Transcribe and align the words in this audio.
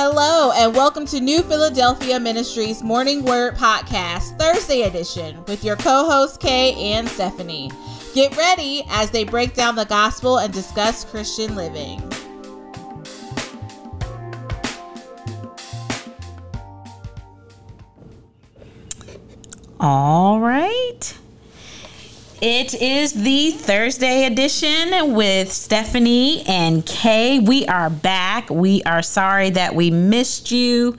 Hello, 0.00 0.52
and 0.52 0.76
welcome 0.76 1.04
to 1.06 1.18
New 1.18 1.42
Philadelphia 1.42 2.20
Ministries 2.20 2.84
Morning 2.84 3.24
Word 3.24 3.56
Podcast, 3.56 4.38
Thursday 4.38 4.82
edition, 4.82 5.44
with 5.46 5.64
your 5.64 5.74
co 5.74 6.08
hosts, 6.08 6.36
Kay 6.36 6.92
and 6.92 7.08
Stephanie. 7.08 7.72
Get 8.14 8.36
ready 8.36 8.84
as 8.90 9.10
they 9.10 9.24
break 9.24 9.54
down 9.54 9.74
the 9.74 9.86
gospel 9.86 10.38
and 10.38 10.54
discuss 10.54 11.04
Christian 11.04 11.56
living. 11.56 12.00
All 19.80 20.38
right. 20.38 21.18
It 22.40 22.80
is 22.80 23.14
the 23.14 23.50
Thursday 23.50 24.24
edition 24.24 25.14
with 25.14 25.50
Stephanie 25.50 26.44
and 26.46 26.86
Kay. 26.86 27.40
We 27.40 27.66
are 27.66 27.90
back. 27.90 28.48
We 28.48 28.80
are 28.84 29.02
sorry 29.02 29.50
that 29.50 29.74
we 29.74 29.90
missed 29.90 30.52
you. 30.52 30.96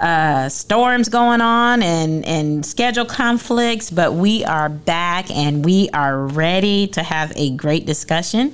Uh, 0.00 0.48
storms 0.48 1.08
going 1.08 1.40
on 1.40 1.84
and, 1.84 2.26
and 2.26 2.66
schedule 2.66 3.04
conflicts, 3.04 3.92
but 3.92 4.14
we 4.14 4.44
are 4.44 4.68
back 4.68 5.30
and 5.30 5.64
we 5.64 5.88
are 5.90 6.26
ready 6.26 6.88
to 6.88 7.04
have 7.04 7.32
a 7.36 7.50
great 7.50 7.86
discussion. 7.86 8.52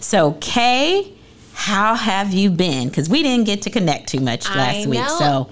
So, 0.00 0.32
Kay, 0.42 1.14
how 1.54 1.94
have 1.94 2.34
you 2.34 2.50
been? 2.50 2.90
Because 2.90 3.08
we 3.08 3.22
didn't 3.22 3.46
get 3.46 3.62
to 3.62 3.70
connect 3.70 4.10
too 4.10 4.20
much 4.20 4.46
last 4.50 4.86
week. 4.86 5.08
So, 5.08 5.48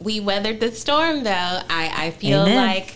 we 0.00 0.20
weathered 0.20 0.60
the 0.60 0.70
storm, 0.70 1.24
though. 1.24 1.30
I, 1.30 1.92
I 1.96 2.10
feel 2.12 2.42
Amen. 2.42 2.64
like 2.64 2.94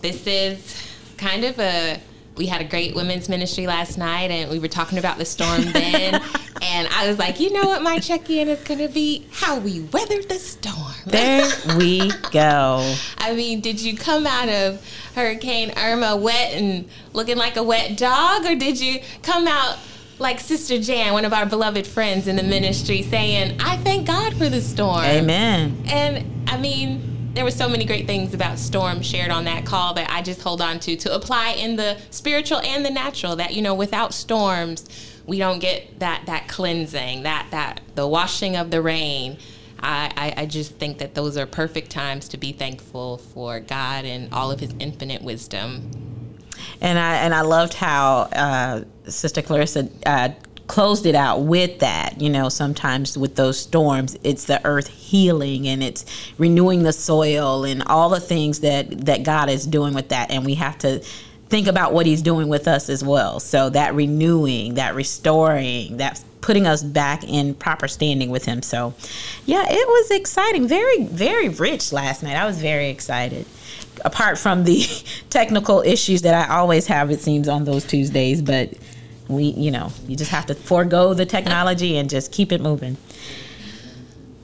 this 0.00 0.24
is 0.28 0.91
kind 1.22 1.44
of 1.44 1.58
a 1.60 2.00
we 2.36 2.46
had 2.46 2.60
a 2.60 2.64
great 2.64 2.94
women's 2.94 3.28
ministry 3.28 3.66
last 3.66 3.96
night 3.96 4.30
and 4.30 4.50
we 4.50 4.58
were 4.58 4.68
talking 4.68 4.98
about 4.98 5.18
the 5.18 5.24
storm 5.24 5.62
then 5.72 6.14
and 6.62 6.88
i 6.88 7.06
was 7.06 7.18
like 7.18 7.38
you 7.38 7.52
know 7.52 7.64
what 7.64 7.82
my 7.82 7.98
check-in 7.98 8.48
is 8.48 8.62
going 8.64 8.80
to 8.80 8.88
be 8.88 9.24
how 9.30 9.58
we 9.58 9.80
weathered 9.92 10.28
the 10.28 10.38
storm 10.38 10.92
there 11.06 11.48
we 11.76 12.10
go 12.32 12.94
i 13.18 13.32
mean 13.34 13.60
did 13.60 13.80
you 13.80 13.96
come 13.96 14.26
out 14.26 14.48
of 14.48 14.84
hurricane 15.14 15.72
irma 15.76 16.16
wet 16.16 16.52
and 16.54 16.88
looking 17.12 17.36
like 17.36 17.56
a 17.56 17.62
wet 17.62 17.96
dog 17.96 18.44
or 18.44 18.56
did 18.56 18.80
you 18.80 18.98
come 19.22 19.46
out 19.46 19.78
like 20.18 20.38
Sister 20.38 20.78
Jan, 20.78 21.14
one 21.14 21.24
of 21.24 21.32
our 21.32 21.46
beloved 21.46 21.84
friends 21.84 22.28
in 22.28 22.36
the 22.36 22.44
ministry, 22.44 23.02
saying, 23.02 23.60
I 23.60 23.76
thank 23.78 24.06
God 24.06 24.32
for 24.34 24.48
the 24.48 24.60
storm. 24.60 25.02
Amen. 25.02 25.82
And 25.86 26.48
I 26.48 26.58
mean, 26.58 27.11
there 27.34 27.44
were 27.44 27.50
so 27.50 27.68
many 27.68 27.84
great 27.84 28.06
things 28.06 28.34
about 28.34 28.58
storm 28.58 29.00
shared 29.02 29.30
on 29.30 29.44
that 29.44 29.64
call 29.64 29.94
that 29.94 30.10
I 30.10 30.22
just 30.22 30.42
hold 30.42 30.60
on 30.60 30.78
to 30.80 30.96
to 30.96 31.14
apply 31.14 31.50
in 31.52 31.76
the 31.76 31.98
spiritual 32.10 32.58
and 32.60 32.84
the 32.84 32.90
natural. 32.90 33.36
That 33.36 33.54
you 33.54 33.62
know, 33.62 33.74
without 33.74 34.12
storms, 34.12 34.86
we 35.26 35.38
don't 35.38 35.58
get 35.58 35.98
that 36.00 36.24
that 36.26 36.48
cleansing, 36.48 37.22
that 37.22 37.46
that 37.50 37.80
the 37.94 38.06
washing 38.06 38.56
of 38.56 38.70
the 38.70 38.82
rain. 38.82 39.38
I, 39.84 40.12
I, 40.16 40.42
I 40.42 40.46
just 40.46 40.76
think 40.76 40.98
that 40.98 41.16
those 41.16 41.36
are 41.36 41.44
perfect 41.44 41.90
times 41.90 42.28
to 42.28 42.36
be 42.36 42.52
thankful 42.52 43.18
for 43.18 43.58
God 43.58 44.04
and 44.04 44.32
all 44.32 44.52
of 44.52 44.60
His 44.60 44.72
infinite 44.78 45.22
wisdom. 45.22 45.90
And 46.80 46.98
I 46.98 47.16
and 47.16 47.34
I 47.34 47.40
loved 47.40 47.74
how 47.74 48.28
uh, 48.32 48.84
Sister 49.08 49.42
Clarissa 49.42 49.88
uh, 50.06 50.30
closed 50.66 51.06
it 51.06 51.14
out 51.14 51.42
with 51.42 51.78
that. 51.80 52.20
You 52.20 52.30
know, 52.30 52.48
sometimes 52.48 53.16
with 53.18 53.36
those 53.36 53.58
storms, 53.58 54.16
it's 54.24 54.44
the 54.46 54.64
earth 54.64 54.88
healing 54.88 55.68
and 55.68 55.82
it's 55.82 56.04
renewing 56.38 56.82
the 56.82 56.92
soil 56.92 57.64
and 57.64 57.82
all 57.84 58.08
the 58.08 58.20
things 58.20 58.60
that 58.60 59.06
that 59.06 59.22
God 59.22 59.48
is 59.48 59.66
doing 59.66 59.94
with 59.94 60.08
that, 60.08 60.30
and 60.30 60.44
we 60.44 60.54
have 60.54 60.78
to 60.78 61.02
think 61.48 61.66
about 61.66 61.92
what 61.92 62.06
He's 62.06 62.22
doing 62.22 62.48
with 62.48 62.66
us 62.66 62.88
as 62.88 63.04
well. 63.04 63.38
So 63.38 63.68
that 63.70 63.94
renewing, 63.94 64.74
that 64.74 64.94
restoring, 64.94 65.98
that 65.98 66.22
putting 66.40 66.66
us 66.66 66.82
back 66.82 67.22
in 67.24 67.54
proper 67.54 67.86
standing 67.86 68.30
with 68.30 68.44
Him. 68.44 68.62
So, 68.62 68.94
yeah, 69.46 69.64
it 69.68 69.88
was 69.88 70.10
exciting, 70.10 70.66
very 70.66 71.04
very 71.04 71.48
rich 71.48 71.92
last 71.92 72.22
night. 72.22 72.36
I 72.36 72.46
was 72.46 72.58
very 72.58 72.88
excited 72.88 73.46
apart 74.04 74.38
from 74.38 74.64
the 74.64 74.84
technical 75.30 75.82
issues 75.82 76.22
that 76.22 76.34
I 76.34 76.54
always 76.54 76.86
have, 76.86 77.10
it 77.10 77.20
seems, 77.20 77.48
on 77.48 77.64
those 77.64 77.84
Tuesdays. 77.84 78.42
But 78.42 78.72
we 79.28 79.44
you 79.44 79.70
know 79.70 79.90
you 80.06 80.16
just 80.16 80.30
have 80.30 80.46
to 80.46 80.54
forego 80.54 81.14
the 81.14 81.26
technology 81.26 81.96
and 81.96 82.10
just 82.10 82.32
keep 82.32 82.52
it 82.52 82.60
moving. 82.60 82.96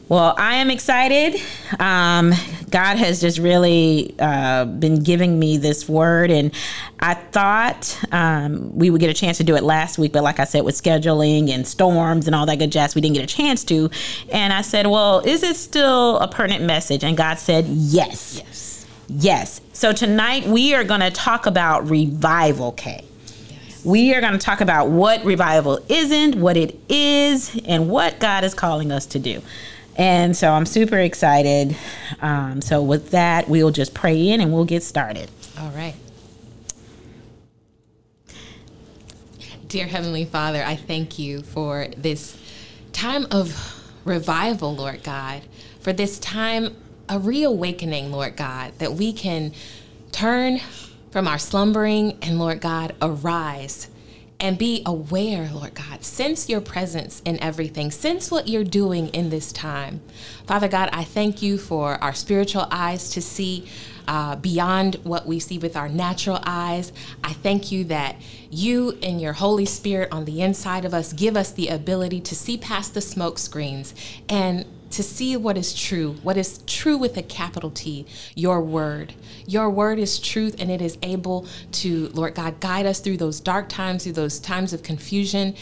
Well 0.09 0.35
i 0.39 0.55
am 0.55 0.71
excited. 0.71 1.39
Um, 1.79 2.33
god 2.71 2.97
has 2.97 3.21
just 3.21 3.39
really 3.39 4.15
uh, 4.19 4.65
been 4.65 5.03
giving 5.03 5.39
me 5.39 5.59
this 5.59 5.89
word 5.89 6.31
and 6.31 6.53
i 7.01 7.15
thought 7.15 7.99
um, 8.13 8.75
we 8.77 8.91
would 8.91 9.01
get 9.01 9.11
a 9.11 9.15
chance 9.15 9.37
to 9.39 9.45
do 9.45 9.57
it 9.57 9.63
last 9.63 9.99
week 9.99 10.13
but 10.13 10.23
like 10.23 10.39
i 10.39 10.45
said 10.45 10.65
with 10.65 10.75
scheduling 10.75 11.51
and 11.51 11.67
storms 11.67 12.27
and 12.27 12.35
all 12.35 12.47
that 12.47 12.59
good 12.59 12.73
jazz 12.73 12.95
we 12.95 13.01
didn't 13.01 13.15
get 13.15 13.25
a 13.25 13.35
chance 13.35 13.65
to. 13.65 13.91
And 14.33 14.53
i 14.53 14.63
said 14.63 14.87
well 14.87 15.21
is 15.21 15.43
it 15.43 15.57
still 15.57 16.19
a 16.19 16.29
pertinent 16.29 16.65
message? 16.65 17.05
And 17.05 17.17
god 17.17 17.39
said 17.39 17.67
yes. 17.67 18.41
Yes. 18.43 18.87
Yes. 19.11 19.61
So 19.73 19.93
tonight 19.93 20.47
we 20.47 20.75
are 20.75 20.85
going 20.85 21.01
to 21.01 21.11
talk 21.11 21.47
about 21.47 21.89
revival 21.89 22.73
kay 22.73 23.08
we 23.85 24.15
are 24.15 24.21
going 24.21 24.33
to 24.33 24.39
talk 24.39 24.61
about 24.61 24.89
what 24.89 25.25
revival 25.25 25.81
isn't, 25.89 26.35
what 26.35 26.57
it 26.57 26.79
is, 26.89 27.59
and 27.65 27.89
what 27.89 28.19
God 28.19 28.45
is 28.45 28.55
calling 28.55 28.93
us 28.93 29.07
to 29.07 29.19
do. 29.19 29.43
And 29.97 30.37
so 30.37 30.53
I'm 30.53 30.67
super 30.67 30.99
excited. 30.99 31.77
Um, 32.21 32.63
so, 32.63 32.83
with 32.83 33.11
that, 33.11 33.49
we'll 33.49 33.73
just 33.73 33.95
pray 33.95 34.29
in 34.29 34.41
and 34.41 34.53
we'll 34.53 34.65
get 34.65 34.83
started. 34.85 35.29
All 35.59 35.71
right. 35.71 35.95
Dear 39.67 39.87
Heavenly 39.87 40.25
Father, 40.25 40.63
I 40.65 40.77
thank 40.77 41.19
you 41.19 41.43
for 41.43 41.89
this 41.97 42.39
time 42.93 43.27
of 43.31 43.83
revival, 44.05 44.75
Lord 44.75 45.03
God, 45.03 45.43
for 45.81 45.93
this 45.93 46.19
time, 46.19 46.75
a 47.09 47.19
reawakening, 47.19 48.11
Lord 48.11 48.37
God, 48.37 48.73
that 48.79 48.95
we 48.95 49.13
can 49.13 49.53
turn 50.11 50.61
from 51.11 51.27
our 51.27 51.39
slumbering 51.39 52.19
and 52.23 52.39
Lord 52.39 52.61
God, 52.61 52.95
arise 53.01 53.89
and 54.41 54.57
be 54.57 54.83
aware, 54.87 55.51
Lord 55.53 55.75
God. 55.75 56.05
Sense 56.05 56.49
your 56.49 56.61
presence 56.61 57.21
in 57.25 57.41
everything. 57.41 57.91
Sense 57.91 58.31
what 58.31 58.47
you're 58.47 58.63
doing 58.63 59.09
in 59.09 59.31
this 59.31 59.53
time. 59.53 60.01
Father 60.47 60.69
God, 60.69 60.91
I 60.93 61.03
thank 61.05 61.43
you 61.43 61.59
for 61.59 61.95
our 62.03 62.15
spiritual 62.15 62.69
eyes 62.71 63.11
to 63.11 63.21
see 63.21 63.67
uh, 64.07 64.37
beyond 64.37 64.95
what 65.03 65.27
we 65.27 65.39
see 65.39 65.59
with 65.59 65.77
our 65.77 65.89
natural 65.89 66.39
eyes. 66.45 66.93
I 67.23 67.33
thank 67.33 67.73
you 67.73 67.85
that 67.85 68.17
you 68.51 68.97
and 69.03 69.21
your 69.21 69.35
Holy 69.35 69.67
Spirit 69.67 70.11
on 70.13 70.25
the 70.25 70.41
inside 70.41 70.85
of 70.85 70.95
us 70.95 71.13
give 71.13 71.37
us 71.37 71.51
the 71.51 71.69
ability 71.69 72.21
to 72.21 72.35
see 72.35 72.57
past 72.57 72.95
the 72.95 73.01
smoke 73.01 73.39
screens 73.39 73.95
and 74.29 74.65
to 74.91 75.03
see 75.03 75.37
what 75.37 75.57
is 75.57 75.75
true, 75.75 76.17
what 76.23 76.37
is 76.37 76.59
true 76.67 76.97
with 76.97 77.17
a 77.17 77.23
capital 77.23 77.71
T, 77.71 78.07
your 78.35 78.61
word. 78.61 79.15
Your 79.47 79.71
word 79.71 79.99
is 79.99 80.19
truth 80.19 80.57
and 80.59 80.71
it 80.71 80.81
is 80.81 80.99
able 81.03 81.47
to, 81.73 82.09
Lord 82.09 82.35
God, 82.35 82.61
guide 82.61 82.87
us 82.87 83.01
through 83.01 83.19
those 83.19 83.41
dark 83.41 83.69
times, 83.69 84.05
through 84.05 84.13
those 84.13 84.39
times 84.39 84.73
of 84.73 84.83
confusion. 84.83 85.55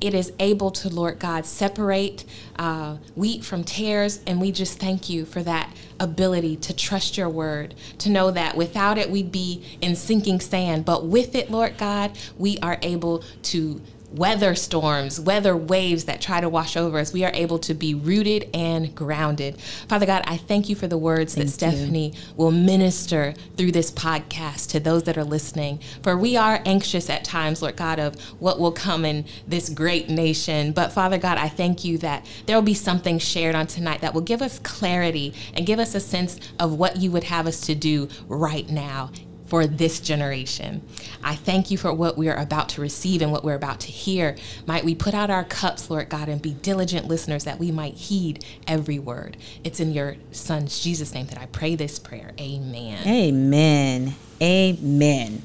It 0.00 0.12
is 0.12 0.32
able 0.38 0.70
to, 0.72 0.90
Lord 0.90 1.18
God, 1.18 1.46
separate 1.46 2.24
uh, 2.56 2.96
wheat 3.14 3.44
from 3.44 3.64
tares. 3.64 4.20
And 4.26 4.40
we 4.40 4.52
just 4.52 4.78
thank 4.78 5.08
you 5.08 5.24
for 5.24 5.42
that 5.42 5.74
ability 5.98 6.56
to 6.56 6.74
trust 6.74 7.16
your 7.16 7.28
word, 7.28 7.74
to 7.98 8.10
know 8.10 8.30
that 8.30 8.56
without 8.56 8.98
it, 8.98 9.08
we'd 9.10 9.32
be 9.32 9.64
in 9.80 9.96
sinking 9.96 10.40
sand. 10.40 10.84
But 10.84 11.06
with 11.06 11.34
it, 11.34 11.50
Lord 11.50 11.78
God, 11.78 12.18
we 12.36 12.58
are 12.58 12.78
able 12.82 13.24
to 13.44 13.80
weather 14.14 14.54
storms, 14.54 15.20
weather 15.20 15.56
waves 15.56 16.04
that 16.04 16.20
try 16.20 16.40
to 16.40 16.48
wash 16.48 16.76
over 16.76 16.98
us, 16.98 17.12
we 17.12 17.24
are 17.24 17.32
able 17.34 17.58
to 17.58 17.74
be 17.74 17.94
rooted 17.94 18.48
and 18.54 18.94
grounded. 18.94 19.60
Father 19.88 20.06
God, 20.06 20.22
I 20.26 20.36
thank 20.36 20.68
you 20.68 20.76
for 20.76 20.86
the 20.86 20.96
words 20.96 21.34
thank 21.34 21.46
that 21.46 21.52
Stephanie 21.52 22.10
you. 22.10 22.20
will 22.36 22.52
minister 22.52 23.34
through 23.56 23.72
this 23.72 23.90
podcast 23.90 24.70
to 24.70 24.80
those 24.80 25.02
that 25.04 25.18
are 25.18 25.24
listening. 25.24 25.80
For 26.02 26.16
we 26.16 26.36
are 26.36 26.62
anxious 26.64 27.10
at 27.10 27.24
times, 27.24 27.60
Lord 27.60 27.76
God, 27.76 27.98
of 27.98 28.20
what 28.40 28.60
will 28.60 28.72
come 28.72 29.04
in 29.04 29.24
this 29.48 29.68
great 29.68 30.08
nation. 30.08 30.72
But 30.72 30.92
Father 30.92 31.18
God, 31.18 31.36
I 31.38 31.48
thank 31.48 31.84
you 31.84 31.98
that 31.98 32.24
there 32.46 32.56
will 32.56 32.62
be 32.62 32.74
something 32.74 33.18
shared 33.18 33.54
on 33.54 33.66
tonight 33.66 34.00
that 34.00 34.14
will 34.14 34.20
give 34.20 34.42
us 34.42 34.60
clarity 34.60 35.34
and 35.54 35.66
give 35.66 35.78
us 35.78 35.94
a 35.94 36.00
sense 36.00 36.38
of 36.60 36.74
what 36.74 36.96
you 36.96 37.10
would 37.10 37.24
have 37.24 37.46
us 37.46 37.60
to 37.62 37.74
do 37.74 38.08
right 38.28 38.68
now 38.68 39.10
for 39.54 39.68
this 39.68 40.00
generation. 40.00 40.82
I 41.22 41.36
thank 41.36 41.70
you 41.70 41.78
for 41.78 41.94
what 41.94 42.18
we 42.18 42.28
are 42.28 42.34
about 42.34 42.70
to 42.70 42.80
receive 42.80 43.22
and 43.22 43.30
what 43.30 43.44
we're 43.44 43.54
about 43.54 43.78
to 43.82 43.86
hear. 43.86 44.34
Might 44.66 44.84
we 44.84 44.96
put 44.96 45.14
out 45.14 45.30
our 45.30 45.44
cups, 45.44 45.88
Lord 45.88 46.08
God, 46.08 46.28
and 46.28 46.42
be 46.42 46.54
diligent 46.54 47.06
listeners 47.06 47.44
that 47.44 47.60
we 47.60 47.70
might 47.70 47.94
heed 47.94 48.44
every 48.66 48.98
word. 48.98 49.36
It's 49.62 49.78
in 49.78 49.92
your 49.92 50.16
son's 50.32 50.82
Jesus' 50.82 51.14
name 51.14 51.26
that 51.26 51.38
I 51.38 51.46
pray 51.46 51.76
this 51.76 52.00
prayer. 52.00 52.32
Amen. 52.40 53.06
Amen. 53.06 54.16
Amen. 54.42 55.42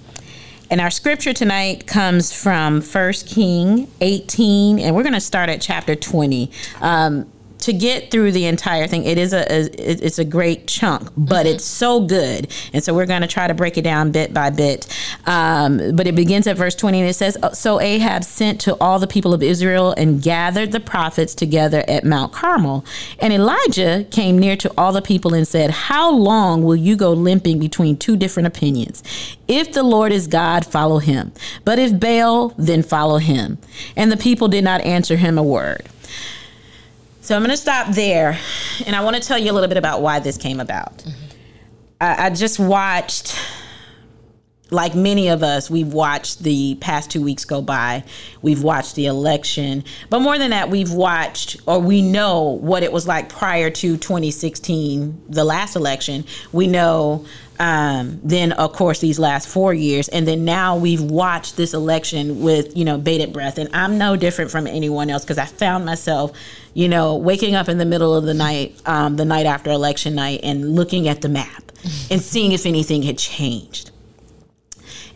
And 0.72 0.82
our 0.82 0.90
scripture 0.90 1.34
tonight 1.34 1.86
comes 1.86 2.34
from 2.34 2.82
1 2.82 3.14
King 3.28 3.92
18, 4.02 4.80
and 4.80 4.96
we're 4.96 5.04
going 5.04 5.14
to 5.14 5.22
start 5.22 5.50
at 5.50 5.62
chapter 5.62 5.96
20. 5.96 6.50
Um, 6.82 7.32
to 7.60 7.74
get 7.74 8.10
through 8.10 8.32
the 8.32 8.46
entire 8.46 8.88
thing, 8.88 9.04
it 9.04 9.18
is 9.18 9.34
a, 9.34 9.42
a 9.52 9.70
it's 9.78 10.18
a 10.18 10.26
great 10.26 10.68
chunk, 10.68 11.10
but 11.18 11.46
mm-hmm. 11.46 11.56
it's 11.56 11.66
so 11.66 12.02
good, 12.02 12.52
and 12.74 12.84
so 12.84 12.94
we're 12.94 13.06
going 13.06 13.22
to 13.22 13.28
try 13.28 13.48
to 13.48 13.54
break 13.54 13.78
it 13.78 13.84
down 13.84 14.12
bit 14.12 14.34
by 14.34 14.50
bit. 14.50 14.88
Um, 15.26 15.96
but 15.96 16.08
it 16.08 16.16
begins 16.16 16.48
at 16.48 16.58
verse 16.58 16.76
twenty, 16.76 17.00
and 17.00 17.10
it 17.10 17.14
says, 17.14 17.38
"So 17.54 17.80
Ahab 17.82 18.24
sent 18.24 18.62
to 18.62 18.78
all 18.80 19.00
the 19.00 19.08
people 19.08 19.34
of 19.34 19.44
Israel 19.44 19.94
and 19.98 20.22
gathered 20.22 20.72
the 20.72 20.80
prophets 20.80 21.36
together 21.36 21.84
at 21.88 22.04
Mount 22.06 22.32
Carmel, 22.32 22.86
and 23.20 23.34
Elijah 23.34 24.06
came 24.10 24.40
near 24.40 24.56
to 24.56 24.72
all 24.78 24.94
the 24.94 25.02
people 25.02 25.34
and 25.34 25.48
said, 25.48 25.72
How 25.72 26.12
long 26.12 26.64
will 26.64 26.76
you 26.76 26.96
go 26.96 27.12
limping 27.12 27.60
between 27.60 27.98
two 27.98 28.16
different 28.16 28.48
opinions? 28.48 29.04
If 29.48 29.74
the 29.74 29.84
Lord 29.84 30.12
is 30.12 30.28
God, 30.28 30.66
follow 30.66 31.00
him, 31.00 31.34
but 31.66 31.78
if 31.80 32.00
Baal, 32.00 32.54
then 32.58 32.84
follow 32.84 33.18
him." 33.18 33.58
And 33.96 34.12
the 34.12 34.18
people 34.18 34.48
did 34.48 34.64
not 34.64 34.82
answer 34.82 35.18
him 35.18 35.38
a 35.38 35.44
word. 35.44 35.88
So 37.30 37.36
I'm 37.36 37.44
going 37.44 37.52
to 37.52 37.58
stop 37.58 37.94
there, 37.94 38.40
and 38.88 38.96
I 38.96 39.04
want 39.04 39.16
to 39.16 39.22
tell 39.22 39.38
you 39.38 39.52
a 39.52 39.54
little 39.54 39.70
bit 39.70 39.78
about 39.78 40.02
why 40.02 40.18
this 40.18 40.36
came 40.36 40.60
about. 40.60 40.98
Mm-hmm. 40.98 41.26
I, 42.02 42.26
I 42.26 42.30
just 42.32 42.58
watched 42.58 43.38
like 44.72 44.96
many 44.96 45.30
of 45.30 45.44
us, 45.44 45.70
we've 45.70 45.94
watched 45.94 46.44
the 46.44 46.76
past 46.76 47.10
two 47.10 47.22
weeks 47.22 47.46
go 47.46 47.62
by. 47.62 48.04
We've 48.42 48.62
watched 48.62 48.96
the 48.96 49.08
election. 49.08 49.84
But 50.10 50.20
more 50.20 50.38
than 50.38 50.52
that, 50.52 50.70
we've 50.70 50.92
watched 50.92 51.58
or 51.66 51.80
we 51.80 52.02
know 52.02 52.42
what 52.42 52.84
it 52.84 52.92
was 52.92 53.08
like 53.08 53.30
prior 53.30 53.70
to 53.70 53.98
2016, 53.98 55.24
the 55.30 55.44
last 55.44 55.76
election. 55.76 56.26
We 56.52 56.68
know 56.68 57.26
um, 57.60 58.22
then, 58.24 58.54
of 58.54 58.72
course, 58.72 59.00
these 59.00 59.20
last 59.20 59.48
four 59.48 59.74
years. 59.74 60.08
And 60.08 60.28
then 60.28 60.46
now 60.46 60.78
we've 60.78 61.02
watched 61.02 61.58
this 61.58 61.74
election 61.74 62.42
with, 62.42 62.76
you 62.78 62.86
know, 62.86 62.98
bated 62.98 63.34
breath. 63.34 63.58
And 63.58 63.70
I'm 63.74 63.98
no 63.98 64.16
different 64.16 64.50
from 64.50 64.66
anyone 64.66 65.10
else 65.10 65.24
because 65.26 65.38
I 65.38 65.46
found 65.46 65.86
myself, 65.86 66.32
you 66.74 66.88
know, 66.88 67.18
waking 67.18 67.56
up 67.56 67.68
in 67.68 67.78
the 67.78 67.86
middle 67.86 68.16
of 68.16 68.24
the 68.24 68.34
night, 68.34 68.80
um, 68.86 69.18
the 69.18 69.26
night 69.26 69.46
after 69.46 69.72
election 69.72 70.16
night, 70.16 70.40
and 70.44 70.74
looking 70.76 71.10
at 71.10 71.22
the 71.22 71.30
map 71.30 71.72
and 72.10 72.22
seeing 72.22 72.54
if 72.54 72.66
anything 72.66 73.04
had 73.04 73.18
changed 73.18 73.89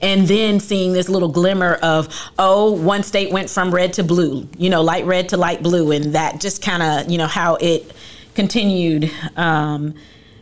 and 0.03 0.27
then 0.27 0.59
seeing 0.59 0.91
this 0.94 1.09
little 1.09 1.29
glimmer 1.29 1.75
of 1.75 2.13
oh 2.38 2.73
one 2.73 3.01
state 3.01 3.31
went 3.31 3.50
from 3.50 3.73
red 3.73 3.94
to 3.94 4.03
blue 4.03 4.47
you 4.57 4.69
know 4.69 4.83
light 4.83 5.05
red 5.05 5.29
to 5.29 5.38
light 5.38 5.63
blue 5.63 5.91
and 5.91 6.13
that 6.13 6.39
just 6.39 6.61
kind 6.61 6.83
of 6.83 7.09
you 7.09 7.17
know 7.17 7.25
how 7.25 7.55
it 7.55 7.91
continued 8.35 9.09
um, 9.38 9.95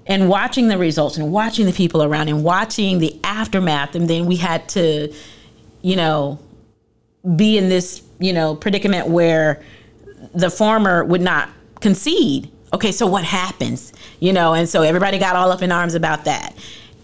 and 0.07 0.27
watching 0.27 0.67
the 0.67 0.77
results 0.77 1.17
and 1.17 1.31
watching 1.31 1.65
the 1.65 1.73
people 1.73 2.03
around 2.03 2.27
and 2.27 2.43
watching 2.43 2.99
the 2.99 3.17
aftermath 3.23 3.95
and 3.95 4.09
then 4.09 4.25
we 4.25 4.35
had 4.35 4.67
to 4.67 5.13
you 5.81 5.95
know 5.95 6.39
be 7.35 7.57
in 7.57 7.69
this 7.69 8.01
you 8.19 8.33
know 8.33 8.55
predicament 8.55 9.07
where 9.07 9.61
the 10.33 10.49
farmer 10.49 11.03
would 11.03 11.21
not 11.21 11.49
concede. 11.81 12.51
Okay 12.73 12.91
so 12.91 13.05
what 13.05 13.23
happens? 13.23 13.93
You 14.19 14.33
know 14.33 14.53
and 14.53 14.67
so 14.67 14.81
everybody 14.81 15.19
got 15.19 15.35
all 15.35 15.51
up 15.51 15.61
in 15.61 15.71
arms 15.71 15.93
about 15.93 16.25
that. 16.25 16.55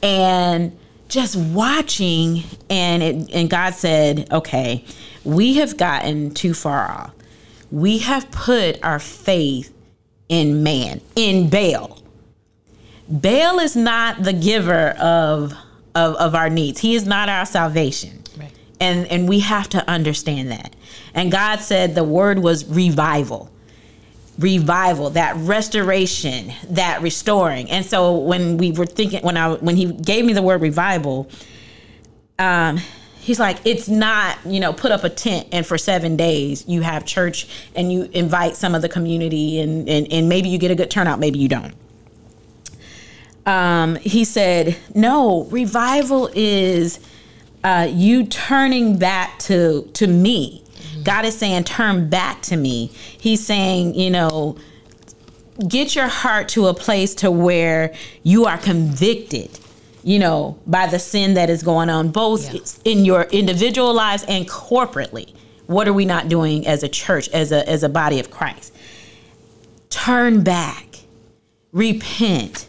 And 0.01 0.77
just 1.07 1.35
watching 1.35 2.43
and 2.69 3.03
it, 3.03 3.29
and 3.33 3.49
God 3.49 3.73
said, 3.73 4.31
"Okay, 4.31 4.83
we 5.23 5.55
have 5.55 5.77
gotten 5.77 6.33
too 6.33 6.53
far 6.53 6.89
off. 6.89 7.13
We 7.71 7.99
have 7.99 8.29
put 8.31 8.83
our 8.83 8.99
faith 8.99 9.73
in 10.29 10.63
man, 10.63 11.01
in 11.15 11.49
Baal. 11.49 12.01
Baal 13.09 13.59
is 13.59 13.75
not 13.75 14.23
the 14.23 14.33
giver 14.33 14.89
of 14.99 15.53
of, 15.95 16.15
of 16.15 16.35
our 16.35 16.49
needs. 16.49 16.79
He 16.79 16.95
is 16.95 17.05
not 17.05 17.29
our 17.29 17.45
salvation. 17.45 18.23
Right. 18.37 18.51
And 18.79 19.07
and 19.07 19.27
we 19.27 19.39
have 19.39 19.69
to 19.69 19.89
understand 19.89 20.51
that. 20.51 20.75
And 21.13 21.31
God 21.31 21.59
said 21.59 21.95
the 21.95 22.03
word 22.03 22.39
was 22.39 22.65
revival 22.65 23.49
revival, 24.39 25.09
that 25.11 25.35
restoration, 25.37 26.51
that 26.69 27.01
restoring. 27.01 27.69
And 27.71 27.85
so 27.85 28.17
when 28.17 28.57
we 28.57 28.71
were 28.71 28.85
thinking, 28.85 29.23
when 29.23 29.37
I 29.37 29.53
when 29.55 29.75
he 29.75 29.91
gave 29.91 30.25
me 30.25 30.33
the 30.33 30.41
word 30.41 30.61
revival, 30.61 31.29
um, 32.37 32.77
he's 33.19 33.39
like, 33.39 33.57
it's 33.65 33.87
not 33.87 34.37
you 34.45 34.59
know 34.59 34.73
put 34.73 34.91
up 34.91 35.03
a 35.03 35.09
tent 35.09 35.47
and 35.51 35.65
for 35.65 35.77
seven 35.77 36.15
days 36.15 36.65
you 36.67 36.81
have 36.81 37.05
church 37.05 37.47
and 37.75 37.91
you 37.91 38.03
invite 38.13 38.55
some 38.55 38.75
of 38.75 38.81
the 38.81 38.89
community 38.89 39.59
and 39.59 39.89
and, 39.89 40.11
and 40.11 40.29
maybe 40.29 40.49
you 40.49 40.57
get 40.57 40.71
a 40.71 40.75
good 40.75 40.91
turnout, 40.91 41.19
maybe 41.19 41.39
you 41.39 41.49
don't. 41.49 41.73
Um, 43.45 43.95
he 43.95 44.25
said, 44.25 44.75
no, 44.93 45.45
revival 45.45 46.29
is 46.33 46.99
uh, 47.63 47.87
you 47.89 48.25
turning 48.25 48.97
back 48.97 49.39
to 49.39 49.89
to 49.93 50.05
me 50.05 50.63
God 51.07 51.23
is 51.23 51.37
saying, 51.37 51.63
turn 51.63 52.09
back 52.09 52.41
to 52.41 52.57
me. 52.57 52.87
He's 53.17 53.43
saying, 53.43 53.95
you 53.95 54.09
know, 54.09 54.57
get 55.65 55.95
your 55.95 56.09
heart 56.09 56.49
to 56.49 56.67
a 56.67 56.73
place 56.73 57.15
to 57.15 57.31
where 57.31 57.95
you 58.23 58.45
are 58.45 58.57
convicted 58.57 59.49
you 60.03 60.19
know 60.19 60.59
by 60.67 60.85
the 60.85 60.99
sin 60.99 61.33
that 61.33 61.49
is 61.49 61.63
going 61.63 61.89
on 61.89 62.09
both 62.09 62.53
yeah. 62.53 62.91
in 62.91 63.03
your 63.03 63.23
individual 63.31 63.91
lives 63.91 64.23
and 64.27 64.47
corporately 64.47 65.33
what 65.65 65.87
are 65.87 65.93
we 65.93 66.05
not 66.05 66.29
doing 66.29 66.67
as 66.67 66.83
a 66.83 66.87
church 66.87 67.27
as 67.29 67.51
a 67.51 67.67
as 67.67 67.81
a 67.81 67.89
body 67.89 68.19
of 68.19 68.29
christ 68.29 68.71
turn 69.89 70.43
back 70.43 70.99
repent 71.71 72.67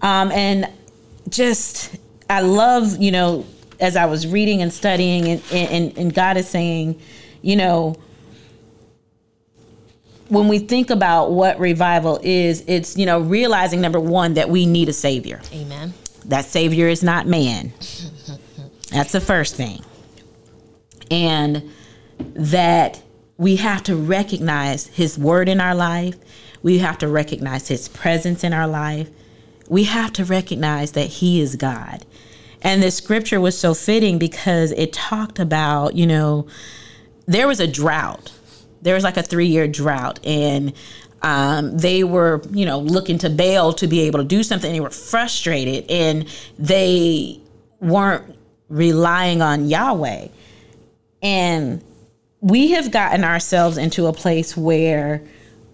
um, 0.00 0.30
and 0.30 0.70
just 1.28 1.96
i 2.30 2.40
love 2.40 2.96
you 2.98 3.10
know 3.10 3.44
as 3.80 3.96
i 3.96 4.06
was 4.06 4.24
reading 4.24 4.62
and 4.62 4.72
studying 4.72 5.26
and, 5.26 5.42
and, 5.50 5.98
and 5.98 6.14
god 6.14 6.36
is 6.36 6.48
saying 6.48 6.96
you 7.42 7.56
know, 7.56 7.96
when 10.28 10.48
we 10.48 10.58
think 10.58 10.90
about 10.90 11.32
what 11.32 11.58
revival 11.58 12.20
is, 12.22 12.62
it's, 12.66 12.96
you 12.96 13.06
know, 13.06 13.20
realizing 13.20 13.80
number 13.80 14.00
one, 14.00 14.34
that 14.34 14.50
we 14.50 14.66
need 14.66 14.88
a 14.88 14.92
savior. 14.92 15.40
Amen. 15.52 15.94
That 16.26 16.44
savior 16.44 16.88
is 16.88 17.02
not 17.02 17.26
man. 17.26 17.72
That's 18.90 19.12
the 19.12 19.20
first 19.20 19.54
thing. 19.56 19.82
And 21.10 21.70
that 22.34 23.02
we 23.38 23.56
have 23.56 23.82
to 23.84 23.96
recognize 23.96 24.88
his 24.88 25.16
word 25.16 25.48
in 25.48 25.60
our 25.60 25.74
life. 25.74 26.16
We 26.62 26.78
have 26.78 26.98
to 26.98 27.08
recognize 27.08 27.68
his 27.68 27.88
presence 27.88 28.44
in 28.44 28.52
our 28.52 28.66
life. 28.66 29.08
We 29.68 29.84
have 29.84 30.12
to 30.14 30.24
recognize 30.24 30.92
that 30.92 31.06
he 31.06 31.40
is 31.40 31.56
God. 31.56 32.04
And 32.60 32.82
this 32.82 32.96
scripture 32.96 33.40
was 33.40 33.56
so 33.56 33.72
fitting 33.72 34.18
because 34.18 34.72
it 34.72 34.92
talked 34.92 35.38
about, 35.38 35.94
you 35.94 36.06
know, 36.06 36.48
there 37.28 37.46
was 37.46 37.60
a 37.60 37.66
drought. 37.66 38.32
There 38.82 38.94
was 38.94 39.04
like 39.04 39.16
a 39.16 39.22
three 39.22 39.46
year 39.46 39.68
drought, 39.68 40.18
and 40.24 40.72
um, 41.22 41.76
they 41.76 42.02
were, 42.02 42.42
you 42.50 42.64
know, 42.64 42.80
looking 42.80 43.18
to 43.18 43.30
Baal 43.30 43.72
to 43.74 43.86
be 43.86 44.00
able 44.00 44.18
to 44.18 44.24
do 44.24 44.42
something. 44.42 44.72
They 44.72 44.80
were 44.80 44.90
frustrated, 44.90 45.88
and 45.90 46.26
they 46.58 47.38
weren't 47.80 48.36
relying 48.68 49.42
on 49.42 49.68
Yahweh. 49.68 50.28
And 51.22 51.84
we 52.40 52.70
have 52.72 52.90
gotten 52.90 53.24
ourselves 53.24 53.76
into 53.76 54.06
a 54.06 54.12
place 54.12 54.56
where 54.56 55.22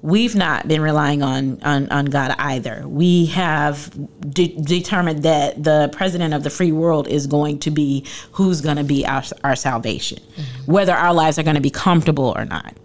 we've 0.05 0.37
not 0.37 0.69
been 0.69 0.83
relying 0.83 1.23
on 1.23 1.59
on, 1.63 1.89
on 1.89 2.05
God 2.05 2.35
either. 2.39 2.87
We 2.87 3.25
have 3.27 3.91
de- 4.31 4.55
determined 4.55 5.23
that 5.23 5.65
the 5.65 5.89
president 5.93 6.35
of 6.35 6.43
the 6.43 6.51
free 6.51 6.73
world 6.73 7.09
is 7.09 7.27
going 7.27 7.59
to 7.61 7.71
be 7.71 8.05
who's 8.33 8.61
going 8.61 8.77
to 8.77 8.85
be 8.85 9.07
our, 9.07 9.25
our 9.43 9.57
salvation, 9.57 10.19
mm-hmm. 10.19 10.71
whether 10.71 10.93
our 10.93 11.15
lives 11.15 11.39
are 11.39 11.43
going 11.43 11.57
to 11.57 11.63
be 11.63 11.71
comfortable 11.71 12.35
or 12.37 12.45
not. 12.45 12.77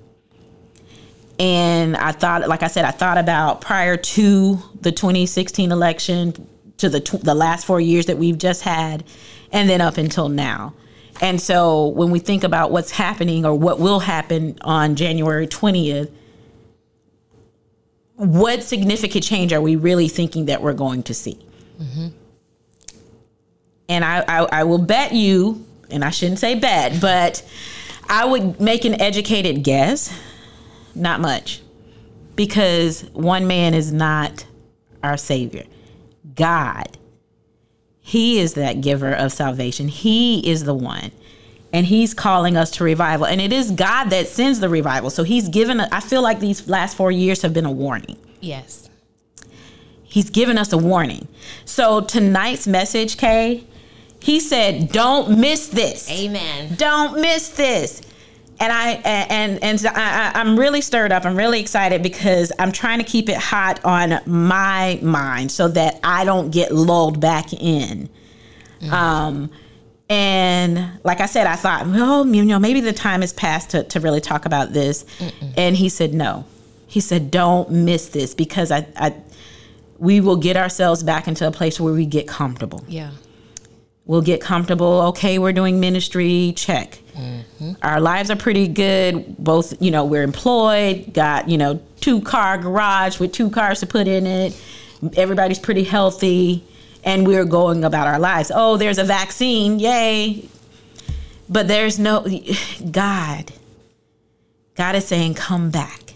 And 1.40 1.98
I 1.98 2.14
thought, 2.14 2.48
like 2.48 2.64
I 2.64 2.68
said, 2.68 2.86
I 2.86 2.92
thought 2.92 3.18
about 3.18 3.60
prior 3.60 3.98
to 3.98 4.58
the 4.80 4.92
2016 4.94 5.74
election, 5.74 6.48
to 6.78 6.88
the 6.88 7.02
tw- 7.02 7.22
the 7.22 7.36
last 7.36 7.66
four 7.66 7.82
years 7.82 8.06
that 8.06 8.18
we've 8.18 8.38
just 8.38 8.62
had, 8.62 9.04
and 9.52 9.70
then 9.70 9.82
up 9.82 9.98
until 9.98 10.30
now. 10.30 10.74
And 11.22 11.42
so 11.42 11.88
when 11.88 12.12
we 12.12 12.20
think 12.20 12.46
about 12.46 12.72
what's 12.72 12.92
happening 12.92 13.46
or 13.46 13.54
what 13.54 13.78
will 13.78 14.00
happen 14.00 14.58
on 14.62 14.96
January 14.96 15.48
20th, 15.48 16.10
what 18.20 18.64
significant 18.64 19.24
change 19.24 19.54
are 19.54 19.62
we 19.62 19.78
really 19.78 20.10
thinking 20.10 20.48
that 20.48 20.62
we're 20.62 20.74
going 20.74 21.04
to 21.04 21.14
see? 21.14 21.40
Mm-hmm. 21.82 22.08
And 23.88 24.04
I, 24.04 24.26
I, 24.28 24.48
I 24.60 24.64
will 24.66 24.78
bet 24.78 25.14
you, 25.14 25.66
and 25.90 26.04
I 26.04 26.10
shouldn't 26.10 26.40
say 26.40 26.56
bet, 26.56 27.00
but 27.00 27.42
I 28.10 28.26
would 28.26 28.60
make 28.60 28.84
an 28.84 29.00
educated 29.02 29.64
guess. 29.64 30.14
Not 30.96 31.22
much. 31.22 31.62
Because 32.36 33.04
one 33.14 33.48
man 33.48 33.74
is 33.74 33.94
not 33.94 34.46
our 35.02 35.16
Savior. 35.16 35.64
God. 36.36 36.98
He 38.02 38.40
is 38.40 38.56
that 38.56 38.82
giver 38.82 39.14
of 39.14 39.32
salvation. 39.32 39.88
He 39.88 40.46
is 40.46 40.66
the 40.66 40.74
one 40.74 41.12
and 41.72 41.86
he's 41.86 42.14
calling 42.14 42.58
us 42.58 42.72
to 42.72 42.84
revival. 42.84 43.26
And 43.26 43.40
it 43.40 43.54
is 43.54 43.72
god 43.72 44.06
that 44.06 44.28
sends 44.28 44.60
the 44.60 44.70
revival. 44.70 45.10
So 45.10 45.24
he's 45.24 45.50
given 45.50 45.80
i 45.80 46.00
feel 46.00 46.22
like 46.22 46.40
these 46.40 46.68
last 46.68 46.96
four 46.98 47.12
years 47.12 47.42
have 47.42 47.54
been 47.54 47.66
a 47.66 47.72
warning. 47.72 48.18
Yes. 48.42 48.90
He's 50.04 50.30
given 50.30 50.58
us 50.58 50.74
a 50.74 50.78
warning. 50.78 51.28
So 51.66 52.02
tonight's 52.02 52.68
message 52.68 53.18
kay 53.18 53.64
he 54.22 54.40
said 54.40 54.92
don't 54.92 55.40
miss 55.40 55.68
this. 55.68 56.10
Amen. 56.10 56.76
Don't 56.76 57.22
miss 57.22 57.50
this. 57.50 58.02
And 58.62 58.74
I 58.74 58.92
and 59.06 59.64
and 59.64 59.86
I, 59.88 60.32
I'm 60.36 60.60
really 60.60 60.82
stirred 60.82 61.14
up. 61.14 61.26
I'm 61.26 61.38
really 61.38 61.62
excited 61.62 62.04
because 62.04 62.52
I'm 62.60 62.74
trying 62.74 62.98
to 62.98 63.06
keep 63.06 63.30
it 63.30 63.38
hot 63.38 63.80
on 63.86 64.20
my 64.26 65.00
mind 65.02 65.52
so 65.52 65.70
that 65.70 66.00
I 66.04 66.26
don't 66.26 66.50
get 66.50 66.74
lulled 66.74 67.22
back 67.22 67.54
in. 67.54 68.10
Mm-hmm. 68.82 68.94
Um, 68.94 69.50
and 70.10 71.00
like 71.04 71.22
I 71.22 71.28
said, 71.28 71.46
I 71.46 71.56
thought, 71.56 71.86
well, 71.86 72.26
you 72.28 72.44
know, 72.44 72.58
maybe 72.58 72.82
the 72.82 72.94
time 72.94 73.22
has 73.22 73.32
passed 73.32 73.70
to, 73.72 73.84
to 73.84 74.00
really 74.00 74.22
talk 74.22 74.46
about 74.46 74.74
this. 74.74 75.04
Mm-mm. 75.20 75.54
And 75.56 75.76
he 75.76 75.88
said, 75.88 76.14
no. 76.14 76.46
He 76.88 77.00
said, 77.00 77.30
don't 77.30 77.70
miss 77.70 78.10
this 78.10 78.34
because 78.34 78.72
I, 78.72 78.88
I, 78.96 79.14
we 80.00 80.20
will 80.20 80.38
get 80.38 80.58
ourselves 80.58 81.04
back 81.04 81.28
into 81.28 81.46
a 81.46 81.52
place 81.52 81.80
where 81.80 81.94
we 81.94 82.08
get 82.08 82.28
comfortable. 82.28 82.84
Yeah. 82.88 83.12
We'll 84.06 84.24
get 84.24 84.42
comfortable. 84.42 85.02
Okay, 85.10 85.38
we're 85.38 85.54
doing 85.54 85.80
ministry. 85.80 86.54
Check. 86.56 86.98
Mm-hmm. 87.16 87.74
Our 87.84 88.02
lives 88.02 88.32
are 88.32 88.36
pretty 88.36 88.68
good. 88.68 89.38
Both, 89.38 89.80
you 89.80 89.92
know, 89.92 90.04
we're 90.04 90.24
employed, 90.24 91.14
got, 91.14 91.48
you 91.48 91.60
know, 91.60 91.80
two 92.00 92.20
car 92.22 92.58
garage 92.58 93.20
with 93.20 93.32
two 93.32 93.52
cars 93.52 93.82
to 93.82 93.86
put 93.86 94.08
in 94.08 94.26
it. 94.26 94.60
Everybody's 95.16 95.60
pretty 95.60 95.84
healthy 95.84 96.66
and 97.04 97.26
we're 97.26 97.46
going 97.46 97.84
about 97.84 98.08
our 98.08 98.20
lives. 98.20 98.52
Oh, 98.54 98.78
there's 98.78 98.98
a 98.98 99.04
vaccine, 99.04 99.80
yay. 99.80 100.50
But 101.50 101.68
there's 101.68 101.98
no 102.00 102.26
God. 102.92 103.52
God 104.76 104.96
is 104.96 105.08
saying, 105.08 105.34
come 105.34 105.72
back. 105.72 106.14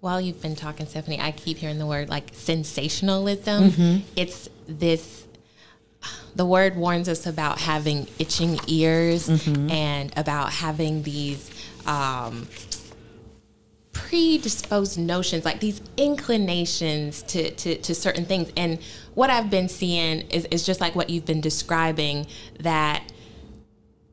While 0.00 0.20
you've 0.20 0.40
been 0.40 0.54
talking, 0.54 0.86
Stephanie, 0.86 1.20
I 1.20 1.32
keep 1.32 1.58
hearing 1.58 1.78
the 1.78 1.86
word 1.86 2.08
like 2.08 2.30
sensationalism. 2.32 3.70
Mm-hmm. 3.70 4.06
It's 4.14 4.48
this 4.68 5.26
the 6.36 6.46
word 6.46 6.76
warns 6.76 7.08
us 7.08 7.26
about 7.26 7.58
having 7.58 8.06
itching 8.20 8.60
ears 8.68 9.28
mm-hmm. 9.28 9.70
and 9.70 10.16
about 10.16 10.52
having 10.52 11.02
these 11.02 11.50
um, 11.84 12.46
predisposed 13.92 14.98
notions, 14.98 15.44
like 15.44 15.58
these 15.58 15.82
inclinations 15.96 17.22
to, 17.24 17.50
to, 17.50 17.76
to, 17.78 17.94
certain 17.94 18.24
things. 18.24 18.52
And 18.56 18.78
what 19.18 19.30
I've 19.30 19.50
been 19.50 19.68
seeing 19.68 20.20
is, 20.30 20.44
is 20.52 20.64
just 20.64 20.80
like 20.80 20.94
what 20.94 21.10
you've 21.10 21.26
been 21.26 21.40
describing 21.40 22.28
that 22.60 23.02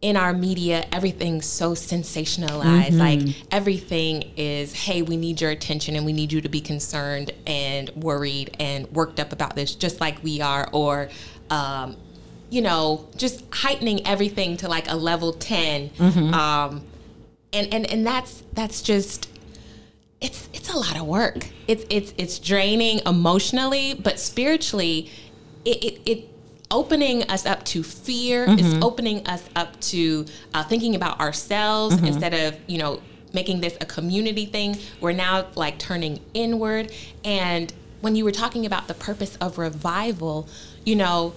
in 0.01 0.17
our 0.17 0.33
media, 0.33 0.83
everything's 0.91 1.45
so 1.45 1.73
sensationalized. 1.73 2.87
Mm-hmm. 2.87 2.97
Like 2.97 3.35
everything 3.51 4.33
is, 4.35 4.73
hey, 4.73 5.03
we 5.03 5.15
need 5.15 5.41
your 5.41 5.51
attention 5.51 5.95
and 5.95 6.07
we 6.07 6.11
need 6.11 6.33
you 6.33 6.41
to 6.41 6.49
be 6.49 6.59
concerned 6.59 7.29
and 7.45 7.91
worried 7.91 8.57
and 8.59 8.91
worked 8.93 9.19
up 9.19 9.31
about 9.31 9.55
this, 9.55 9.75
just 9.75 10.01
like 10.01 10.23
we 10.23 10.41
are, 10.41 10.67
or, 10.71 11.09
um, 11.51 11.97
you 12.49 12.63
know, 12.63 13.07
just 13.15 13.43
heightening 13.53 14.07
everything 14.07 14.57
to 14.57 14.67
like 14.67 14.89
a 14.89 14.95
level 14.95 15.33
10. 15.33 15.91
Mm-hmm. 15.91 16.33
Um, 16.33 16.81
and, 17.53 17.71
and, 17.71 17.85
and 17.91 18.07
that's, 18.07 18.41
that's 18.53 18.81
just, 18.81 19.29
it's 20.25 20.49
it's 20.53 20.73
a 20.73 20.77
lot 20.77 20.97
of 20.97 21.05
work. 21.05 21.47
It's 21.67 21.85
it's 21.89 22.13
it's 22.17 22.39
draining 22.39 22.99
emotionally, 23.05 23.93
but 23.93 24.19
spiritually, 24.19 25.11
it 25.63 25.83
it, 25.83 26.01
it 26.05 26.29
opening 26.71 27.23
us 27.29 27.45
up 27.45 27.63
to 27.65 27.83
fear. 27.83 28.47
Mm-hmm. 28.47 28.59
It's 28.59 28.83
opening 28.83 29.25
us 29.27 29.47
up 29.55 29.79
to 29.91 30.25
uh, 30.55 30.63
thinking 30.63 30.95
about 30.95 31.19
ourselves 31.19 31.95
mm-hmm. 31.95 32.07
instead 32.07 32.33
of 32.33 32.59
you 32.65 32.79
know 32.79 33.01
making 33.33 33.61
this 33.61 33.77
a 33.79 33.85
community 33.85 34.47
thing. 34.47 34.77
We're 34.99 35.11
now 35.11 35.45
like 35.55 35.77
turning 35.77 36.19
inward. 36.33 36.91
And 37.23 37.71
when 38.01 38.15
you 38.15 38.23
were 38.23 38.31
talking 38.31 38.65
about 38.65 38.87
the 38.87 38.93
purpose 38.95 39.35
of 39.35 39.59
revival, 39.59 40.47
you 40.85 40.95
know 40.95 41.35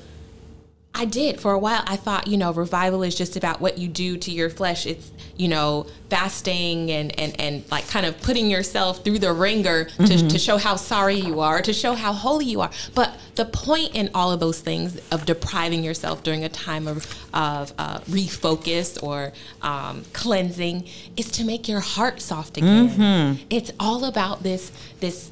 I 0.94 1.04
did 1.04 1.40
for 1.40 1.52
a 1.52 1.58
while. 1.58 1.84
I 1.86 1.96
thought, 1.96 2.26
you 2.26 2.36
know, 2.36 2.52
revival 2.52 3.02
is 3.04 3.14
just 3.14 3.36
about 3.36 3.60
what 3.60 3.78
you 3.78 3.86
do 3.86 4.16
to 4.16 4.32
your 4.32 4.50
flesh. 4.50 4.84
It's, 4.84 5.12
you 5.36 5.46
know, 5.46 5.86
fasting 6.10 6.90
and 6.90 7.16
and 7.20 7.40
and 7.40 7.70
like 7.70 7.86
kind 7.88 8.04
of 8.04 8.20
putting 8.20 8.50
yourself 8.50 9.04
through 9.04 9.20
the 9.20 9.32
ringer 9.32 9.84
to, 9.84 9.90
mm-hmm. 10.02 10.28
to 10.28 10.38
show 10.38 10.56
how 10.56 10.74
sorry 10.74 11.14
you 11.14 11.40
are, 11.40 11.62
to 11.62 11.72
show 11.72 11.94
how 11.94 12.12
holy 12.12 12.46
you 12.46 12.62
are. 12.62 12.70
But 12.94 13.16
the 13.36 13.44
point 13.44 13.94
in 13.94 14.10
all 14.14 14.32
of 14.32 14.40
those 14.40 14.60
things 14.60 14.98
of 15.12 15.24
depriving 15.24 15.84
yourself 15.84 16.24
during 16.24 16.42
a 16.42 16.48
time 16.48 16.88
of 16.88 17.06
of 17.32 17.72
uh, 17.78 18.00
refocus 18.00 19.00
or 19.00 19.32
um, 19.62 20.04
cleansing 20.12 20.88
is 21.16 21.30
to 21.32 21.44
make 21.44 21.68
your 21.68 21.80
heart 21.80 22.20
soft 22.20 22.56
again. 22.56 22.88
Mm-hmm. 22.88 23.44
It's 23.50 23.70
all 23.78 24.04
about 24.04 24.42
this 24.42 24.72
this 24.98 25.30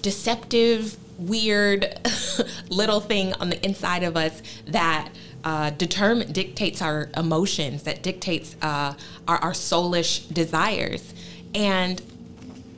deceptive 0.00 0.96
weird 1.20 1.98
little 2.70 3.00
thing 3.00 3.32
on 3.34 3.50
the 3.50 3.64
inside 3.64 4.02
of 4.02 4.16
us 4.16 4.42
that 4.66 5.10
uh, 5.44 5.70
determine 5.70 6.32
dictates 6.32 6.82
our 6.82 7.08
emotions, 7.16 7.84
that 7.84 8.02
dictates 8.02 8.56
uh, 8.62 8.94
our, 9.26 9.36
our 9.38 9.52
soulish 9.52 10.32
desires, 10.32 11.14
and 11.54 12.02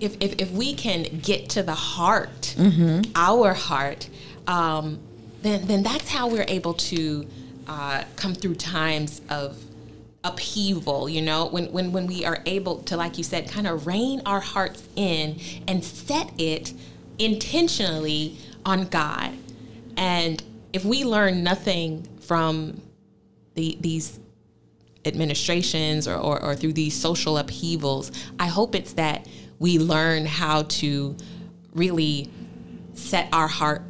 if, 0.00 0.16
if, 0.20 0.34
if 0.40 0.50
we 0.50 0.74
can 0.74 1.04
get 1.22 1.48
to 1.50 1.62
the 1.62 1.74
heart, 1.74 2.54
mm-hmm. 2.56 3.10
our 3.14 3.54
heart, 3.54 4.08
um, 4.48 4.98
then 5.42 5.66
then 5.66 5.82
that's 5.82 6.08
how 6.08 6.28
we're 6.28 6.46
able 6.48 6.74
to 6.74 7.26
uh, 7.66 8.04
come 8.16 8.34
through 8.34 8.54
times 8.54 9.20
of 9.28 9.56
upheaval 10.24 11.08
you 11.08 11.20
know 11.20 11.46
when, 11.46 11.72
when 11.72 11.90
when 11.90 12.06
we 12.06 12.24
are 12.24 12.42
able 12.46 12.78
to 12.78 12.96
like 12.96 13.18
you 13.18 13.24
said 13.24 13.48
kind 13.48 13.66
of 13.66 13.88
rein 13.88 14.22
our 14.24 14.38
hearts 14.38 14.88
in 14.94 15.36
and 15.66 15.82
set 15.82 16.30
it 16.38 16.72
intentionally 17.18 18.36
on 18.64 18.86
God. 18.86 19.32
And 19.96 20.42
if 20.72 20.84
we 20.84 21.04
learn 21.04 21.42
nothing 21.42 22.08
from 22.20 22.80
the, 23.54 23.76
these 23.80 24.18
administrations 25.04 26.06
or, 26.06 26.16
or, 26.16 26.42
or, 26.42 26.54
through 26.54 26.72
these 26.72 26.94
social 26.94 27.36
upheavals, 27.36 28.12
I 28.38 28.46
hope 28.46 28.74
it's 28.74 28.94
that 28.94 29.26
we 29.58 29.78
learn 29.78 30.26
how 30.26 30.62
to 30.62 31.16
really 31.74 32.30
set 32.94 33.28
our 33.32 33.48
heart 33.48 33.82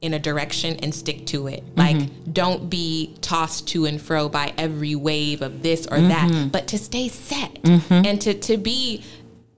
in 0.00 0.14
a 0.14 0.18
direction 0.18 0.76
and 0.82 0.94
stick 0.94 1.26
to 1.26 1.46
it. 1.46 1.64
Mm-hmm. 1.64 1.78
Like, 1.78 2.32
don't 2.32 2.68
be 2.68 3.16
tossed 3.20 3.68
to 3.68 3.86
and 3.86 4.00
fro 4.00 4.28
by 4.28 4.52
every 4.58 4.94
wave 4.94 5.42
of 5.42 5.62
this 5.62 5.86
or 5.86 5.98
mm-hmm. 5.98 6.08
that, 6.08 6.52
but 6.52 6.68
to 6.68 6.78
stay 6.78 7.08
set 7.08 7.54
mm-hmm. 7.62 8.06
and 8.06 8.20
to, 8.20 8.34
to 8.34 8.56
be 8.56 9.04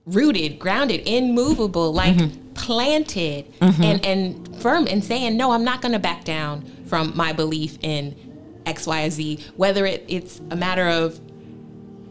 rooted, 0.06 0.58
grounded, 0.58 1.08
immovable, 1.08 1.92
like 1.92 2.16
mm-hmm. 2.16 2.43
Planted 2.54 3.52
mm-hmm. 3.58 3.82
and, 3.82 4.04
and 4.06 4.62
firm 4.62 4.86
and 4.88 5.04
saying, 5.04 5.36
no, 5.36 5.52
I'm 5.52 5.64
not 5.64 5.82
going 5.82 5.92
to 5.92 5.98
back 5.98 6.24
down 6.24 6.64
from 6.86 7.16
my 7.16 7.32
belief 7.32 7.78
in 7.82 8.14
X, 8.66 8.86
Y, 8.86 9.08
Z, 9.08 9.44
whether 9.56 9.84
it, 9.86 10.04
it's 10.08 10.40
a 10.50 10.56
matter 10.56 10.88
of 10.88 11.20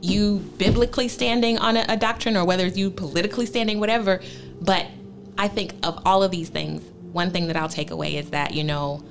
you 0.02 0.40
biblically 0.58 1.08
standing 1.08 1.58
on 1.58 1.78
a, 1.78 1.86
a 1.88 1.98
doctrine 1.98 2.36
or 2.36 2.46
whether 2.46 2.66
it's 2.66 2.78
you 2.78 2.92
politically 2.92 3.46
standing, 3.46 3.80
whatever. 3.80 4.22
But 4.62 4.88
I 5.38 5.48
think 5.48 5.74
of 5.84 6.02
all 6.06 6.24
of 6.24 6.32
these 6.32 6.50
things, 6.50 6.84
one 7.14 7.32
thing 7.32 7.48
that 7.48 7.56
I'll 7.56 7.70
take 7.70 7.92
away 7.92 8.18
is 8.18 8.32
that, 8.32 8.54
you 8.54 8.64
know, 8.64 9.04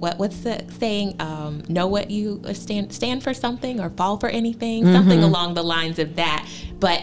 what 0.00 0.18
what's 0.18 0.40
the 0.40 0.64
saying? 0.78 1.20
Um, 1.20 1.62
know 1.68 1.86
what 1.86 2.10
you 2.10 2.42
stand 2.54 2.92
stand 2.92 3.22
for 3.22 3.34
something 3.34 3.80
or 3.80 3.90
fall 3.90 4.16
for 4.16 4.30
anything, 4.30 4.84
mm-hmm. 4.84 4.94
something 4.94 5.22
along 5.22 5.54
the 5.54 5.62
lines 5.62 5.98
of 5.98 6.16
that. 6.16 6.48
But 6.78 7.02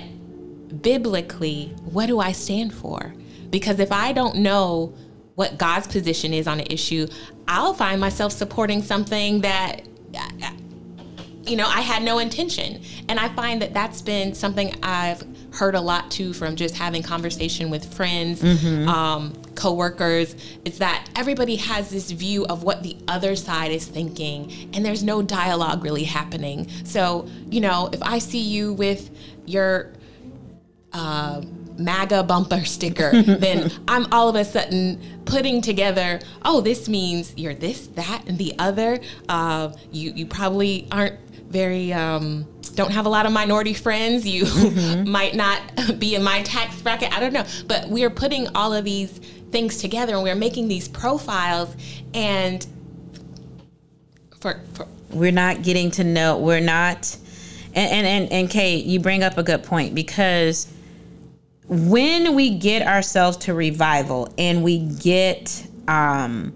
biblically, 0.82 1.76
what 1.86 2.08
do 2.08 2.20
I 2.20 2.32
stand 2.32 2.74
for? 2.74 3.14
Because 3.50 3.80
if 3.80 3.92
I 3.92 4.12
don't 4.12 4.38
know 4.38 4.94
what 5.36 5.58
God's 5.58 5.88
position 5.88 6.34
is 6.34 6.48
on 6.48 6.60
an 6.60 6.68
issue, 6.70 7.08
I'll 7.48 7.74
find 7.74 8.02
myself 8.02 8.32
supporting 8.32 8.82
something 8.82 9.42
that 9.42 9.84
you 11.46 11.56
know 11.56 11.68
I 11.68 11.82
had 11.82 12.04
no 12.04 12.20
intention. 12.20 12.82
And 13.08 13.20
I 13.20 13.30
find 13.30 13.62
that 13.62 13.74
that's 13.74 14.02
been 14.02 14.34
something 14.34 14.74
I've 14.84 15.24
heard 15.54 15.76
a 15.76 15.82
lot 15.82 16.12
too 16.12 16.34
from 16.34 16.56
just 16.56 16.76
having 16.76 17.04
conversation 17.04 17.70
with 17.70 17.94
friends, 17.94 18.42
mm-hmm. 18.42 18.88
um, 18.90 19.34
coworkers. 19.56 20.36
It's 20.66 20.80
that 20.80 21.08
everybody 21.16 21.56
has 21.58 21.90
this 21.90 22.12
view 22.12 22.46
of 22.48 22.64
what 22.64 22.84
the 22.84 22.98
other 23.08 23.36
side 23.36 23.72
is 23.72 23.86
thinking, 23.86 24.72
and 24.74 24.84
there's 24.84 25.04
no 25.04 25.22
dialogue 25.22 25.84
really 25.84 26.04
happening. 26.04 26.68
So 26.84 27.28
you 27.50 27.62
know, 27.62 27.90
if 27.94 28.02
I 28.02 28.20
see 28.20 28.42
you 28.42 28.74
with 28.74 29.10
your 29.46 29.94
uh, 30.94 31.42
MAGA 31.78 32.24
bumper 32.24 32.66
sticker, 32.66 33.12
then 33.22 33.72
I'm 33.88 34.12
all 34.12 34.30
of 34.30 34.36
a 34.36 34.46
sudden 34.46 35.02
putting 35.26 35.62
together, 35.62 36.20
oh, 36.44 36.62
this 36.62 36.88
means 36.88 37.34
you're 37.38 37.54
this, 37.54 37.88
that, 37.88 38.24
and 38.28 38.38
the 38.38 38.54
other. 38.60 39.00
Uh, 39.30 39.74
you, 39.92 40.12
you 40.16 40.26
probably 40.26 40.88
aren't 40.92 41.20
very, 41.50 41.94
um, 41.94 42.48
don't 42.76 42.92
have 42.92 43.06
a 43.06 43.10
lot 43.10 43.26
of 43.26 43.32
minority 43.32 43.74
friends. 43.74 44.28
You 44.28 44.44
mm-hmm. 44.46 45.10
might 45.10 45.36
not 45.36 45.62
be 46.00 46.16
in 46.16 46.24
my 46.24 46.42
tax 46.44 46.82
bracket. 46.82 47.14
I 47.14 47.20
don't 47.20 47.34
know. 47.34 47.46
But 47.68 47.90
we're 47.90 48.10
putting 48.10 48.48
all 48.56 48.74
of 48.74 48.86
these 48.86 49.20
things 49.52 49.78
together 49.78 50.14
and 50.14 50.24
we're 50.24 50.36
making 50.36 50.68
these 50.68 50.88
profiles 50.88 51.76
and 52.14 52.66
for, 54.40 54.62
for 54.74 54.88
we're 55.10 55.32
not 55.32 55.62
getting 55.62 55.90
to 55.92 56.04
know, 56.04 56.38
we're 56.38 56.60
not, 56.60 57.16
and, 57.74 57.92
and, 57.92 58.08
and, 58.08 58.32
and 58.32 58.50
Kay, 58.50 58.76
you 58.76 59.00
bring 59.00 59.24
up 59.24 59.38
a 59.38 59.44
good 59.44 59.64
point 59.64 59.96
because 59.96 60.72
when 61.68 62.34
we 62.34 62.56
get 62.56 62.88
ourselves 62.88 63.38
to 63.38 63.54
revival 63.54 64.34
and 64.38 64.64
we 64.64 64.80
get 64.80 65.68
um 65.88 66.54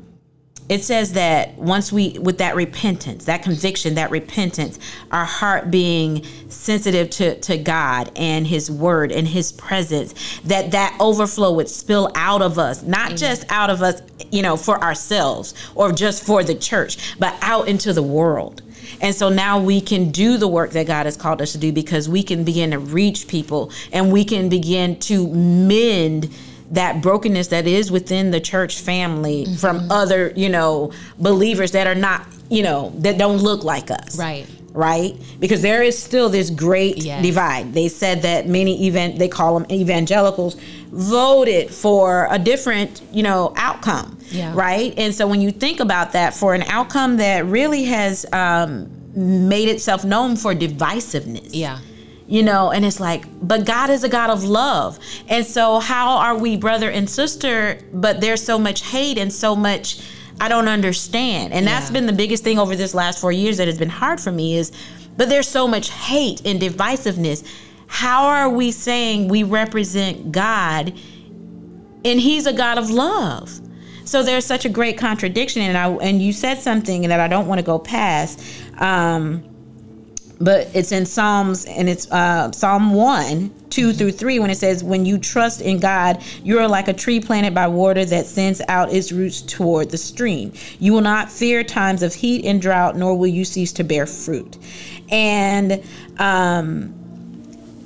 it 0.69 0.81
says 0.81 1.11
that 1.11 1.57
once 1.57 1.91
we 1.91 2.17
with 2.19 2.37
that 2.37 2.55
repentance 2.55 3.25
that 3.25 3.43
conviction 3.43 3.95
that 3.95 4.09
repentance 4.09 4.79
our 5.11 5.25
heart 5.25 5.69
being 5.69 6.23
sensitive 6.47 7.09
to 7.09 7.37
to 7.41 7.57
god 7.57 8.09
and 8.15 8.47
his 8.47 8.71
word 8.71 9.11
and 9.11 9.27
his 9.27 9.51
presence 9.51 10.39
that 10.45 10.71
that 10.71 10.95
overflow 11.01 11.51
would 11.51 11.67
spill 11.67 12.09
out 12.15 12.41
of 12.41 12.57
us 12.57 12.81
not 12.83 13.07
Amen. 13.07 13.17
just 13.17 13.45
out 13.51 13.69
of 13.69 13.81
us 13.81 14.01
you 14.31 14.41
know 14.41 14.55
for 14.55 14.81
ourselves 14.81 15.53
or 15.75 15.91
just 15.91 16.23
for 16.23 16.41
the 16.41 16.55
church 16.55 17.19
but 17.19 17.35
out 17.41 17.67
into 17.67 17.91
the 17.91 18.03
world 18.03 18.61
and 19.01 19.15
so 19.15 19.29
now 19.29 19.59
we 19.59 19.81
can 19.81 20.11
do 20.11 20.37
the 20.37 20.47
work 20.47 20.71
that 20.71 20.87
God 20.87 21.05
has 21.05 21.17
called 21.17 21.41
us 21.41 21.51
to 21.53 21.57
do 21.57 21.73
because 21.73 22.07
we 22.07 22.23
can 22.23 22.43
begin 22.43 22.71
to 22.71 22.79
reach 22.79 23.27
people 23.27 23.71
and 23.91 24.11
we 24.11 24.23
can 24.23 24.47
begin 24.47 24.99
to 25.01 25.27
mend 25.27 26.29
that 26.71 27.01
brokenness 27.01 27.47
that 27.47 27.67
is 27.67 27.91
within 27.91 28.31
the 28.31 28.39
church 28.39 28.79
family 28.79 29.43
mm-hmm. 29.43 29.55
from 29.55 29.91
other, 29.91 30.31
you 30.35 30.49
know, 30.49 30.91
believers 31.19 31.71
that 31.71 31.85
are 31.85 31.95
not, 31.95 32.25
you 32.49 32.63
know, 32.63 32.93
that 32.99 33.17
don't 33.17 33.39
look 33.39 33.63
like 33.63 33.91
us. 33.91 34.17
Right. 34.17 34.47
Right? 34.73 35.15
Because 35.39 35.61
there 35.61 35.83
is 35.83 36.01
still 36.01 36.29
this 36.29 36.49
great 36.49 36.97
yes. 36.97 37.21
divide. 37.21 37.73
They 37.73 37.89
said 37.89 38.21
that 38.21 38.47
many 38.47 38.87
event 38.87 39.19
they 39.19 39.27
call 39.27 39.59
them 39.59 39.69
evangelicals 39.71 40.55
voted 40.91 41.71
for 41.71 42.27
a 42.29 42.39
different, 42.39 43.01
you 43.11 43.23
know, 43.23 43.53
outcome. 43.57 44.17
Yeah. 44.29 44.53
Right? 44.55 44.93
And 44.97 45.13
so 45.13 45.27
when 45.27 45.41
you 45.41 45.51
think 45.51 45.79
about 45.79 46.13
that 46.13 46.33
for 46.33 46.53
an 46.53 46.63
outcome 46.63 47.17
that 47.17 47.45
really 47.45 47.83
has 47.85 48.25
um, 48.31 48.89
made 49.13 49.67
itself 49.67 50.05
known 50.05 50.35
for 50.35 50.53
divisiveness. 50.55 51.49
Yeah 51.51 51.79
you 52.31 52.41
know 52.41 52.71
and 52.71 52.85
it's 52.85 52.99
like 52.99 53.25
but 53.45 53.65
god 53.65 53.89
is 53.89 54.05
a 54.05 54.09
god 54.09 54.29
of 54.29 54.43
love 54.45 54.97
and 55.27 55.45
so 55.45 55.79
how 55.79 56.15
are 56.17 56.37
we 56.37 56.55
brother 56.55 56.89
and 56.89 57.09
sister 57.09 57.77
but 57.93 58.21
there's 58.21 58.41
so 58.41 58.57
much 58.57 58.83
hate 58.83 59.17
and 59.17 59.33
so 59.33 59.53
much 59.53 59.99
i 60.39 60.47
don't 60.47 60.67
understand. 60.67 61.53
And 61.53 61.65
yeah. 61.65 61.79
that's 61.79 61.91
been 61.91 62.05
the 62.05 62.13
biggest 62.13 62.43
thing 62.43 62.59
over 62.59 62.75
this 62.75 62.93
last 62.93 63.19
four 63.19 63.31
years 63.31 63.57
that 63.57 63.67
has 63.67 63.77
been 63.77 63.89
hard 63.89 64.19
for 64.19 64.31
me 64.31 64.55
is 64.55 64.71
but 65.17 65.29
there's 65.29 65.47
so 65.47 65.67
much 65.67 65.89
hate 65.91 66.41
and 66.45 66.59
divisiveness. 66.59 67.45
How 67.87 68.25
are 68.25 68.49
we 68.49 68.71
saying 68.71 69.27
we 69.27 69.43
represent 69.43 70.31
god 70.31 70.93
and 72.05 72.19
he's 72.19 72.45
a 72.45 72.53
god 72.53 72.77
of 72.77 72.89
love? 72.89 73.59
So 74.05 74.23
there's 74.23 74.45
such 74.45 74.65
a 74.65 74.69
great 74.69 74.97
contradiction 74.97 75.61
and 75.61 75.77
i 75.77 75.89
and 76.03 76.21
you 76.21 76.33
said 76.33 76.59
something 76.59 77.03
that 77.03 77.19
i 77.19 77.27
don't 77.27 77.47
want 77.47 77.59
to 77.59 77.65
go 77.65 77.77
past. 77.77 78.43
Um, 78.79 79.43
but 80.41 80.69
it's 80.73 80.91
in 80.91 81.05
Psalms 81.05 81.65
and 81.65 81.87
it's 81.87 82.11
uh, 82.11 82.51
Psalm 82.51 82.93
1, 82.93 83.53
2 83.69 83.93
through 83.93 84.11
3, 84.11 84.39
when 84.39 84.49
it 84.49 84.57
says, 84.57 84.83
When 84.83 85.05
you 85.05 85.17
trust 85.17 85.61
in 85.61 85.79
God, 85.79 86.21
you 86.43 86.59
are 86.59 86.67
like 86.67 86.87
a 86.87 86.93
tree 86.93 87.19
planted 87.19 87.53
by 87.53 87.67
water 87.67 88.03
that 88.05 88.25
sends 88.25 88.61
out 88.67 88.91
its 88.91 89.11
roots 89.11 89.41
toward 89.41 89.91
the 89.91 89.97
stream. 89.97 90.51
You 90.79 90.93
will 90.93 91.01
not 91.01 91.31
fear 91.31 91.63
times 91.63 92.03
of 92.03 92.13
heat 92.13 92.45
and 92.45 92.61
drought, 92.61 92.97
nor 92.97 93.17
will 93.17 93.27
you 93.27 93.45
cease 93.45 93.71
to 93.73 93.83
bear 93.83 94.05
fruit. 94.05 94.57
And 95.09 95.83
um, 96.17 96.93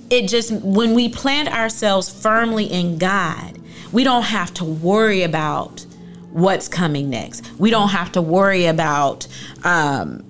it 0.09 0.27
just, 0.27 0.51
when 0.63 0.93
we 0.93 1.09
plant 1.09 1.49
ourselves 1.49 2.09
firmly 2.09 2.65
in 2.65 2.97
God, 2.97 3.59
we 3.91 4.03
don't 4.03 4.23
have 4.23 4.53
to 4.55 4.65
worry 4.65 5.23
about 5.23 5.85
what's 6.31 6.67
coming 6.67 7.09
next. 7.09 7.49
We 7.57 7.69
don't 7.69 7.89
have 7.89 8.11
to 8.13 8.21
worry 8.21 8.65
about, 8.65 9.27
um, 9.63 10.23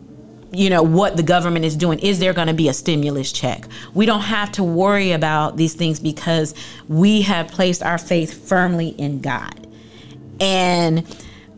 you 0.56 0.70
know 0.70 0.84
what 0.84 1.18
the 1.18 1.24
government 1.24 1.66
is 1.66 1.76
doing 1.76 2.00
is 2.00 2.20
there 2.20 2.34
going 2.34 2.48
to 2.48 2.54
be 2.54 2.70
a 2.70 2.74
stimulus 2.74 3.32
check? 3.32 3.68
We 3.94 4.06
don't 4.06 4.22
have 4.22 4.52
to 4.54 4.64
worry 4.64 5.12
about 5.12 5.58
these 5.58 5.74
things 5.74 6.00
because 6.00 6.54
we 6.88 7.22
have 7.24 7.48
placed 7.48 7.84
our 7.84 7.98
faith 7.98 8.48
firmly 8.48 8.90
in 8.90 9.22
god. 9.22 9.68
And 10.40 11.06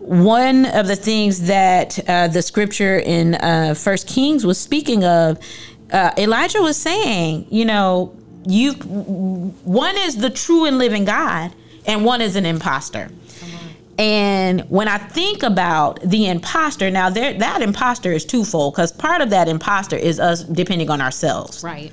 one 0.08 0.66
of 0.66 0.88
the 0.88 0.96
things 0.96 1.48
that 1.48 2.00
uh, 2.08 2.30
the 2.30 2.42
scripture 2.42 2.98
in 2.98 3.36
uh, 3.36 3.74
first 3.74 4.08
kings 4.08 4.46
was 4.46 4.58
speaking 4.58 5.04
of 5.04 5.38
uh, 5.92 6.12
elijah 6.18 6.62
was 6.62 6.78
saying 6.78 7.46
you 7.50 7.66
know 7.66 8.16
you 8.46 8.74
one 8.74 9.98
is 9.98 10.18
the 10.18 10.30
true 10.30 10.64
and 10.64 10.78
living 10.78 11.04
god 11.04 11.52
and 11.86 12.06
one 12.06 12.22
is 12.22 12.38
an 12.38 12.46
impostor 12.46 13.10
and 13.98 14.62
when 14.70 14.88
I 14.88 15.00
think 15.00 15.42
about 15.42 16.00
the 16.02 16.28
imposter, 16.28 16.92
now 16.92 17.10
there, 17.10 17.34
that 17.34 17.62
imposter 17.62 18.12
is 18.12 18.26
twofold 18.26 18.74
because 18.74 18.92
part 18.92 19.22
of 19.22 19.32
that 19.32 19.48
imposter 19.48 19.96
is 19.96 20.20
us 20.20 20.44
depending 20.44 20.90
on 20.90 21.02
ourselves. 21.02 21.64
Right. 21.64 21.92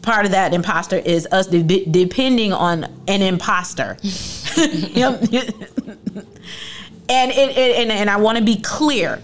Part 0.00 0.24
of 0.24 0.32
that 0.32 0.54
imposter 0.54 0.96
is 0.96 1.28
us 1.30 1.46
de- 1.46 1.84
depending 1.86 2.52
on 2.52 2.84
an 3.06 3.22
imposter. 3.22 3.96
and 4.02 4.02
it, 7.30 7.56
it, 7.56 7.76
and, 7.76 7.92
and 7.92 8.08
I 8.10 8.16
want 8.16 8.38
to 8.38 8.44
be 8.44 8.56
clear 8.56 9.20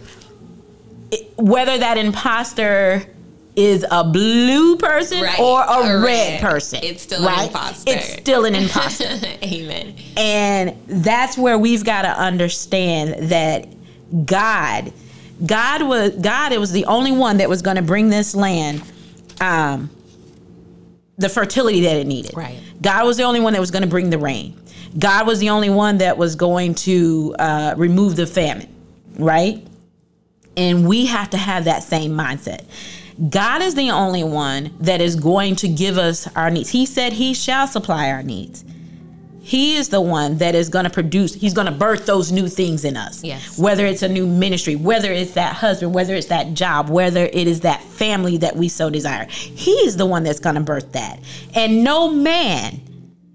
whether 1.37 1.79
that 1.79 1.96
imposter 1.96 3.07
is 3.59 3.85
a 3.90 4.05
blue 4.05 4.77
person 4.77 5.21
right. 5.21 5.40
or 5.40 5.61
a, 5.61 5.66
a 5.66 6.01
red, 6.01 6.05
red, 6.05 6.40
person. 6.40 6.79
It's 6.81 7.03
still 7.03 7.25
right? 7.25 7.40
an 7.40 7.47
imposter. 7.49 7.92
It's 7.92 8.12
still 8.12 8.44
an 8.44 8.55
imposter. 8.55 9.05
Amen. 9.42 9.97
And 10.16 10.77
that's 10.87 11.37
where 11.37 11.59
we've 11.59 11.85
got 11.85 12.03
to 12.03 12.09
understand 12.09 13.31
that 13.31 13.66
God, 14.25 14.92
God 15.44 15.83
was 15.83 16.14
God. 16.14 16.53
It 16.53 16.61
was 16.61 16.71
the 16.71 16.85
only 16.85 17.11
one 17.11 17.38
that 17.38 17.49
was 17.49 17.61
going 17.61 17.77
to 17.77 17.83
bring 17.83 18.11
this 18.11 18.33
land. 18.37 18.81
Um, 19.40 19.90
the 21.16 21.29
fertility 21.29 21.81
that 21.81 21.97
it 21.97 22.07
needed. 22.07 22.37
Right. 22.37 22.61
God 22.81 23.05
was 23.05 23.16
the 23.16 23.25
only 23.25 23.40
one 23.40 23.53
that 23.55 23.61
was 23.61 23.73
going 23.73 23.83
to 23.83 23.88
bring 23.88 24.09
the 24.09 24.18
rain. 24.18 24.57
God 25.01 25.27
was 25.27 25.40
the 25.40 25.51
only 25.51 25.68
one 25.68 25.99
that 25.99 26.16
was 26.16 26.37
going 26.37 26.77
to 26.77 27.35
uh, 27.40 27.75
remove 27.77 28.14
the 28.14 28.25
famine, 28.25 28.73
right? 29.18 29.66
And 30.57 30.87
we 30.87 31.07
have 31.07 31.31
to 31.31 31.37
have 31.37 31.64
that 31.64 31.83
same 31.83 32.12
mindset. 32.12 32.64
God 33.31 33.62
is 33.62 33.74
the 33.74 33.90
only 33.90 34.22
one 34.22 34.70
that 34.81 35.00
is 35.00 35.16
going 35.16 35.57
to 35.57 35.68
give 35.68 35.98
us 35.98 36.28
our 36.37 36.50
needs. 36.50 36.70
He 36.70 36.87
said 36.87 37.12
he 37.12 37.35
shall 37.35 37.66
supply 37.66 38.11
our 38.11 38.22
needs. 38.22 38.64
He 39.40 39.76
is 39.76 39.88
the 39.88 40.00
one 40.00 40.37
that 40.38 40.54
is 40.54 40.68
going 40.68 40.85
to 40.85 40.90
produce, 40.90 41.33
he's 41.33 41.54
going 41.54 41.66
to 41.66 41.72
birth 41.72 42.04
those 42.04 42.31
new 42.31 42.48
things 42.48 42.85
in 42.85 42.98
us. 42.98 43.24
Yes. 43.24 43.59
Whether 43.59 43.87
it's 43.87 44.02
a 44.02 44.09
new 44.09 44.26
ministry, 44.26 44.76
whether 44.76 45.11
it's 45.11 45.33
that 45.33 45.54
husband, 45.57 45.94
whether 45.94 46.14
it's 46.14 46.26
that 46.26 46.52
job, 46.52 46.90
whether 46.90 47.24
it 47.24 47.48
is 47.48 47.61
that 47.61 47.83
family 47.83 48.37
that 48.37 48.54
we 48.54 48.68
so 48.68 48.90
desire. 48.90 49.24
He 49.24 49.70
is 49.70 49.96
the 49.96 50.04
one 50.04 50.22
that's 50.22 50.38
going 50.38 50.57
to 50.57 50.61
birth 50.61 50.92
that. 50.92 51.18
And 51.54 51.83
no 51.83 52.12
man 52.12 52.83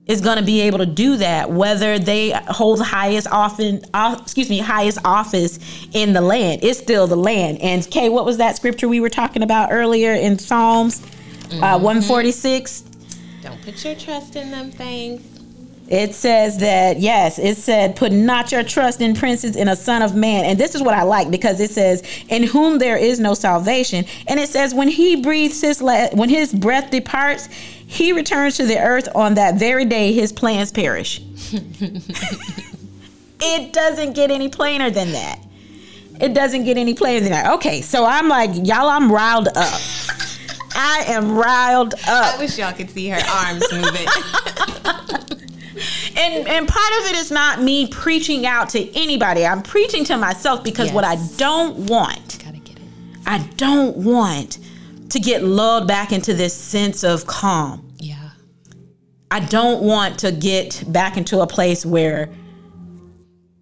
is 0.05 0.19
going 0.21 0.37
to 0.37 0.43
be 0.43 0.61
able 0.61 0.79
to 0.79 0.85
do 0.85 1.15
that 1.15 1.49
whether 1.49 1.97
they 1.97 2.31
hold 2.49 2.79
the 2.79 2.83
highest 2.83 3.27
often 3.31 3.81
uh, 3.93 4.17
excuse 4.21 4.49
me 4.49 4.59
highest 4.59 4.99
office 5.05 5.59
in 5.93 6.13
the 6.13 6.21
land. 6.21 6.63
It's 6.63 6.79
still 6.79 7.07
the 7.07 7.15
land. 7.15 7.59
And 7.61 7.89
kay 7.89 8.09
what 8.09 8.25
was 8.25 8.37
that 8.37 8.55
scripture 8.55 8.87
we 8.87 8.99
were 8.99 9.09
talking 9.09 9.43
about 9.43 9.69
earlier 9.71 10.13
in 10.13 10.39
psalms? 10.39 11.01
Uh, 11.01 11.05
mm-hmm. 11.05 11.63
uh, 11.63 11.77
146 11.77 12.81
don't 13.41 13.61
put 13.61 13.83
your 13.83 13.95
trust 13.95 14.35
in 14.35 14.51
them 14.51 14.71
things 14.71 15.32
it 15.89 16.15
says 16.15 16.59
that 16.59 16.99
yes 16.99 17.37
it 17.37 17.57
said 17.57 17.95
put 17.95 18.11
not 18.11 18.51
your 18.51 18.63
trust 18.63 19.01
in 19.01 19.13
princes 19.13 19.55
in 19.55 19.67
a 19.67 19.75
son 19.75 20.01
of 20.01 20.15
man 20.15 20.45
and 20.45 20.57
this 20.57 20.75
is 20.75 20.81
what 20.81 20.93
i 20.93 21.03
like 21.03 21.29
because 21.29 21.59
it 21.59 21.69
says 21.69 22.01
in 22.29 22.43
whom 22.43 22.79
there 22.79 22.97
is 22.97 23.19
no 23.19 23.33
salvation 23.33 24.05
and 24.27 24.39
it 24.39 24.47
says 24.47 24.73
when 24.73 24.87
he 24.87 25.21
breathes 25.21 25.59
his 25.59 25.81
la- 25.81 26.09
when 26.13 26.29
his 26.29 26.53
breath 26.53 26.89
departs 26.89 27.49
he 27.93 28.11
returns 28.11 28.57
to 28.57 28.65
the 28.65 28.79
earth 28.79 29.07
on 29.13 29.35
that 29.35 29.55
very 29.55 29.85
day 29.85 30.13
his 30.13 30.31
plans 30.31 30.71
perish. 30.71 31.21
it 33.39 33.71
doesn't 33.71 34.13
get 34.13 34.31
any 34.31 34.49
plainer 34.49 34.89
than 34.89 35.11
that. 35.11 35.39
It 36.19 36.33
doesn't 36.33 36.63
get 36.63 36.77
any 36.77 36.95
plainer 36.95 37.19
than 37.19 37.31
that. 37.31 37.53
Okay, 37.53 37.81
so 37.81 38.03
I'm 38.03 38.27
like, 38.27 38.49
y'all, 38.65 38.89
I'm 38.89 39.11
riled 39.11 39.49
up. 39.49 39.55
I 40.75 41.03
am 41.07 41.35
riled 41.35 41.93
up. 41.93 42.35
I 42.35 42.37
wish 42.39 42.57
y'all 42.57 42.73
could 42.73 42.89
see 42.89 43.09
her 43.09 43.21
arms 43.29 43.63
moving. 43.71 44.07
and 46.15 46.47
and 46.47 46.67
part 46.67 46.91
of 46.99 47.05
it 47.07 47.15
is 47.15 47.31
not 47.31 47.61
me 47.61 47.87
preaching 47.87 48.45
out 48.45 48.69
to 48.69 48.91
anybody. 48.95 49.45
I'm 49.45 49.61
preaching 49.61 50.03
to 50.05 50.17
myself 50.17 50.63
because 50.63 50.87
yes. 50.87 50.95
what 50.95 51.03
I 51.03 51.17
don't 51.37 51.87
want. 51.87 52.43
Gotta 52.43 52.59
get 52.59 52.77
it. 52.77 52.83
I 53.25 53.39
don't 53.57 53.97
want 53.97 54.59
to 55.09 55.19
get 55.19 55.43
lulled 55.43 55.87
back 55.87 56.11
into 56.11 56.33
this 56.33 56.53
sense 56.53 57.03
of 57.03 57.27
calm. 57.27 57.87
Yeah. 57.97 58.31
I 59.31 59.39
don't 59.41 59.83
want 59.83 60.19
to 60.19 60.31
get 60.31 60.83
back 60.87 61.17
into 61.17 61.41
a 61.41 61.47
place 61.47 61.85
where 61.85 62.29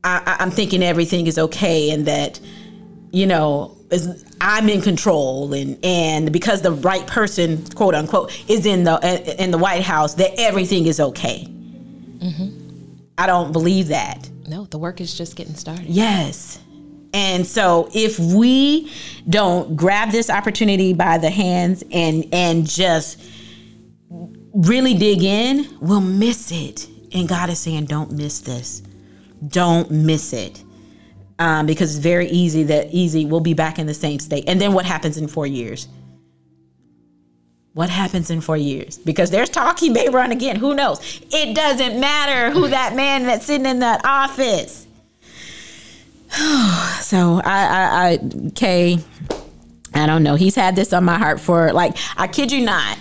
I, 0.04 0.38
am 0.40 0.50
thinking 0.50 0.82
everything 0.82 1.28
is 1.28 1.38
okay 1.38 1.92
and 1.92 2.06
that, 2.08 2.40
you 3.12 3.28
know, 3.28 3.78
I'm 4.40 4.70
in 4.70 4.82
control 4.82 5.54
and 5.54 5.78
and 5.84 6.32
because 6.32 6.62
the 6.62 6.72
right 6.72 7.06
person, 7.06 7.66
quote 7.76 7.94
unquote, 7.94 8.32
is 8.50 8.66
in 8.66 8.86
the 8.86 9.42
in 9.42 9.52
the 9.52 9.58
White 9.58 9.84
House, 9.84 10.14
that 10.16 10.32
everything 10.40 10.88
is 10.88 11.00
okay. 11.00 11.48
Mm-hmm. 12.22 12.50
I 13.18 13.28
don't 13.28 13.52
believe 13.52 13.90
that. 13.90 14.30
No, 14.48 14.66
the 14.66 14.78
work 14.78 15.02
is 15.02 15.14
just 15.18 15.36
getting 15.36 15.56
started. 15.56 15.88
Yes. 15.88 16.60
And 17.14 17.46
so 17.46 17.90
if 17.94 18.20
we 18.20 18.92
don't 19.30 19.76
grab 19.76 20.12
this 20.12 20.30
opportunity 20.30 20.94
by 20.94 21.18
the 21.18 21.30
hands 21.30 21.84
and 21.92 22.26
and 22.34 22.68
just 22.68 23.22
really 24.54 24.94
dig 24.96 25.24
in, 25.24 25.68
we'll 25.82 26.02
miss 26.02 26.52
it. 26.52 26.88
And 27.14 27.28
God 27.28 27.50
is 27.50 27.60
saying, 27.60 27.86
don't 27.86 28.12
miss 28.14 28.40
this. 28.42 28.82
Don't 29.48 29.92
miss 29.92 30.34
it. 30.34 30.64
um, 31.40 31.66
because 31.66 31.96
it's 31.96 32.04
very 32.04 32.28
easy 32.30 32.64
that 32.64 32.90
easy 32.92 33.26
we'll 33.26 33.40
be 33.42 33.54
back 33.56 33.80
in 33.80 33.88
the 33.88 33.94
same 33.94 34.20
state. 34.20 34.46
And 34.48 34.62
then 34.62 34.74
what 34.74 34.86
happens 34.86 35.18
in 35.18 35.28
four 35.28 35.48
years? 35.48 35.88
What 37.74 37.90
happens 37.90 38.30
in 38.30 38.42
four 38.42 38.58
years? 38.58 38.98
Because 38.98 39.32
there's 39.32 39.50
talk 39.50 39.80
he 39.80 39.90
may 39.90 40.10
run 40.10 40.32
again. 40.32 40.58
Who 40.58 40.76
knows? 40.76 41.22
It 41.32 41.56
doesn't 41.56 42.00
matter 42.00 42.52
who 42.52 42.68
that 42.68 42.96
man 42.96 43.24
that's 43.24 43.46
sitting 43.46 43.66
in 43.66 43.80
that 43.80 44.02
office. 44.04 44.86
so 47.02 47.42
I, 47.44 47.66
I, 47.66 48.10
I, 48.10 48.20
Kay, 48.56 49.00
I 49.94 50.06
don't 50.06 50.24
know. 50.24 50.36
He's 50.36 50.56
had 50.56 50.76
this 50.76 50.92
on 50.92 51.06
my 51.06 51.18
heart 51.18 51.40
for 51.40 51.72
like, 51.72 51.96
I 52.18 52.28
kid 52.28 52.52
you 52.52 52.62
not. 52.62 52.98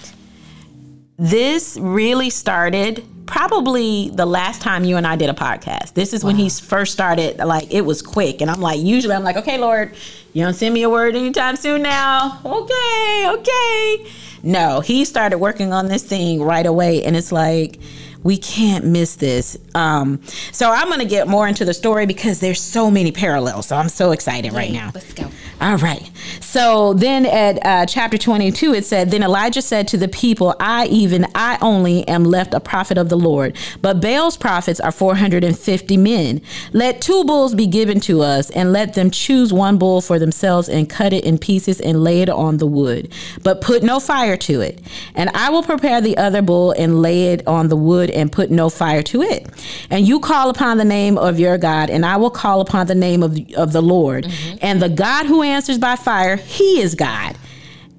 This 1.18 1.76
really 1.80 2.30
started 2.30 3.04
probably 3.30 4.10
the 4.10 4.26
last 4.26 4.60
time 4.60 4.84
you 4.84 4.96
and 4.96 5.06
I 5.06 5.14
did 5.14 5.30
a 5.30 5.34
podcast. 5.34 5.94
This 5.94 6.12
is 6.12 6.24
wow. 6.24 6.28
when 6.28 6.36
he 6.36 6.50
first 6.50 6.92
started. 6.92 7.38
Like 7.38 7.72
it 7.72 7.82
was 7.82 8.02
quick, 8.02 8.40
and 8.40 8.50
I'm 8.50 8.60
like, 8.60 8.80
usually 8.80 9.14
I'm 9.14 9.22
like, 9.22 9.36
okay, 9.36 9.56
Lord, 9.56 9.94
you 10.32 10.44
don't 10.44 10.54
send 10.54 10.74
me 10.74 10.82
a 10.82 10.90
word 10.90 11.14
anytime 11.14 11.56
soon 11.56 11.82
now. 11.82 12.40
Okay, 12.44 13.26
okay. 13.28 14.10
No, 14.42 14.80
he 14.80 15.04
started 15.04 15.38
working 15.38 15.72
on 15.72 15.86
this 15.86 16.02
thing 16.02 16.42
right 16.42 16.66
away, 16.66 17.04
and 17.04 17.16
it's 17.16 17.30
like 17.30 17.78
we 18.22 18.36
can't 18.36 18.84
miss 18.84 19.16
this. 19.16 19.56
Um, 19.74 20.20
so 20.52 20.70
I'm 20.70 20.88
going 20.88 21.00
to 21.00 21.06
get 21.06 21.28
more 21.28 21.48
into 21.48 21.64
the 21.64 21.74
story 21.74 22.06
because 22.06 22.40
there's 22.40 22.60
so 22.60 22.90
many 22.90 23.12
parallels. 23.12 23.66
So 23.66 23.76
I'm 23.76 23.88
so 23.88 24.12
excited 24.12 24.52
right 24.52 24.72
now. 24.72 24.90
Let's 24.94 25.12
go. 25.12 25.30
All 25.60 25.76
right. 25.76 26.10
So 26.40 26.94
then 26.94 27.26
at 27.26 27.64
uh, 27.64 27.86
chapter 27.86 28.16
22, 28.16 28.74
it 28.74 28.86
said, 28.86 29.10
Then 29.10 29.22
Elijah 29.22 29.62
said 29.62 29.86
to 29.88 29.98
the 29.98 30.08
people, 30.08 30.54
I 30.58 30.86
even, 30.86 31.26
I 31.34 31.58
only 31.60 32.06
am 32.08 32.24
left 32.24 32.54
a 32.54 32.60
prophet 32.60 32.96
of 32.96 33.08
the 33.08 33.16
Lord, 33.16 33.56
but 33.82 34.00
Baal's 34.00 34.36
prophets 34.36 34.80
are 34.80 34.90
450 34.90 35.96
men. 35.96 36.40
Let 36.72 37.00
two 37.00 37.24
bulls 37.24 37.54
be 37.54 37.66
given 37.66 38.00
to 38.00 38.22
us, 38.22 38.50
and 38.50 38.72
let 38.72 38.94
them 38.94 39.10
choose 39.10 39.52
one 39.52 39.78
bull 39.78 40.00
for 40.00 40.18
themselves 40.18 40.68
and 40.68 40.88
cut 40.88 41.12
it 41.12 41.24
in 41.24 41.38
pieces 41.38 41.80
and 41.80 42.02
lay 42.02 42.22
it 42.22 42.30
on 42.30 42.56
the 42.56 42.66
wood, 42.66 43.12
but 43.42 43.60
put 43.60 43.82
no 43.82 44.00
fire 44.00 44.36
to 44.38 44.60
it. 44.60 44.80
And 45.14 45.30
I 45.30 45.50
will 45.50 45.62
prepare 45.62 46.00
the 46.00 46.16
other 46.16 46.42
bull 46.42 46.72
and 46.72 47.02
lay 47.02 47.28
it 47.28 47.46
on 47.46 47.68
the 47.68 47.76
wood 47.76 48.09
and 48.10 48.30
put 48.30 48.50
no 48.50 48.70
fire 48.70 49.02
to 49.04 49.22
it. 49.22 49.46
And 49.90 50.06
you 50.06 50.20
call 50.20 50.50
upon 50.50 50.78
the 50.78 50.84
name 50.84 51.18
of 51.18 51.38
your 51.38 51.58
God, 51.58 51.90
and 51.90 52.04
I 52.04 52.16
will 52.16 52.30
call 52.30 52.60
upon 52.60 52.86
the 52.86 52.94
name 52.94 53.22
of, 53.22 53.38
of 53.56 53.72
the 53.72 53.82
Lord. 53.82 54.24
Mm-hmm. 54.24 54.58
And 54.62 54.82
the 54.82 54.88
God 54.88 55.26
who 55.26 55.42
answers 55.42 55.78
by 55.78 55.96
fire, 55.96 56.36
he 56.36 56.80
is 56.80 56.94
God. 56.94 57.36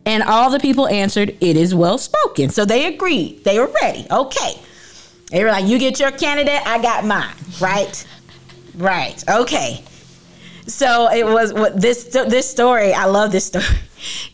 And 0.05 0.23
all 0.23 0.49
the 0.49 0.59
people 0.59 0.87
answered, 0.87 1.29
It 1.41 1.57
is 1.57 1.75
well 1.75 1.97
spoken. 1.97 2.49
So 2.49 2.65
they 2.65 2.93
agreed. 2.93 3.43
They 3.43 3.59
were 3.59 3.71
ready. 3.81 4.07
Okay. 4.09 4.59
They 5.29 5.43
were 5.43 5.51
like, 5.51 5.65
You 5.65 5.77
get 5.79 5.99
your 5.99 6.11
candidate, 6.11 6.65
I 6.65 6.81
got 6.81 7.05
mine. 7.05 7.35
Right? 7.59 8.05
right. 8.75 9.23
Okay. 9.29 9.83
So 10.67 11.11
it 11.11 11.25
was 11.25 11.53
what 11.53 11.79
this 11.79 12.05
this 12.05 12.49
story. 12.49 12.93
I 12.93 13.05
love 13.05 13.31
this 13.31 13.45
story 13.45 13.65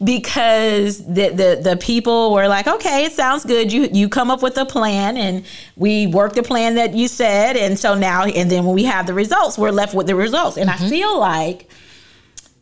because 0.04 1.06
the, 1.06 1.30
the 1.30 1.60
the 1.62 1.78
people 1.78 2.34
were 2.34 2.48
like, 2.48 2.68
okay, 2.68 3.06
it 3.06 3.12
sounds 3.12 3.44
good. 3.46 3.72
You 3.72 3.90
you 3.92 4.10
come 4.10 4.32
up 4.32 4.42
with 4.42 4.58
a 4.58 4.66
plan, 4.66 5.18
and 5.18 5.46
we 5.76 6.08
work 6.08 6.34
the 6.34 6.44
plan 6.44 6.76
that 6.76 6.94
you 6.94 7.08
said, 7.08 7.58
and 7.58 7.78
so 7.78 7.96
now 7.96 8.24
and 8.26 8.50
then 8.50 8.66
when 8.66 8.76
we 8.76 8.84
have 8.84 9.08
the 9.08 9.14
results, 9.14 9.58
we're 9.58 9.72
left 9.72 9.94
with 9.94 10.08
the 10.08 10.16
results. 10.16 10.58
And 10.58 10.70
mm-hmm. 10.70 10.86
I 10.86 10.90
feel 10.90 11.20
like 11.20 11.70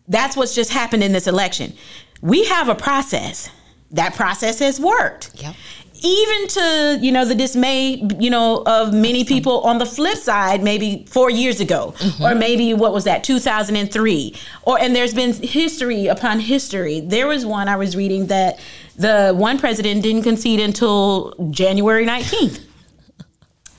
that's 0.07 0.37
what's 0.37 0.55
just 0.55 0.71
happened 0.71 1.03
in 1.03 1.11
this 1.11 1.27
election. 1.27 1.73
We 2.21 2.45
have 2.45 2.69
a 2.69 2.75
process. 2.75 3.49
That 3.91 4.15
process 4.15 4.59
has 4.59 4.79
worked. 4.79 5.31
Yep. 5.41 5.55
Even 6.01 6.47
to, 6.49 6.99
you 7.01 7.11
know, 7.11 7.25
the 7.25 7.35
dismay, 7.35 8.03
you 8.19 8.29
know, 8.29 8.63
of 8.65 8.93
many 8.93 9.23
people 9.23 9.61
on 9.61 9.77
the 9.77 9.85
flip 9.85 10.17
side, 10.17 10.63
maybe 10.63 11.05
four 11.09 11.29
years 11.29 11.59
ago, 11.59 11.93
mm-hmm. 11.97 12.23
or 12.23 12.35
maybe 12.35 12.73
what 12.73 12.93
was 12.93 13.05
that, 13.05 13.23
2003. 13.23 14.35
Or, 14.63 14.79
and 14.79 14.95
there's 14.95 15.13
been 15.13 15.33
history 15.33 16.07
upon 16.07 16.39
history. 16.39 16.99
There 16.99 17.27
was 17.27 17.45
one 17.45 17.67
I 17.67 17.75
was 17.75 17.95
reading 17.95 18.27
that 18.27 18.59
the 18.97 19.33
one 19.35 19.57
president 19.57 20.03
didn't 20.03 20.23
concede 20.23 20.59
until 20.59 21.33
January 21.51 22.05
19th. 22.05 22.61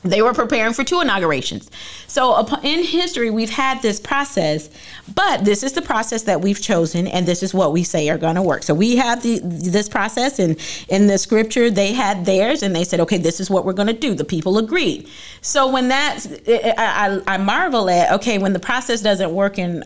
They 0.08 0.22
were 0.22 0.32
preparing 0.32 0.72
for 0.72 0.84
two 0.84 1.00
inaugurations. 1.00 1.70
So 2.06 2.46
in 2.62 2.82
history, 2.84 3.30
we've 3.30 3.50
had 3.50 3.82
this 3.82 4.00
process, 4.00 4.70
but 5.14 5.44
this 5.44 5.62
is 5.62 5.72
the 5.72 5.82
process 5.82 6.22
that 6.24 6.40
we've 6.40 6.60
chosen, 6.60 7.06
and 7.06 7.26
this 7.26 7.42
is 7.42 7.52
what 7.52 7.72
we 7.72 7.84
say 7.84 8.08
are 8.08 8.18
going 8.18 8.36
to 8.36 8.42
work. 8.42 8.62
So 8.62 8.74
we 8.74 8.96
have 8.96 9.22
the, 9.22 9.40
this 9.42 9.88
process, 9.88 10.38
and 10.38 10.56
in 10.88 11.06
the 11.06 11.18
scripture, 11.18 11.70
they 11.70 11.92
had 11.92 12.24
theirs, 12.24 12.62
and 12.62 12.74
they 12.74 12.84
said, 12.84 13.00
okay, 13.00 13.18
this 13.18 13.40
is 13.40 13.50
what 13.50 13.64
we're 13.64 13.72
going 13.72 13.88
to 13.88 13.92
do. 13.92 14.14
The 14.14 14.24
people 14.24 14.58
agreed. 14.58 15.08
So 15.42 15.70
when 15.70 15.88
that, 15.88 16.24
I, 16.48 17.20
I, 17.26 17.34
I 17.34 17.36
marvel 17.38 17.90
at, 17.90 18.12
okay, 18.12 18.38
when 18.38 18.52
the 18.52 18.58
process 18.60 19.02
doesn't 19.02 19.32
work 19.32 19.58
in 19.58 19.82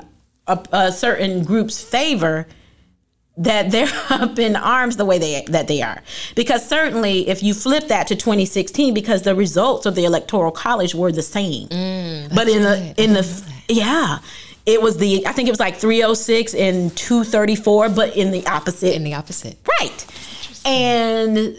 a, 0.47 0.59
a 0.73 0.93
certain 0.93 1.45
group's 1.45 1.83
favor, 1.83 2.47
that 3.37 3.71
they're 3.71 3.89
up 4.11 4.39
in 4.39 4.57
arms 4.57 4.97
the 4.97 5.05
way 5.05 5.19
they 5.19 5.45
that 5.49 5.69
they 5.69 5.83
are. 5.83 6.03
Because 6.35 6.67
certainly 6.67 7.29
if 7.29 7.43
you 7.43 7.55
flip 7.55 7.89
that 7.89 8.07
to 8.09 8.17
2016 8.17 8.95
because 8.95 9.23
the 9.23 9.35
results 9.35 9.87
of 9.87 9.95
the 9.95 10.05
electoral 10.05 10.51
college 10.53 10.95
were 10.95 11.13
the 11.13 11.23
same. 11.23 11.69
Mm, 11.69 12.35
but 12.35 12.49
in 12.49 12.63
the 12.63 12.95
in 12.97 13.13
the 13.15 13.45
yeah. 13.69 14.19
It 14.67 14.83
was 14.83 14.99
the 14.99 15.27
i 15.27 15.33
think 15.33 15.49
it 15.49 15.53
was 15.53 15.59
like 15.59 15.77
306 15.77 16.55
and 16.55 16.95
234 16.97 17.89
but 17.89 18.17
in 18.17 18.31
the 18.31 18.47
opposite. 18.47 18.95
In 18.95 19.05
the 19.05 19.15
opposite. 19.15 19.57
Right. 19.81 20.07
And 20.67 21.39
it, 21.39 21.59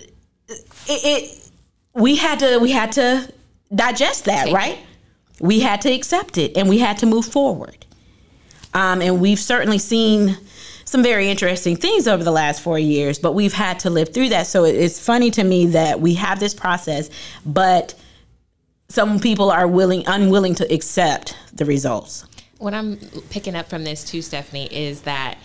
it, 0.87 1.49
we 1.93 2.15
had 2.15 2.39
to 2.39 2.59
we 2.59 2.71
had 2.71 2.91
to 2.93 3.31
digest 3.73 4.25
that 4.25 4.45
Take 4.45 4.55
right? 4.55 4.77
It. 4.77 5.41
we 5.41 5.61
had 5.61 5.81
to 5.81 5.91
accept 5.91 6.37
it 6.37 6.55
and 6.55 6.69
we 6.69 6.77
had 6.77 6.99
to 6.99 7.05
move 7.05 7.25
forward. 7.25 7.85
Um, 8.73 9.01
and 9.01 9.19
we've 9.19 9.39
certainly 9.39 9.79
seen 9.79 10.37
some 10.91 11.01
very 11.01 11.29
interesting 11.29 11.77
things 11.77 12.05
over 12.05 12.21
the 12.21 12.31
last 12.31 12.61
four 12.61 12.77
years, 12.77 13.17
but 13.17 13.31
we've 13.31 13.53
had 13.53 13.79
to 13.79 13.89
live 13.89 14.13
through 14.13 14.27
that. 14.27 14.45
So 14.45 14.65
it's 14.65 14.99
funny 14.99 15.31
to 15.31 15.43
me 15.45 15.67
that 15.67 16.01
we 16.01 16.15
have 16.15 16.41
this 16.41 16.53
process, 16.53 17.09
but 17.45 17.95
some 18.89 19.17
people 19.21 19.49
are 19.49 19.69
willing, 19.69 20.03
unwilling 20.05 20.53
to 20.55 20.73
accept 20.73 21.37
the 21.53 21.63
results. 21.63 22.25
What 22.57 22.73
I'm 22.73 22.97
picking 23.29 23.55
up 23.55 23.69
from 23.69 23.85
this 23.85 24.03
too, 24.03 24.21
Stephanie, 24.21 24.67
is 24.69 25.03
that 25.03 25.37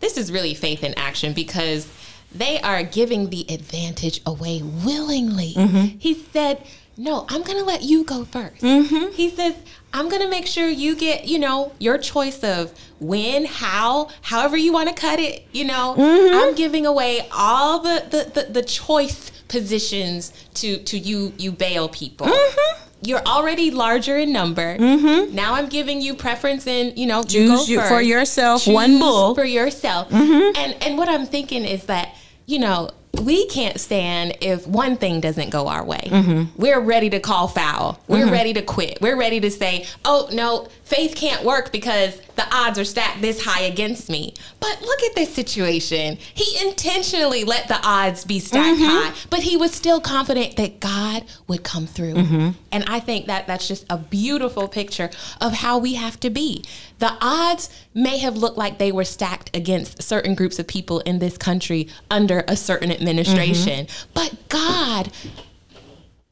this 0.00 0.18
is 0.18 0.30
really 0.30 0.52
faith 0.52 0.84
in 0.84 0.92
action 0.98 1.32
because 1.32 1.90
they 2.30 2.60
are 2.60 2.82
giving 2.82 3.30
the 3.30 3.46
advantage 3.48 4.20
away 4.26 4.60
willingly. 4.62 5.54
Mm-hmm. 5.54 5.98
He 5.98 6.12
said, 6.12 6.62
no, 6.98 7.24
I'm 7.30 7.42
going 7.42 7.58
to 7.58 7.64
let 7.64 7.82
you 7.82 8.04
go 8.04 8.24
1st 8.24 8.58
mm-hmm. 8.58 9.12
He 9.14 9.30
says, 9.30 9.54
I'm 9.92 10.08
going 10.08 10.22
to 10.22 10.28
make 10.28 10.46
sure 10.46 10.68
you 10.68 10.94
get, 10.94 11.24
you 11.26 11.38
know, 11.38 11.72
your 11.78 11.98
choice 11.98 12.44
of 12.44 12.72
when, 13.00 13.44
how, 13.44 14.08
however 14.22 14.56
you 14.56 14.72
want 14.72 14.88
to 14.88 14.94
cut 14.94 15.18
it. 15.18 15.46
You 15.52 15.64
know, 15.64 15.94
mm-hmm. 15.98 16.34
I'm 16.34 16.54
giving 16.54 16.86
away 16.86 17.26
all 17.32 17.80
the, 17.80 18.04
the, 18.08 18.40
the, 18.40 18.52
the, 18.52 18.62
choice 18.62 19.30
positions 19.48 20.32
to, 20.54 20.78
to 20.84 20.98
you, 20.98 21.32
you 21.38 21.50
Baal 21.50 21.88
people. 21.88 22.28
Mm-hmm. 22.28 22.86
You're 23.02 23.22
already 23.26 23.70
larger 23.70 24.16
in 24.18 24.32
number. 24.32 24.76
Mm-hmm. 24.76 25.34
Now 25.34 25.54
I'm 25.54 25.68
giving 25.68 26.00
you 26.00 26.14
preference 26.14 26.66
in, 26.66 26.96
you 26.96 27.06
know, 27.06 27.22
choose 27.22 27.68
you 27.68 27.80
for 27.80 28.00
yourself 28.00 28.64
Choose 28.64 28.74
one 28.74 28.98
bull 28.98 29.34
for 29.34 29.44
yourself. 29.44 30.10
Mm-hmm. 30.10 30.56
And 30.56 30.82
and 30.82 30.98
what 30.98 31.08
I'm 31.08 31.24
thinking 31.24 31.64
is 31.64 31.86
that, 31.86 32.14
you 32.44 32.58
know, 32.58 32.90
we 33.14 33.46
can't 33.46 33.80
stand 33.80 34.36
if 34.40 34.66
one 34.66 34.96
thing 34.96 35.20
doesn't 35.20 35.50
go 35.50 35.68
our 35.68 35.84
way. 35.84 36.02
Mm-hmm. 36.06 36.60
We're 36.60 36.80
ready 36.80 37.10
to 37.10 37.20
call 37.20 37.48
foul. 37.48 38.00
We're 38.06 38.24
mm-hmm. 38.24 38.32
ready 38.32 38.52
to 38.54 38.62
quit. 38.62 39.00
We're 39.00 39.16
ready 39.16 39.40
to 39.40 39.50
say, 39.50 39.86
oh, 40.04 40.28
no, 40.32 40.68
faith 40.84 41.14
can't 41.16 41.44
work 41.44 41.72
because 41.72 42.20
the 42.36 42.46
odds 42.54 42.78
are 42.78 42.84
stacked 42.84 43.20
this 43.20 43.44
high 43.44 43.62
against 43.62 44.08
me. 44.08 44.34
But 44.60 44.80
look 44.80 45.02
at 45.02 45.14
this 45.14 45.34
situation. 45.34 46.18
He 46.34 46.66
intentionally 46.66 47.44
let 47.44 47.68
the 47.68 47.78
odds 47.84 48.24
be 48.24 48.38
stacked 48.38 48.78
mm-hmm. 48.78 49.12
high, 49.12 49.12
but 49.28 49.40
he 49.40 49.56
was 49.56 49.72
still 49.72 50.00
confident 50.00 50.56
that 50.56 50.80
God 50.80 51.24
would 51.48 51.64
come 51.64 51.86
through. 51.86 52.14
Mm-hmm. 52.14 52.50
And 52.72 52.84
I 52.86 53.00
think 53.00 53.26
that 53.26 53.46
that's 53.46 53.68
just 53.68 53.84
a 53.90 53.98
beautiful 53.98 54.68
picture 54.68 55.10
of 55.40 55.52
how 55.52 55.78
we 55.78 55.94
have 55.94 56.18
to 56.20 56.30
be. 56.30 56.64
The 56.98 57.16
odds 57.20 57.70
may 57.94 58.18
have 58.18 58.36
looked 58.36 58.58
like 58.58 58.78
they 58.78 58.92
were 58.92 59.04
stacked 59.04 59.54
against 59.54 60.02
certain 60.02 60.34
groups 60.34 60.58
of 60.58 60.66
people 60.66 61.00
in 61.00 61.18
this 61.18 61.36
country 61.36 61.88
under 62.10 62.44
a 62.46 62.56
certain 62.56 62.90
administration, 63.00 63.86
mm-hmm. 63.86 64.10
but 64.14 64.48
God, 64.48 65.10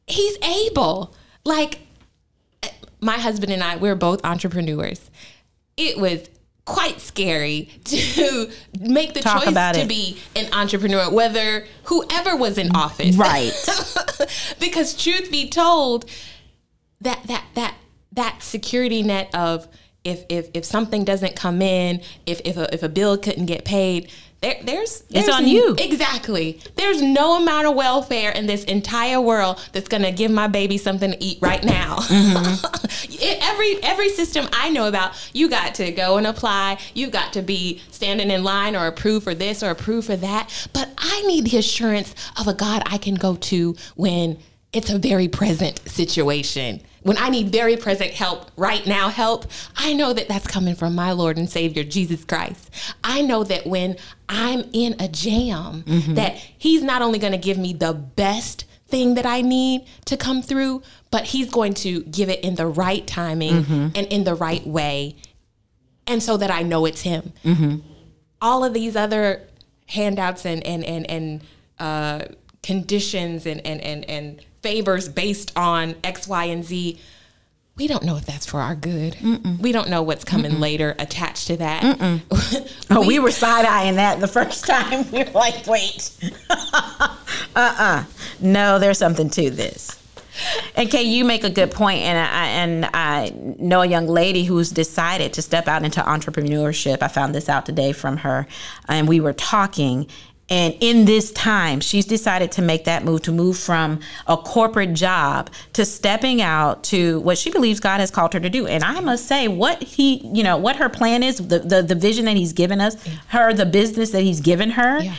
He's 0.07 0.37
able. 0.41 1.13
Like, 1.45 1.79
my 2.99 3.17
husband 3.17 3.51
and 3.51 3.63
I, 3.63 3.77
we're 3.77 3.95
both 3.95 4.23
entrepreneurs. 4.25 5.09
It 5.77 5.97
was 5.97 6.29
quite 6.65 7.01
scary 7.01 7.69
to 7.85 8.51
make 8.79 9.13
the 9.13 9.21
Talk 9.21 9.43
choice 9.43 9.53
to 9.53 9.81
it. 9.81 9.89
be 9.89 10.17
an 10.35 10.53
entrepreneur, 10.53 11.11
whether 11.11 11.65
whoever 11.85 12.35
was 12.35 12.57
in 12.57 12.75
office. 12.75 13.15
Right. 13.15 13.51
because 14.59 14.95
truth 14.95 15.31
be 15.31 15.49
told, 15.49 16.09
that 17.01 17.23
that 17.27 17.45
that 17.55 17.75
that 18.11 18.43
security 18.43 19.03
net 19.03 19.33
of 19.33 19.67
if 20.03 20.25
if 20.29 20.49
if 20.53 20.65
something 20.65 21.03
doesn't 21.03 21.35
come 21.35 21.61
in, 21.61 22.01
if 22.25 22.41
if 22.45 22.57
a, 22.57 22.73
if 22.73 22.83
a 22.83 22.89
bill 22.89 23.17
couldn't 23.17 23.45
get 23.45 23.65
paid, 23.65 24.11
There, 24.41 24.55
there's, 24.63 25.01
It's 25.01 25.25
there's 25.25 25.29
on 25.29 25.47
you. 25.47 25.75
Exactly. 25.77 26.61
There's 26.75 27.01
no 27.01 27.37
amount 27.41 27.67
of 27.67 27.75
welfare 27.75 28.31
in 28.31 28.45
this 28.45 28.63
entire 28.63 29.19
world 29.19 29.59
that's 29.73 29.89
gonna 29.89 30.13
give 30.13 30.31
my 30.31 30.47
baby 30.47 30.77
something 30.77 31.11
to 31.11 31.21
eat 31.23 31.39
right 31.41 31.63
now. 31.63 31.97
Mm-hmm. 31.97 32.75
It- 33.21 33.39
every 33.41 33.83
every 33.83 34.09
system 34.09 34.47
I 34.53 34.69
know 34.69 34.87
about, 34.87 35.11
you 35.33 35.49
got 35.49 35.75
to 35.75 35.91
go 35.91 36.17
and 36.17 36.25
apply. 36.25 36.79
You 36.93 37.09
got 37.09 37.33
to 37.33 37.41
be 37.41 37.81
standing 37.91 38.31
in 38.31 38.43
line 38.43 38.75
or 38.77 38.87
approved 38.87 39.25
for 39.25 39.35
this 39.35 39.61
or 39.61 39.71
approved 39.71 40.07
for 40.07 40.15
that. 40.15 40.69
But 40.73 40.89
I 40.97 41.21
need 41.23 41.45
the 41.45 41.57
assurance 41.57 42.15
of 42.39 42.47
a 42.47 42.53
God 42.53 42.83
I 42.85 42.97
can 42.97 43.15
go 43.15 43.35
to 43.35 43.75
when 43.95 44.37
it's 44.71 44.89
a 44.89 44.97
very 44.99 45.27
present 45.27 45.81
situation. 45.89 46.81
When 47.03 47.17
I 47.17 47.29
need 47.29 47.51
very 47.51 47.77
present 47.77 48.11
help, 48.11 48.51
right 48.57 48.85
now 48.85 49.09
help, 49.09 49.45
I 49.75 49.93
know 49.93 50.13
that 50.13 50.27
that's 50.27 50.47
coming 50.47 50.75
from 50.75 50.95
my 50.95 51.11
Lord 51.11 51.37
and 51.37 51.49
Savior, 51.49 51.83
Jesus 51.83 52.25
Christ. 52.25 52.69
I 53.03 53.21
know 53.21 53.43
that 53.43 53.65
when 53.65 53.97
I'm 54.27 54.69
in 54.73 54.95
a 54.99 55.07
jam, 55.07 55.83
mm-hmm. 55.83 56.15
that 56.15 56.35
He's 56.35 56.83
not 56.83 57.01
only 57.01 57.19
going 57.19 57.31
to 57.31 57.37
give 57.37 57.57
me 57.57 57.73
the 57.73 57.93
best 57.93 58.65
thing 58.87 59.13
that 59.15 59.25
I 59.25 59.41
need 59.41 59.85
to 60.05 60.17
come 60.17 60.41
through, 60.41 60.81
but 61.11 61.25
He's 61.25 61.49
going 61.49 61.73
to 61.75 62.03
give 62.03 62.29
it 62.29 62.41
in 62.41 62.55
the 62.55 62.67
right 62.67 63.05
timing 63.07 63.63
mm-hmm. 63.63 63.87
and 63.95 64.07
in 64.07 64.23
the 64.23 64.35
right 64.35 64.65
way, 64.65 65.15
and 66.05 66.21
so 66.21 66.37
that 66.37 66.51
I 66.51 66.63
know 66.63 66.85
it's 66.85 67.01
Him. 67.01 67.33
Mm-hmm. 67.45 67.77
All 68.41 68.63
of 68.63 68.73
these 68.73 68.95
other 68.95 69.47
handouts 69.87 70.45
and 70.45 70.65
and 70.65 70.83
and 70.83 71.09
and 71.09 71.41
uh, 71.79 72.25
conditions 72.61 73.45
and 73.45 73.65
and 73.65 73.81
and 73.81 74.05
and 74.09 74.45
favors 74.61 75.09
based 75.09 75.51
on 75.55 75.95
X, 76.03 76.27
Y, 76.27 76.45
and 76.45 76.63
Z. 76.63 76.99
We 77.75 77.87
don't 77.87 78.03
know 78.03 78.17
if 78.17 78.25
that's 78.25 78.45
for 78.45 78.59
our 78.59 78.75
good. 78.75 79.15
We 79.61 79.71
don't 79.71 79.89
know 79.89 80.01
what's 80.01 80.25
coming 80.25 80.59
later 80.59 80.95
attached 80.99 81.47
to 81.47 81.57
that. 81.57 82.21
Oh, 82.91 83.05
we, 83.05 83.19
were 83.19 83.29
side 83.29 83.65
eyeing 83.65 83.95
that 83.97 84.19
the 84.19 84.27
first 84.27 84.65
time. 84.65 85.05
We 85.11 85.23
were 85.23 85.31
like, 85.31 85.67
wait. 85.67 86.11
uh 86.49 87.07
uh 87.55 88.03
No, 88.41 88.79
there's 88.79 88.97
something 88.97 89.29
to 89.29 89.51
this. 89.51 89.95
And 90.75 90.89
Kay, 90.89 91.03
you 91.03 91.23
make 91.23 91.43
a 91.43 91.49
good 91.49 91.71
point, 91.71 91.99
and 91.99 92.17
I 92.17 92.45
and 92.47 92.85
I 92.93 93.33
know 93.59 93.81
a 93.81 93.85
young 93.85 94.07
lady 94.07 94.43
who's 94.43 94.69
decided 94.71 95.33
to 95.33 95.41
step 95.41 95.67
out 95.67 95.83
into 95.83 96.01
entrepreneurship. 96.01 97.01
I 97.01 97.07
found 97.09 97.35
this 97.35 97.49
out 97.49 97.65
today 97.65 97.91
from 97.91 98.17
her, 98.17 98.47
and 98.87 99.07
we 99.07 99.19
were 99.19 99.33
talking. 99.33 100.07
And 100.49 100.75
in 100.79 101.05
this 101.05 101.31
time, 101.31 101.79
she's 101.79 102.05
decided 102.05 102.51
to 102.53 102.61
make 102.61 102.85
that 102.85 103.03
move 103.03 103.21
to 103.23 103.31
move 103.31 103.57
from 103.57 103.99
a 104.27 104.35
corporate 104.35 104.93
job 104.93 105.49
to 105.73 105.85
stepping 105.85 106.41
out 106.41 106.83
to 106.85 107.19
what 107.21 107.37
she 107.37 107.51
believes 107.51 107.79
God 107.79 107.99
has 107.99 108.09
called 108.09 108.33
her 108.33 108.39
to 108.39 108.49
do. 108.49 108.65
And 108.65 108.83
I 108.83 108.99
must 108.99 109.27
say, 109.27 109.47
what 109.47 109.81
he, 109.83 110.25
you 110.33 110.43
know, 110.43 110.57
what 110.57 110.75
her 110.77 110.89
plan 110.89 111.21
is, 111.23 111.37
the 111.37 111.59
the, 111.59 111.83
the 111.83 111.95
vision 111.95 112.25
that 112.25 112.35
he's 112.37 112.53
given 112.53 112.81
us, 112.81 112.95
her, 113.27 113.53
the 113.53 113.65
business 113.65 114.09
that 114.11 114.21
he's 114.23 114.41
given 114.41 114.71
her, 114.71 114.99
Yeah. 115.01 115.15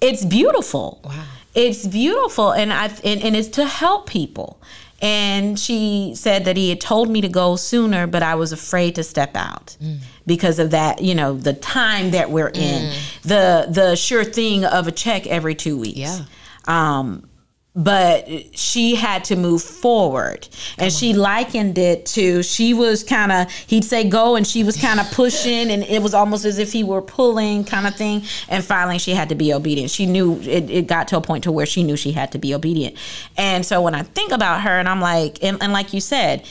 it's 0.00 0.24
beautiful. 0.24 1.00
Wow. 1.04 1.24
It's 1.54 1.86
beautiful, 1.86 2.50
and 2.52 2.72
I 2.72 2.86
and, 3.04 3.22
and 3.22 3.36
it's 3.36 3.48
to 3.50 3.64
help 3.64 4.08
people. 4.08 4.60
And 5.02 5.58
she 5.58 6.14
said 6.16 6.44
that 6.46 6.56
he 6.56 6.70
had 6.70 6.80
told 6.80 7.10
me 7.10 7.20
to 7.20 7.28
go 7.28 7.56
sooner, 7.56 8.06
but 8.06 8.22
I 8.22 8.34
was 8.36 8.52
afraid 8.52 8.94
to 8.94 9.02
step 9.02 9.36
out 9.36 9.76
Mm. 9.82 9.98
Because 10.26 10.58
of 10.58 10.70
that. 10.70 11.02
You 11.02 11.14
know, 11.14 11.34
the 11.34 11.54
time 11.54 12.12
that 12.12 12.30
we're 12.30 12.50
in, 12.54 12.92
the 13.22 13.66
the 13.70 13.96
sure 13.96 14.24
thing 14.24 14.64
of 14.64 14.88
a 14.88 14.92
check 14.92 15.26
every 15.26 15.54
two 15.54 15.78
weeks. 15.78 15.98
Yeah. 15.98 16.24
Um, 16.66 17.28
but 17.76 18.28
she 18.56 18.94
had 18.94 19.24
to 19.24 19.34
move 19.34 19.60
forward 19.60 20.48
and 20.78 20.92
she 20.92 21.12
likened 21.12 21.76
it 21.76 22.06
to 22.06 22.40
she 22.40 22.72
was 22.72 23.02
kind 23.02 23.32
of 23.32 23.50
he'd 23.50 23.84
say 23.84 24.08
go 24.08 24.36
and 24.36 24.46
she 24.46 24.62
was 24.62 24.76
kind 24.80 25.00
of 25.00 25.10
pushing 25.10 25.70
and 25.70 25.82
it 25.82 26.00
was 26.00 26.14
almost 26.14 26.44
as 26.44 26.58
if 26.58 26.70
he 26.70 26.84
were 26.84 27.02
pulling 27.02 27.64
kind 27.64 27.88
of 27.88 27.94
thing 27.96 28.22
and 28.48 28.62
finally 28.62 28.96
she 28.96 29.10
had 29.10 29.28
to 29.28 29.34
be 29.34 29.52
obedient 29.52 29.90
she 29.90 30.06
knew 30.06 30.38
it, 30.42 30.70
it 30.70 30.86
got 30.86 31.08
to 31.08 31.16
a 31.16 31.20
point 31.20 31.42
to 31.42 31.50
where 31.50 31.66
she 31.66 31.82
knew 31.82 31.96
she 31.96 32.12
had 32.12 32.30
to 32.30 32.38
be 32.38 32.54
obedient 32.54 32.96
and 33.36 33.66
so 33.66 33.82
when 33.82 33.94
i 33.94 34.02
think 34.02 34.30
about 34.30 34.60
her 34.60 34.78
and 34.78 34.88
i'm 34.88 35.00
like 35.00 35.42
and, 35.42 35.60
and 35.60 35.72
like 35.72 35.92
you 35.92 36.00
said 36.00 36.46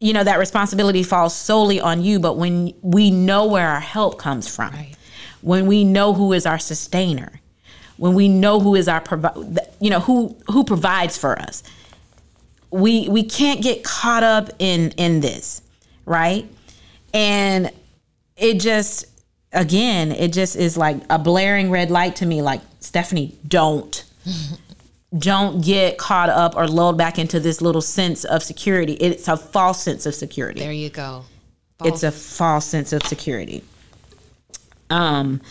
you 0.00 0.12
know 0.12 0.22
that 0.24 0.38
responsibility 0.38 1.02
falls 1.02 1.34
solely 1.34 1.80
on 1.80 2.02
you 2.02 2.18
but 2.20 2.36
when 2.36 2.72
we 2.82 3.10
know 3.10 3.46
where 3.46 3.68
our 3.68 3.80
help 3.80 4.18
comes 4.18 4.46
from 4.54 4.72
Right. 4.72 4.94
when 5.42 5.66
we 5.66 5.84
know 5.84 6.14
who 6.14 6.32
is 6.32 6.46
our 6.46 6.58
sustainer 6.58 7.40
when 7.96 8.14
we 8.14 8.28
know 8.28 8.60
who 8.60 8.74
is 8.76 8.86
our 8.88 9.00
provi- 9.00 9.56
you 9.80 9.90
know 9.90 10.00
who 10.00 10.36
who 10.50 10.62
provides 10.64 11.18
for 11.18 11.38
us 11.40 11.62
we 12.70 13.08
we 13.08 13.22
can't 13.24 13.62
get 13.62 13.82
caught 13.82 14.22
up 14.22 14.50
in 14.58 14.90
in 14.92 15.20
this 15.20 15.62
right 16.04 16.46
and 17.12 17.70
it 18.36 18.60
just 18.60 19.06
again 19.52 20.12
it 20.12 20.32
just 20.32 20.54
is 20.54 20.76
like 20.76 20.96
a 21.10 21.18
blaring 21.18 21.70
red 21.70 21.90
light 21.90 22.14
to 22.16 22.26
me 22.26 22.40
like 22.42 22.60
stephanie 22.80 23.36
don't 23.48 24.04
don't 25.16 25.64
get 25.64 25.96
caught 25.96 26.28
up 26.28 26.54
or 26.56 26.68
lulled 26.68 26.98
back 26.98 27.18
into 27.18 27.40
this 27.40 27.62
little 27.62 27.80
sense 27.80 28.24
of 28.24 28.42
security 28.42 28.92
it's 28.94 29.26
a 29.28 29.36
false 29.36 29.82
sense 29.82 30.04
of 30.04 30.14
security 30.14 30.60
There 30.60 30.72
you 30.72 30.90
go. 30.90 31.24
it's 31.84 32.02
a 32.02 32.10
false 32.12 32.66
sense 32.66 32.92
of 32.92 33.02
security. 33.04 33.62
Um, 34.90 35.42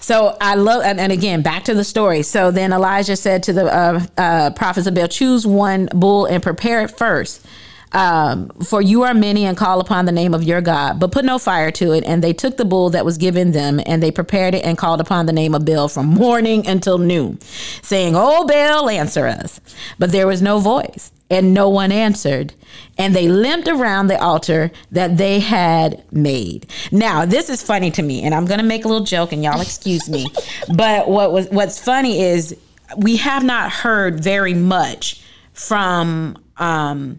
so 0.00 0.36
I 0.40 0.54
love, 0.54 0.82
and, 0.84 1.00
and 1.00 1.10
again, 1.12 1.40
back 1.42 1.64
to 1.64 1.74
the 1.74 1.82
story. 1.84 2.22
So 2.22 2.50
then 2.50 2.72
Elijah 2.72 3.16
said 3.16 3.42
to 3.44 3.52
the 3.52 3.64
uh, 3.64 4.04
uh, 4.18 4.50
prophets 4.50 4.86
of 4.86 4.94
Baal, 4.94 5.08
choose 5.08 5.46
one 5.46 5.88
bull 5.94 6.26
and 6.26 6.42
prepare 6.42 6.82
it 6.82 6.88
first. 6.90 7.44
Um, 7.92 8.48
for 8.64 8.80
you 8.80 9.02
are 9.02 9.14
many 9.14 9.44
and 9.44 9.56
call 9.56 9.80
upon 9.80 10.06
the 10.06 10.12
name 10.12 10.34
of 10.34 10.42
your 10.42 10.60
God, 10.60 10.98
but 10.98 11.12
put 11.12 11.24
no 11.24 11.38
fire 11.38 11.70
to 11.72 11.92
it. 11.92 12.04
And 12.04 12.22
they 12.22 12.32
took 12.32 12.56
the 12.56 12.64
bull 12.64 12.90
that 12.90 13.04
was 13.04 13.18
given 13.18 13.52
them 13.52 13.80
and 13.86 14.02
they 14.02 14.10
prepared 14.10 14.54
it 14.54 14.64
and 14.64 14.78
called 14.78 15.00
upon 15.00 15.26
the 15.26 15.32
name 15.32 15.54
of 15.54 15.64
Baal 15.64 15.88
from 15.88 16.06
morning 16.06 16.66
until 16.66 16.98
noon, 16.98 17.40
saying, 17.82 18.14
Oh, 18.16 18.46
Baal, 18.46 18.88
answer 18.88 19.26
us. 19.26 19.60
But 19.98 20.12
there 20.12 20.26
was 20.26 20.40
no 20.40 20.58
voice 20.58 21.12
and 21.32 21.54
no 21.54 21.68
one 21.68 21.90
answered. 21.90 22.54
And 22.98 23.16
they 23.16 23.26
limped 23.26 23.66
around 23.66 24.08
the 24.08 24.20
altar 24.20 24.70
that 24.90 25.16
they 25.16 25.40
had 25.40 26.04
made. 26.12 26.70
Now, 26.92 27.24
this 27.24 27.48
is 27.48 27.62
funny 27.62 27.90
to 27.92 28.02
me, 28.02 28.22
and 28.22 28.34
I'm 28.34 28.44
gonna 28.44 28.62
make 28.62 28.84
a 28.84 28.88
little 28.88 29.04
joke, 29.04 29.32
and 29.32 29.42
y'all 29.42 29.60
excuse 29.60 30.10
me. 30.10 30.26
but 30.76 31.08
what 31.08 31.32
was 31.32 31.48
what's 31.48 31.78
funny 31.78 32.20
is 32.22 32.54
we 32.98 33.16
have 33.16 33.44
not 33.44 33.72
heard 33.72 34.22
very 34.22 34.52
much 34.52 35.22
from 35.54 36.36
um, 36.58 37.18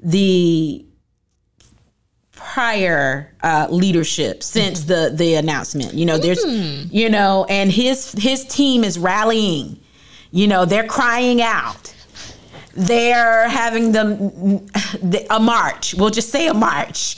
the 0.00 0.84
prior 2.32 3.34
uh, 3.42 3.66
leadership 3.70 4.42
since 4.42 4.84
the 4.84 5.10
the 5.14 5.34
announcement. 5.34 5.94
You 5.94 6.06
know, 6.06 6.18
there's 6.18 6.44
you 6.92 7.08
know, 7.08 7.46
and 7.48 7.70
his 7.70 8.12
his 8.12 8.44
team 8.44 8.84
is 8.84 8.98
rallying. 8.98 9.78
You 10.30 10.46
know, 10.46 10.64
they're 10.64 10.86
crying 10.86 11.40
out 11.42 11.94
they're 12.74 13.48
having 13.48 13.90
them 13.90 14.64
a 15.30 15.40
march 15.40 15.94
we'll 15.96 16.10
just 16.10 16.30
say 16.30 16.46
a 16.46 16.54
march 16.54 17.16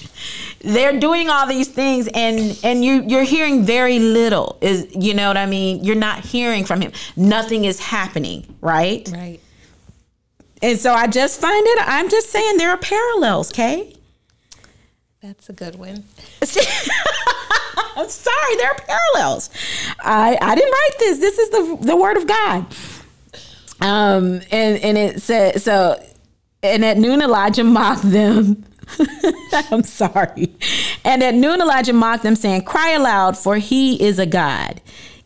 they're 0.60 0.98
doing 0.98 1.28
all 1.28 1.46
these 1.46 1.68
things 1.68 2.08
and 2.14 2.58
and 2.64 2.82
you 2.82 3.02
you're 3.06 3.24
hearing 3.24 3.62
very 3.62 3.98
little 3.98 4.56
is 4.62 4.86
you 4.96 5.12
know 5.12 5.28
what 5.28 5.36
i 5.36 5.44
mean 5.44 5.84
you're 5.84 5.94
not 5.94 6.24
hearing 6.24 6.64
from 6.64 6.80
him 6.80 6.90
nothing 7.14 7.66
is 7.66 7.78
happening 7.78 8.46
right 8.62 9.10
Right. 9.12 9.38
And 10.62 10.78
so 10.78 10.92
i 10.92 11.06
just 11.06 11.40
find 11.40 11.66
it 11.66 11.78
i'm 11.86 12.08
just 12.10 12.30
saying 12.30 12.56
there 12.56 12.70
are 12.70 12.76
parallels 12.78 13.50
okay 13.52 13.94
That's 15.22 15.48
a 15.50 15.52
good 15.52 15.76
one. 15.76 16.04
i'm 17.96 18.08
sorry 18.08 18.56
there 18.56 18.70
are 18.70 18.80
parallels. 18.86 19.50
I 20.00 20.38
i 20.40 20.54
didn't 20.54 20.72
write 20.72 20.96
this. 20.98 21.18
This 21.18 21.38
is 21.38 21.50
the 21.50 21.78
the 21.82 21.96
word 21.96 22.16
of 22.16 22.26
god. 22.26 22.66
Um 23.80 24.40
and 24.50 24.78
and 24.82 24.96
it 24.98 25.20
said 25.22 25.60
so 25.60 26.02
and 26.62 26.84
at 26.84 26.96
noon 26.96 27.20
elijah 27.22 27.64
mocked 27.64 28.10
them. 28.10 28.64
I'm 29.70 29.82
sorry. 29.84 30.54
And 31.04 31.22
at 31.22 31.34
noon 31.34 31.60
elijah 31.60 31.92
mocked 31.92 32.22
them 32.22 32.36
saying 32.36 32.64
cry 32.64 32.92
aloud 32.92 33.36
for 33.36 33.56
he 33.56 34.02
is 34.02 34.18
a 34.18 34.26
god. 34.26 34.80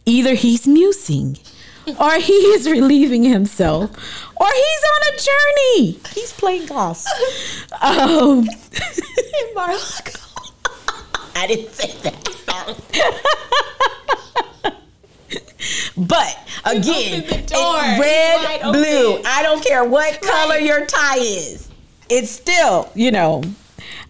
Either 0.06 0.34
he's 0.34 0.66
musing 0.66 1.38
or 2.00 2.18
he 2.18 2.32
is 2.32 2.70
relieving 2.70 3.22
himself 3.24 3.90
or 4.36 4.46
he's 4.52 4.84
on 4.94 5.02
a 5.14 5.18
journey 5.18 6.00
he's 6.14 6.32
playing 6.32 6.66
golf 6.66 7.04
um 7.82 8.46
I 11.36 11.46
didn't 11.46 11.72
say 11.72 11.92
that. 12.02 12.14
but 15.96 16.38
again, 16.64 17.22
opened 17.24 17.28
the 17.28 17.38
it's 17.38 17.52
door. 17.52 17.76
It's 17.76 18.00
red, 18.00 18.62
blue. 18.72 19.12
open. 19.14 19.26
I 19.26 19.42
don't 19.42 19.64
care 19.64 19.84
what 19.84 20.20
color 20.20 20.56
your 20.56 20.86
tie 20.86 21.18
is. 21.18 21.68
It's 22.08 22.30
still, 22.30 22.90
you 22.94 23.10
know. 23.10 23.42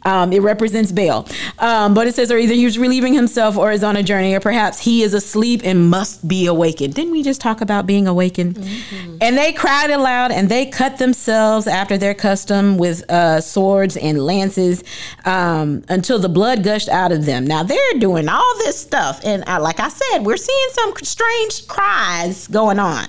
Um, 0.04 0.32
it 0.32 0.42
represents 0.42 0.92
Baal. 0.92 1.26
Um, 1.58 1.94
but 1.94 2.06
it 2.06 2.14
says, 2.14 2.30
or 2.30 2.38
either 2.38 2.54
he's 2.54 2.78
relieving 2.78 3.14
himself 3.14 3.56
or 3.56 3.72
is 3.72 3.82
on 3.82 3.96
a 3.96 4.02
journey, 4.02 4.34
or 4.34 4.40
perhaps 4.40 4.80
he 4.80 5.02
is 5.02 5.14
asleep 5.14 5.62
and 5.64 5.88
must 5.88 6.26
be 6.26 6.46
awakened. 6.46 6.94
Didn't 6.94 7.12
we 7.12 7.22
just 7.22 7.40
talk 7.40 7.60
about 7.60 7.86
being 7.86 8.06
awakened? 8.06 8.56
Mm-hmm. 8.56 9.18
And 9.20 9.38
they 9.38 9.52
cried 9.52 9.90
aloud 9.90 10.30
and 10.30 10.48
they 10.48 10.66
cut 10.66 10.98
themselves 10.98 11.66
after 11.66 11.96
their 11.96 12.14
custom 12.14 12.76
with 12.76 13.08
uh, 13.10 13.40
swords 13.40 13.96
and 13.96 14.24
lances 14.24 14.84
um, 15.24 15.84
until 15.88 16.18
the 16.18 16.28
blood 16.28 16.62
gushed 16.62 16.88
out 16.88 17.12
of 17.12 17.24
them. 17.24 17.46
Now 17.46 17.62
they're 17.62 17.98
doing 17.98 18.28
all 18.28 18.54
this 18.58 18.78
stuff. 18.78 19.20
And 19.24 19.42
uh, 19.48 19.60
like 19.60 19.80
I 19.80 19.88
said, 19.88 20.20
we're 20.20 20.36
seeing 20.36 20.68
some 20.72 20.92
strange 21.02 21.66
cries 21.66 22.46
going 22.48 22.78
on, 22.78 23.06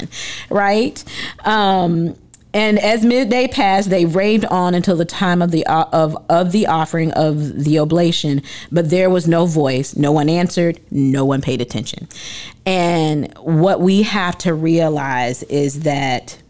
right? 0.50 1.04
Um, 1.44 2.16
and 2.56 2.80
as 2.80 3.04
midday 3.04 3.50
passed, 3.50 3.90
they 3.90 4.06
raved 4.06 4.46
on 4.46 4.74
until 4.74 4.96
the 4.96 5.04
time 5.04 5.42
of 5.42 5.52
the 5.52 5.68
of 5.68 6.16
of 6.30 6.54
the 6.54 6.68
offering 6.68 7.12
of 7.12 7.66
the 7.66 7.78
oblation. 7.80 8.42
But 8.72 8.90
there 8.90 9.10
was 9.10 9.28
no 9.28 9.46
voice. 9.46 9.98
No 9.98 10.14
one 10.14 10.30
answered. 10.30 10.80
No 10.90 11.26
one 11.26 11.42
paid 11.42 11.60
attention. 11.60 12.08
And 12.66 13.38
what 13.40 13.82
we 13.82 14.04
have 14.04 14.38
to 14.40 14.54
realize 14.54 15.44
is 15.44 15.82
that 15.82 16.42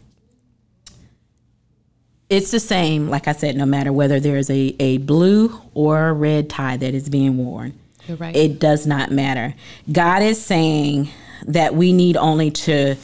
it's 2.30 2.52
the 2.52 2.60
same. 2.60 3.10
Like 3.10 3.28
I 3.28 3.32
said, 3.32 3.56
no 3.56 3.66
matter 3.66 3.92
whether 3.92 4.20
there 4.20 4.38
is 4.38 4.52
a 4.52 4.76
a 4.80 5.00
blue 5.00 5.60
or 5.74 6.10
a 6.10 6.14
red 6.14 6.52
tie 6.52 6.78
that 6.78 6.94
is 6.94 7.10
being 7.10 7.36
worn, 7.44 7.74
right. 8.08 8.36
it 8.36 8.60
does 8.60 8.86
not 8.86 9.10
matter. 9.10 9.56
God 9.92 10.22
is 10.22 10.40
saying 10.40 11.10
that 11.48 11.74
we 11.74 11.94
need 11.94 12.16
only 12.16 12.52
to 12.52 12.96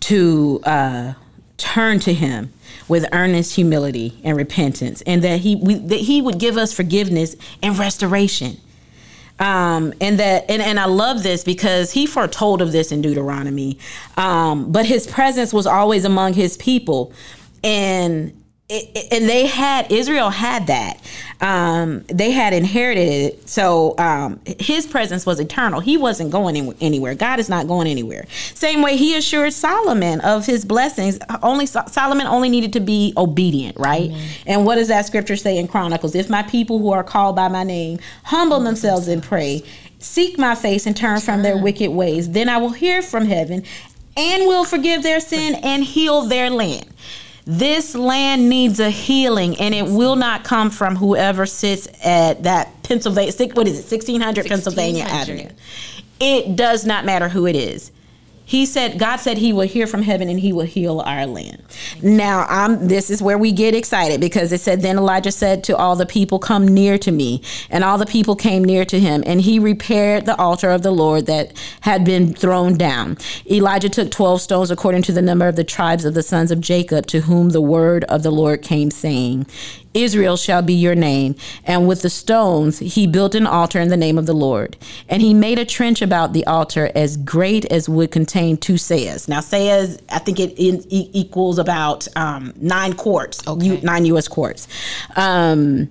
to 0.00 0.60
uh, 0.64 1.12
turn 1.60 2.00
to 2.00 2.12
him 2.12 2.52
with 2.88 3.06
earnest 3.12 3.54
humility 3.54 4.18
and 4.24 4.36
repentance 4.36 5.02
and 5.02 5.22
that 5.22 5.40
he 5.40 5.56
we, 5.56 5.74
that 5.74 6.00
he 6.00 6.22
would 6.22 6.38
give 6.38 6.56
us 6.56 6.72
forgiveness 6.72 7.36
and 7.62 7.78
restoration. 7.78 8.56
Um, 9.38 9.94
and 10.00 10.18
that 10.18 10.50
and, 10.50 10.60
and 10.60 10.78
I 10.78 10.86
love 10.86 11.22
this 11.22 11.44
because 11.44 11.92
he 11.92 12.06
foretold 12.06 12.60
of 12.60 12.72
this 12.72 12.92
in 12.92 13.00
Deuteronomy. 13.00 13.78
Um, 14.16 14.72
but 14.72 14.86
his 14.86 15.06
presence 15.06 15.52
was 15.52 15.66
always 15.66 16.04
among 16.04 16.34
his 16.34 16.56
people. 16.56 17.12
And 17.62 18.39
it, 18.70 19.12
and 19.12 19.28
they 19.28 19.46
had 19.46 19.90
Israel 19.90 20.30
had 20.30 20.68
that. 20.68 21.00
Um, 21.40 22.04
they 22.08 22.30
had 22.30 22.52
inherited 22.52 23.08
it. 23.08 23.48
So 23.48 23.94
um, 23.98 24.40
his 24.58 24.86
presence 24.86 25.24
was 25.24 25.40
eternal. 25.40 25.80
He 25.80 25.96
wasn't 25.96 26.30
going 26.30 26.74
anywhere. 26.80 27.14
God 27.14 27.38
is 27.38 27.48
not 27.48 27.66
going 27.66 27.86
anywhere. 27.86 28.26
Same 28.54 28.82
way 28.82 28.96
he 28.96 29.16
assured 29.16 29.52
Solomon 29.52 30.20
of 30.20 30.46
his 30.46 30.64
blessings. 30.64 31.18
Only 31.42 31.66
Solomon 31.66 32.26
only 32.26 32.48
needed 32.48 32.72
to 32.74 32.80
be 32.80 33.14
obedient, 33.16 33.78
right? 33.78 34.10
Amen. 34.10 34.28
And 34.46 34.66
what 34.66 34.76
does 34.76 34.88
that 34.88 35.06
scripture 35.06 35.36
say 35.36 35.56
in 35.56 35.66
Chronicles? 35.66 36.14
If 36.14 36.28
my 36.28 36.42
people 36.42 36.78
who 36.78 36.92
are 36.92 37.04
called 37.04 37.36
by 37.36 37.48
my 37.48 37.64
name 37.64 37.98
humble 38.24 38.60
themselves 38.60 39.08
and 39.08 39.22
pray, 39.22 39.62
seek 39.98 40.38
my 40.38 40.54
face 40.54 40.86
and 40.86 40.96
turn 40.96 41.20
from 41.20 41.42
their 41.42 41.56
wicked 41.56 41.90
ways, 41.90 42.30
then 42.30 42.48
I 42.48 42.58
will 42.58 42.70
hear 42.70 43.02
from 43.02 43.24
heaven 43.26 43.64
and 44.16 44.46
will 44.46 44.64
forgive 44.64 45.02
their 45.02 45.20
sin 45.20 45.54
and 45.56 45.82
heal 45.82 46.22
their 46.22 46.50
land. 46.50 46.86
This 47.46 47.94
land 47.94 48.48
needs 48.48 48.80
a 48.80 48.90
healing, 48.90 49.58
and 49.58 49.74
it 49.74 49.86
will 49.86 50.16
not 50.16 50.44
come 50.44 50.70
from 50.70 50.96
whoever 50.96 51.46
sits 51.46 51.88
at 52.04 52.42
that 52.42 52.82
Pennsylvania. 52.82 53.32
What 53.54 53.66
is 53.66 53.78
it? 53.78 53.90
1600 53.90 54.46
Pennsylvania 54.46 55.04
Avenue. 55.04 55.48
It 56.20 56.54
does 56.56 56.84
not 56.84 57.04
matter 57.04 57.28
who 57.28 57.46
it 57.46 57.56
is. 57.56 57.92
He 58.50 58.66
said, 58.66 58.98
God 58.98 59.18
said 59.18 59.38
he 59.38 59.52
will 59.52 59.68
hear 59.68 59.86
from 59.86 60.02
heaven 60.02 60.28
and 60.28 60.40
he 60.40 60.52
will 60.52 60.66
heal 60.66 60.98
our 61.06 61.24
land. 61.24 61.62
Now, 62.02 62.46
I'm, 62.48 62.88
this 62.88 63.08
is 63.08 63.22
where 63.22 63.38
we 63.38 63.52
get 63.52 63.76
excited 63.76 64.20
because 64.20 64.50
it 64.50 64.60
said, 64.60 64.82
Then 64.82 64.98
Elijah 64.98 65.30
said 65.30 65.62
to 65.64 65.76
all 65.76 65.94
the 65.94 66.04
people, 66.04 66.40
Come 66.40 66.66
near 66.66 66.98
to 66.98 67.12
me. 67.12 67.42
And 67.70 67.84
all 67.84 67.96
the 67.96 68.06
people 68.06 68.34
came 68.34 68.64
near 68.64 68.84
to 68.86 68.98
him, 68.98 69.22
and 69.24 69.40
he 69.40 69.60
repaired 69.60 70.26
the 70.26 70.36
altar 70.36 70.70
of 70.72 70.82
the 70.82 70.90
Lord 70.90 71.26
that 71.26 71.52
had 71.82 72.04
been 72.04 72.34
thrown 72.34 72.76
down. 72.76 73.18
Elijah 73.48 73.88
took 73.88 74.10
12 74.10 74.40
stones 74.40 74.72
according 74.72 75.02
to 75.02 75.12
the 75.12 75.22
number 75.22 75.46
of 75.46 75.54
the 75.54 75.62
tribes 75.62 76.04
of 76.04 76.14
the 76.14 76.22
sons 76.24 76.50
of 76.50 76.60
Jacob, 76.60 77.06
to 77.06 77.20
whom 77.20 77.50
the 77.50 77.60
word 77.60 78.02
of 78.06 78.24
the 78.24 78.32
Lord 78.32 78.62
came, 78.62 78.90
saying, 78.90 79.46
Israel 79.94 80.36
shall 80.36 80.62
be 80.62 80.74
your 80.74 80.94
name. 80.94 81.34
And 81.64 81.88
with 81.88 82.02
the 82.02 82.10
stones, 82.10 82.78
he 82.78 83.06
built 83.06 83.34
an 83.34 83.46
altar 83.46 83.80
in 83.80 83.88
the 83.88 83.96
name 83.96 84.18
of 84.18 84.26
the 84.26 84.32
Lord. 84.32 84.76
And 85.08 85.22
he 85.22 85.34
made 85.34 85.58
a 85.58 85.64
trench 85.64 86.02
about 86.02 86.32
the 86.32 86.46
altar 86.46 86.90
as 86.94 87.16
great 87.16 87.64
as 87.66 87.88
would 87.88 88.10
contain 88.10 88.56
two 88.56 88.74
seahs. 88.74 89.28
Now, 89.28 89.40
seahs, 89.40 90.00
I 90.10 90.18
think 90.18 90.38
it, 90.40 90.52
it 90.58 90.86
equals 90.90 91.58
about 91.58 92.06
um, 92.16 92.52
nine 92.56 92.92
quarts, 92.92 93.46
okay. 93.46 93.80
nine 93.80 94.04
U.S. 94.06 94.28
quarts. 94.28 94.68
Um, 95.16 95.90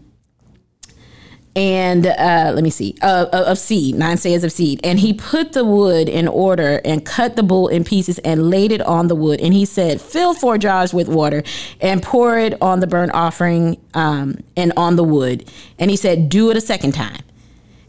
and 1.59 2.07
uh, 2.07 2.53
let 2.55 2.63
me 2.63 2.69
see. 2.69 2.95
Uh, 3.01 3.25
of 3.33 3.57
seed 3.57 3.93
nine 3.95 4.15
seahs 4.15 4.45
of 4.45 4.51
seed. 4.53 4.79
And 4.81 4.97
he 4.97 5.11
put 5.11 5.51
the 5.51 5.65
wood 5.65 6.07
in 6.07 6.29
order 6.29 6.79
and 6.85 7.05
cut 7.05 7.35
the 7.35 7.43
bull 7.43 7.67
in 7.67 7.83
pieces 7.83 8.17
and 8.19 8.49
laid 8.49 8.71
it 8.71 8.79
on 8.81 9.09
the 9.09 9.15
wood. 9.15 9.41
And 9.41 9.53
he 9.53 9.65
said 9.65 9.99
fill 9.99 10.33
four 10.33 10.57
jars 10.57 10.93
with 10.93 11.09
water 11.09 11.43
and 11.81 12.01
pour 12.01 12.37
it 12.37 12.59
on 12.61 12.79
the 12.79 12.87
burnt 12.87 13.11
offering 13.13 13.77
um, 13.93 14.37
and 14.55 14.71
on 14.77 14.95
the 14.95 15.03
wood. 15.03 15.51
And 15.77 15.91
he 15.91 15.97
said 15.97 16.29
do 16.29 16.49
it 16.49 16.55
a 16.55 16.61
second 16.61 16.93
time. 16.93 17.23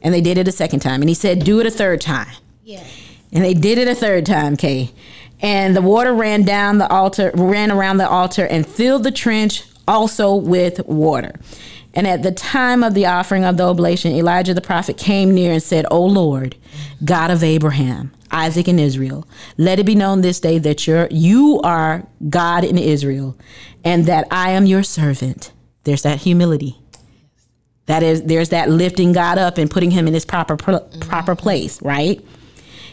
And 0.02 0.12
they 0.12 0.20
did 0.20 0.36
it 0.36 0.48
a 0.48 0.52
second 0.52 0.80
time. 0.80 1.00
And 1.00 1.08
he 1.08 1.14
said 1.14 1.44
do 1.44 1.60
it 1.60 1.66
a 1.66 1.70
third 1.70 2.00
time. 2.00 2.34
Yeah. 2.64 2.82
And 3.32 3.44
they 3.44 3.54
did 3.54 3.78
it 3.78 3.86
a 3.86 3.94
third 3.94 4.26
time 4.26 4.56
kay. 4.56 4.90
And 5.38 5.76
the 5.76 5.82
water 5.82 6.12
ran 6.12 6.42
down 6.42 6.78
the 6.78 6.88
altar 6.88 7.30
ran 7.34 7.70
around 7.70 7.98
the 7.98 8.08
altar 8.08 8.46
and 8.46 8.66
filled 8.66 9.04
the 9.04 9.12
trench 9.12 9.62
also 9.86 10.34
with 10.34 10.84
water 10.86 11.36
and 11.94 12.06
at 12.06 12.22
the 12.22 12.32
time 12.32 12.82
of 12.82 12.94
the 12.94 13.06
offering 13.06 13.44
of 13.44 13.56
the 13.56 13.64
oblation, 13.64 14.12
Elijah 14.12 14.54
the 14.54 14.60
prophet 14.60 14.96
came 14.96 15.34
near 15.34 15.52
and 15.52 15.62
said, 15.62 15.86
O 15.90 16.04
Lord, 16.04 16.56
God 17.04 17.30
of 17.30 17.42
Abraham, 17.42 18.12
Isaac, 18.30 18.68
and 18.68 18.78
Israel, 18.78 19.26
let 19.56 19.78
it 19.78 19.86
be 19.86 19.94
known 19.94 20.20
this 20.20 20.38
day 20.38 20.58
that 20.58 20.86
you're, 20.86 21.08
you 21.10 21.60
are 21.64 22.06
God 22.28 22.64
in 22.64 22.78
Israel, 22.78 23.36
and 23.84 24.06
that 24.06 24.28
I 24.30 24.50
am 24.50 24.66
your 24.66 24.82
servant. 24.84 25.52
There's 25.84 26.02
that 26.02 26.20
humility. 26.20 26.76
That 27.86 28.04
is, 28.04 28.22
there's 28.22 28.50
that 28.50 28.70
lifting 28.70 29.12
God 29.12 29.36
up 29.38 29.58
and 29.58 29.68
putting 29.68 29.90
him 29.90 30.06
in 30.06 30.14
his 30.14 30.24
proper 30.24 30.56
proper 30.56 31.34
place, 31.34 31.82
right? 31.82 32.24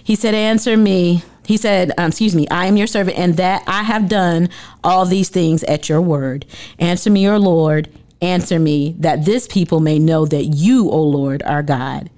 He 0.04 0.16
said, 0.16 0.34
Answer 0.34 0.76
me. 0.76 1.22
He 1.46 1.56
said, 1.56 1.92
um, 2.00 2.08
Excuse 2.08 2.34
me, 2.34 2.48
I 2.50 2.66
am 2.66 2.78
your 2.78 2.88
servant, 2.88 3.18
and 3.18 3.38
that 3.38 3.64
I 3.68 3.84
have 3.84 4.10
done 4.10 4.50
all 4.84 5.06
these 5.06 5.30
things 5.30 5.64
at 5.66 5.88
your 5.88 6.02
word. 6.02 6.46
Answer 6.80 7.12
me, 7.12 7.22
your 7.22 7.38
Lord, 7.38 7.90
Answer 8.21 8.58
me, 8.60 8.95
that 8.99 9.25
this 9.25 9.47
people 9.47 9.80
may 9.80 9.99
know 9.99 10.25
that 10.25 10.45
you, 10.45 10.89
O 10.89 11.01
Lord, 11.01 11.43
are 11.43 11.62
God, 11.62 12.10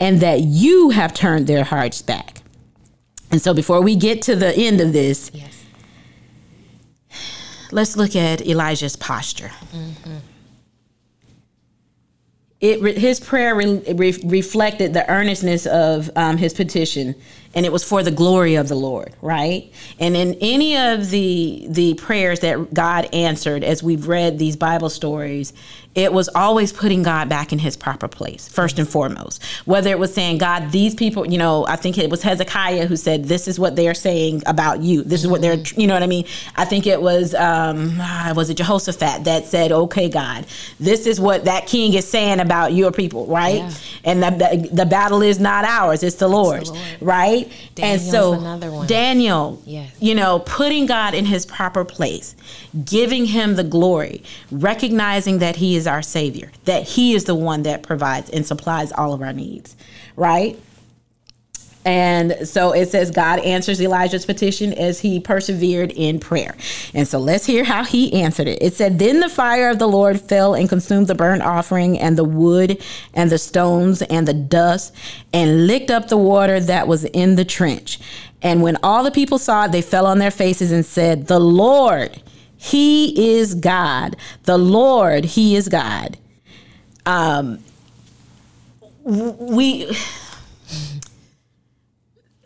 and 0.00 0.20
that 0.20 0.40
you 0.40 0.90
have 0.90 1.14
turned 1.14 1.46
their 1.46 1.64
hearts 1.64 2.02
back. 2.02 2.42
And 3.30 3.40
so, 3.40 3.54
before 3.54 3.80
we 3.80 3.94
get 3.94 4.22
to 4.22 4.34
the 4.34 4.54
end 4.56 4.80
of 4.80 4.92
this, 4.92 5.30
yes. 5.32 5.64
let's 7.70 7.96
look 7.96 8.16
at 8.16 8.44
Elijah's 8.46 8.96
posture. 8.96 9.52
Mm-hmm. 9.72 10.16
It, 12.60 12.98
his 12.98 13.20
prayer 13.20 13.54
re, 13.54 13.80
re, 13.94 14.18
reflected 14.24 14.92
the 14.92 15.08
earnestness 15.08 15.66
of 15.66 16.10
um, 16.16 16.36
his 16.36 16.52
petition 16.52 17.14
and 17.54 17.64
it 17.66 17.72
was 17.72 17.84
for 17.84 18.02
the 18.02 18.10
glory 18.10 18.56
of 18.56 18.68
the 18.68 18.74
Lord, 18.74 19.14
right? 19.22 19.72
And 19.98 20.16
in 20.16 20.34
any 20.40 20.76
of 20.76 21.10
the 21.10 21.66
the 21.68 21.94
prayers 21.94 22.40
that 22.40 22.72
God 22.74 23.08
answered 23.12 23.64
as 23.64 23.82
we've 23.82 24.06
read 24.06 24.38
these 24.38 24.56
Bible 24.56 24.90
stories, 24.90 25.52
it 25.98 26.12
was 26.12 26.28
always 26.32 26.72
putting 26.72 27.02
God 27.02 27.28
back 27.28 27.52
in 27.52 27.58
his 27.58 27.76
proper 27.76 28.06
place, 28.06 28.46
first 28.48 28.78
and 28.78 28.88
foremost. 28.88 29.42
Whether 29.64 29.90
it 29.90 29.98
was 29.98 30.14
saying, 30.14 30.38
God, 30.38 30.70
these 30.70 30.94
people, 30.94 31.26
you 31.26 31.38
know, 31.38 31.66
I 31.66 31.74
think 31.74 31.98
it 31.98 32.08
was 32.08 32.22
Hezekiah 32.22 32.86
who 32.86 32.94
said, 32.96 33.24
This 33.24 33.48
is 33.48 33.58
what 33.58 33.74
they're 33.74 33.94
saying 33.94 34.44
about 34.46 34.80
you. 34.80 35.02
This 35.02 35.24
is 35.24 35.28
what 35.28 35.40
they're, 35.40 35.58
you 35.76 35.88
know 35.88 35.94
what 35.94 36.04
I 36.04 36.06
mean? 36.06 36.24
I 36.56 36.64
think 36.64 36.86
it 36.86 37.02
was, 37.02 37.34
um, 37.34 37.96
ah, 37.98 38.32
was 38.36 38.48
it 38.48 38.58
Jehoshaphat 38.58 39.24
that 39.24 39.46
said, 39.46 39.72
Okay, 39.72 40.08
God, 40.08 40.46
this 40.78 41.04
is 41.04 41.20
what 41.20 41.46
that 41.46 41.66
king 41.66 41.94
is 41.94 42.06
saying 42.06 42.38
about 42.38 42.72
your 42.72 42.92
people, 42.92 43.26
right? 43.26 43.56
Yeah. 43.56 43.72
And 44.04 44.22
the, 44.22 44.30
the, 44.30 44.68
the, 44.72 44.86
battle 44.86 45.20
is 45.20 45.40
not 45.40 45.64
ours, 45.64 46.04
it's 46.04 46.16
the 46.16 46.28
Lord's, 46.28 46.70
Lord. 46.70 46.82
right? 47.00 47.52
Daniel's 47.74 48.02
and 48.02 48.10
so, 48.10 48.32
another 48.34 48.70
one. 48.70 48.86
Daniel, 48.86 49.60
yes. 49.66 49.92
you 49.98 50.14
know, 50.14 50.38
putting 50.46 50.86
God 50.86 51.14
in 51.14 51.24
his 51.26 51.44
proper 51.44 51.84
place, 51.84 52.36
giving 52.84 53.26
him 53.26 53.56
the 53.56 53.64
glory, 53.64 54.22
recognizing 54.52 55.38
that 55.38 55.56
he 55.56 55.74
is 55.74 55.87
our 55.88 56.02
Savior, 56.02 56.50
that 56.64 56.84
He 56.84 57.14
is 57.14 57.24
the 57.24 57.34
one 57.34 57.62
that 57.62 57.82
provides 57.82 58.30
and 58.30 58.46
supplies 58.46 58.92
all 58.92 59.12
of 59.12 59.22
our 59.22 59.32
needs, 59.32 59.76
right? 60.16 60.58
And 61.88 62.46
so 62.46 62.72
it 62.72 62.90
says 62.90 63.10
God 63.10 63.38
answers 63.38 63.80
Elijah's 63.80 64.26
petition 64.26 64.74
as 64.74 65.00
he 65.00 65.20
persevered 65.20 65.90
in 65.92 66.20
prayer. 66.20 66.54
And 66.92 67.08
so 67.08 67.18
let's 67.18 67.46
hear 67.46 67.64
how 67.64 67.82
he 67.82 68.12
answered 68.12 68.46
it. 68.46 68.60
It 68.60 68.74
said, 68.74 68.98
Then 68.98 69.20
the 69.20 69.28
fire 69.30 69.70
of 69.70 69.78
the 69.78 69.86
Lord 69.86 70.20
fell 70.20 70.54
and 70.54 70.68
consumed 70.68 71.06
the 71.06 71.14
burnt 71.14 71.42
offering 71.42 71.98
and 71.98 72.18
the 72.18 72.24
wood 72.24 72.82
and 73.14 73.30
the 73.30 73.38
stones 73.38 74.02
and 74.02 74.28
the 74.28 74.34
dust 74.34 74.94
and 75.32 75.66
licked 75.66 75.90
up 75.90 76.08
the 76.08 76.18
water 76.18 76.60
that 76.60 76.88
was 76.88 77.04
in 77.06 77.36
the 77.36 77.44
trench. 77.46 77.98
And 78.42 78.62
when 78.62 78.76
all 78.82 79.02
the 79.02 79.10
people 79.10 79.38
saw 79.38 79.64
it, 79.64 79.72
they 79.72 79.82
fell 79.82 80.04
on 80.04 80.18
their 80.18 80.30
faces 80.30 80.70
and 80.72 80.84
said, 80.84 81.26
The 81.26 81.40
Lord, 81.40 82.20
he 82.58 83.38
is 83.38 83.54
God. 83.54 84.16
The 84.42 84.58
Lord, 84.58 85.24
He 85.24 85.56
is 85.56 85.68
God. 85.68 86.18
um, 87.06 87.58
we 89.04 89.90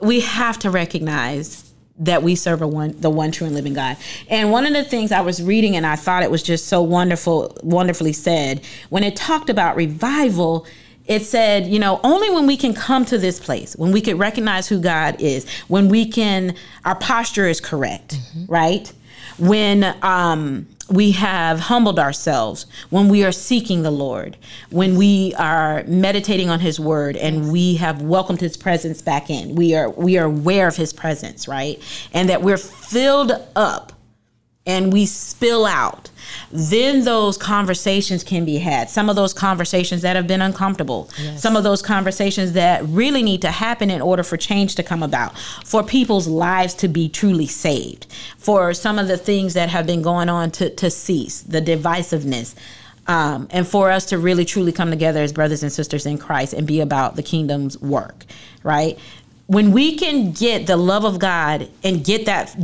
we 0.01 0.21
have 0.21 0.59
to 0.61 0.71
recognize 0.71 1.73
that 1.99 2.23
we 2.23 2.35
serve 2.35 2.63
a 2.63 2.69
one 2.69 2.95
the 3.01 3.11
one 3.11 3.33
true 3.33 3.47
and 3.47 3.57
living 3.57 3.75
God. 3.75 3.97
And 4.29 4.53
one 4.53 4.67
of 4.67 4.73
the 4.73 4.85
things 4.85 5.11
I 5.11 5.23
was 5.23 5.43
reading 5.43 5.77
and 5.77 5.85
I 5.85 5.97
thought 5.97 6.23
it 6.23 6.31
was 6.31 6.43
just 6.43 6.69
so 6.69 6.83
wonderful 6.83 7.57
wonderfully 7.63 8.13
said 8.13 8.65
when 8.91 9.03
it 9.03 9.17
talked 9.17 9.51
about 9.51 9.77
revival 9.77 10.67
it 11.07 11.23
said, 11.23 11.67
you 11.67 11.81
know, 11.81 11.99
only 12.05 12.31
when 12.31 12.47
we 12.47 12.57
can 12.57 12.75
come 12.75 13.05
to 13.07 13.19
this 13.19 13.41
place, 13.41 13.75
when 13.75 13.91
we 13.91 14.01
can 14.01 14.19
recognize 14.19 14.69
who 14.69 14.81
God 14.81 15.21
is, 15.21 15.51
when 15.67 15.89
we 15.89 16.07
can, 16.09 16.55
our 16.85 16.95
posture 16.95 17.49
is 17.49 17.61
correct, 17.61 18.15
mm-hmm. 18.15 18.53
right? 18.53 18.93
When 19.39 19.97
um, 20.03 20.67
we 20.91 21.13
have 21.13 21.61
humbled 21.61 21.99
ourselves, 21.99 22.67
when 22.91 23.09
we 23.09 23.25
are 23.25 23.33
seeking 23.33 23.83
the 23.83 23.91
Lord, 23.91 24.37
when 24.71 24.97
we 24.97 25.35
are 25.39 25.85
meditating 25.85 26.51
on 26.51 26.61
His 26.61 26.79
Word, 26.79 27.17
and 27.17 27.51
we 27.51 27.77
have 27.77 28.03
welcomed 28.03 28.41
His 28.41 28.57
presence 28.57 29.01
back 29.01 29.31
in. 29.31 29.55
We 29.55 29.75
are 29.75 29.91
we 29.91 30.19
are 30.19 30.27
aware 30.27 30.69
of 30.69 30.77
His 30.77 30.93
presence, 30.93 31.49
right? 31.49 31.83
And 32.13 32.29
that 32.29 32.43
we're 32.43 32.59
filled 32.59 33.33
up 33.57 33.93
and 34.65 34.93
we 34.93 35.07
spill 35.07 35.67
out, 35.67 36.09
then 36.53 37.05
those 37.05 37.37
conversations 37.37 38.23
can 38.23 38.45
be 38.45 38.59
had. 38.59 38.89
Some 38.89 39.09
of 39.09 39.17
those 39.17 39.33
conversations 39.33 40.03
that 40.03 40.15
have 40.15 40.29
been 40.29 40.41
uncomfortable, 40.41 41.11
yes. 41.19 41.43
some 41.43 41.57
of 41.57 41.65
those 41.65 41.83
conversations 41.83 42.53
that 42.53 42.85
really 42.87 43.23
need 43.23 43.43
to 43.43 43.51
happen 43.51 43.91
in 43.91 44.01
order 44.01 44.23
for 44.23 44.37
change 44.37 44.77
to 44.77 44.83
come 44.83 45.03
about, 45.03 45.37
for 45.65 45.83
people's 45.83 46.29
lives 46.29 46.75
to 46.75 46.89
be 46.89 47.09
truly 47.09 47.47
saved, 47.47 48.07
for 48.39 48.73
some 48.73 48.99
of 48.99 49.09
the 49.09 49.17
things 49.17 49.55
that 49.55 49.69
have 49.69 49.87
been 49.87 50.03
going 50.03 50.29
on 50.29 50.51
to, 50.53 50.71
to 50.71 50.91
cease, 50.91 51.41
the 51.43 51.61
divisiveness. 51.61 52.55
Um, 53.09 53.49
and 53.51 53.67
for 53.67 53.91
us 53.91 54.07
to 54.07 54.19
really 54.19 54.45
truly 54.45 54.71
come 54.71 54.91
together 54.91 55.25
as 55.25 55.33
brothers 55.33 55.65
and 55.65 55.73
sisters 55.73 56.07
in 56.07 56.19
Christ 56.19 56.53
and 56.53 56.69
be 56.69 56.79
about 56.79 57.17
the 57.17 57.23
kingdom's 57.25 57.77
work, 57.81 58.25
right? 58.63 58.97
When 59.49 59.73
we 59.73 59.97
can 59.97 60.31
get 60.31 60.69
the 60.69 60.77
love 60.77 61.05
of 61.05 61.19
God 61.19 61.69
and 61.83 62.05
get 62.05 62.27
that 62.27 62.57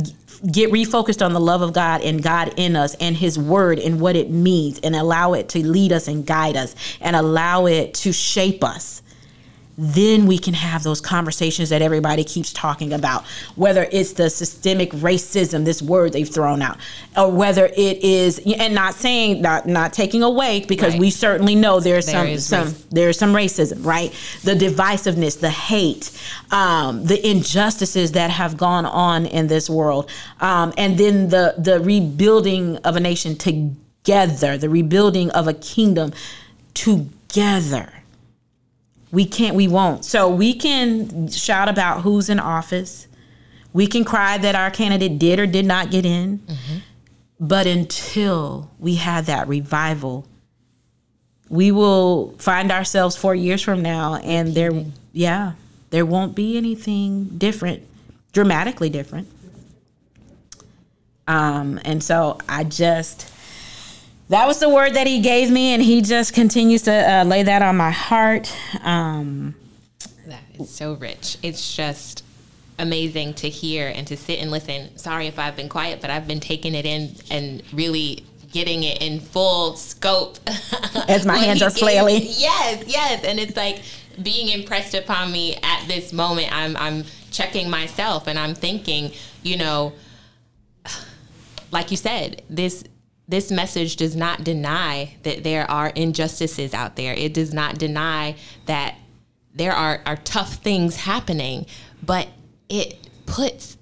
get 0.51 0.71
refocused 0.71 1.25
on 1.25 1.33
the 1.33 1.39
love 1.39 1.61
of 1.61 1.73
God 1.73 2.01
and 2.01 2.21
God 2.23 2.53
in 2.57 2.75
us 2.75 2.95
and 2.95 3.15
His 3.15 3.37
Word 3.37 3.79
and 3.79 3.99
what 3.99 4.15
it 4.15 4.29
means 4.29 4.79
and 4.79 4.95
allow 4.95 5.33
it 5.33 5.49
to 5.49 5.65
lead 5.65 5.91
us 5.91 6.07
and 6.07 6.25
guide 6.25 6.55
us 6.55 6.75
and 7.01 7.15
allow 7.15 7.65
it 7.65 7.93
to 7.95 8.11
shape 8.11 8.63
us 8.63 9.01
then 9.81 10.27
we 10.27 10.37
can 10.37 10.53
have 10.53 10.83
those 10.83 10.99
conversations 10.99 11.69
that 11.69 11.81
everybody 11.81 12.25
keeps 12.25 12.51
talking 12.51 12.91
about, 12.91 13.25
whether 13.55 13.87
it's 13.93 14.11
the 14.11 14.29
systemic 14.29 14.91
racism, 14.91 15.63
this 15.63 15.81
word 15.81 16.11
they've 16.11 16.27
thrown 16.27 16.61
out, 16.61 16.77
or 17.15 17.31
whether 17.31 17.67
it 17.67 18.03
is, 18.03 18.39
and 18.39 18.75
not 18.75 18.93
saying 18.93 19.41
not 19.41 19.67
not 19.67 19.93
taking 19.93 20.21
away 20.21 20.65
because 20.65 20.91
right. 20.91 20.99
we 20.99 21.09
certainly 21.09 21.55
know 21.55 21.79
there's 21.79 22.07
there 22.07 22.37
some 22.37 22.73
some 22.73 22.83
there's 22.91 23.17
some 23.17 23.33
racism, 23.33 23.85
right? 23.85 24.13
The 24.43 24.53
divisiveness, 24.53 25.39
the 25.39 25.49
hate, 25.49 26.11
um, 26.51 27.05
the 27.05 27.25
injustices 27.25 28.11
that 28.11 28.31
have 28.31 28.57
gone 28.57 28.85
on 28.85 29.27
in 29.27 29.47
this 29.47 29.69
world, 29.69 30.09
um, 30.41 30.73
and 30.77 30.97
then 30.97 31.29
the 31.29 31.55
the 31.57 31.79
rebuilding 31.79 32.75
of 32.79 32.97
a 32.97 32.99
nation 32.99 33.37
together, 33.37 34.57
the 34.57 34.69
rebuilding 34.69 35.31
of 35.31 35.47
a 35.47 35.53
kingdom 35.53 36.11
together 36.73 37.93
we 39.11 39.25
can't, 39.25 39.55
we 39.55 39.67
won't. 39.67 40.05
So 40.05 40.29
we 40.29 40.53
can 40.53 41.29
shout 41.29 41.67
about 41.69 42.01
who's 42.01 42.29
in 42.29 42.39
office. 42.39 43.07
We 43.73 43.87
can 43.87 44.03
cry 44.03 44.37
that 44.37 44.55
our 44.55 44.71
candidate 44.71 45.19
did 45.19 45.39
or 45.39 45.47
did 45.47 45.65
not 45.65 45.91
get 45.91 46.05
in. 46.05 46.39
Mm-hmm. 46.39 46.77
But 47.39 47.67
until 47.67 48.69
we 48.79 48.95
have 48.95 49.27
that 49.27 49.47
revival, 49.47 50.27
we 51.49 51.71
will 51.71 52.35
find 52.37 52.71
ourselves 52.71 53.15
four 53.15 53.33
years 53.33 53.61
from 53.61 53.81
now 53.81 54.15
and 54.17 54.53
there, 54.53 54.71
yeah, 55.13 55.53
there 55.89 56.05
won't 56.05 56.35
be 56.35 56.57
anything 56.57 57.25
different, 57.37 57.81
dramatically 58.33 58.89
different. 58.89 59.27
Um, 61.27 61.79
and 61.85 62.03
so 62.03 62.39
I 62.47 62.63
just, 62.63 63.31
that 64.29 64.47
was 64.47 64.59
the 64.59 64.69
word 64.69 64.93
that 64.93 65.07
he 65.07 65.21
gave 65.21 65.49
me, 65.49 65.73
and 65.73 65.81
he 65.81 66.01
just 66.01 66.33
continues 66.33 66.83
to 66.83 66.91
uh, 66.93 67.23
lay 67.23 67.43
that 67.43 67.61
on 67.61 67.75
my 67.77 67.91
heart. 67.91 68.55
Um, 68.83 69.55
that 70.27 70.43
is 70.59 70.69
so 70.69 70.93
rich. 70.93 71.37
It's 71.41 71.75
just 71.75 72.23
amazing 72.77 73.33
to 73.35 73.49
hear 73.49 73.91
and 73.93 74.07
to 74.07 74.15
sit 74.15 74.39
and 74.39 74.51
listen. 74.51 74.95
Sorry 74.97 75.27
if 75.27 75.39
I've 75.39 75.55
been 75.55 75.67
quiet, 75.67 75.99
but 75.99 76.09
I've 76.09 76.27
been 76.27 76.39
taking 76.39 76.75
it 76.75 76.85
in 76.85 77.15
and 77.31 77.63
really 77.73 78.23
getting 78.51 78.83
it 78.83 79.01
in 79.01 79.19
full 79.19 79.75
scope. 79.75 80.37
As 81.07 81.25
my 81.25 81.37
hands 81.45 81.61
are 81.61 81.71
flailing. 81.71 82.21
Yes, 82.21 82.83
yes, 82.87 83.23
and 83.23 83.39
it's 83.39 83.57
like 83.57 83.81
being 84.21 84.49
impressed 84.49 84.93
upon 84.93 85.31
me 85.31 85.57
at 85.63 85.87
this 85.87 86.13
moment. 86.13 86.51
I'm 86.51 86.77
I'm 86.77 87.03
checking 87.31 87.69
myself 87.69 88.27
and 88.27 88.37
I'm 88.37 88.53
thinking, 88.53 89.11
you 89.41 89.57
know, 89.57 89.93
like 91.71 91.89
you 91.89 91.97
said, 91.97 92.43
this 92.49 92.83
this 93.29 93.51
message 93.51 93.95
does 93.95 94.15
not 94.15 94.43
deny 94.43 95.15
that 95.21 95.43
there 95.43 95.69
are 95.69 95.89
injustices 95.89 96.73
out 96.73 96.95
there. 96.95 97.13
It 97.13 97.31
does 97.31 97.53
not 97.53 97.77
deny 97.77 98.35
that 98.65 98.95
there 99.53 99.71
are, 99.71 100.01
are 100.07 100.17
tough 100.17 100.55
things 100.55 100.95
happening, 100.95 101.67
but 102.01 102.27
it 102.69 102.97
puts 103.27 103.77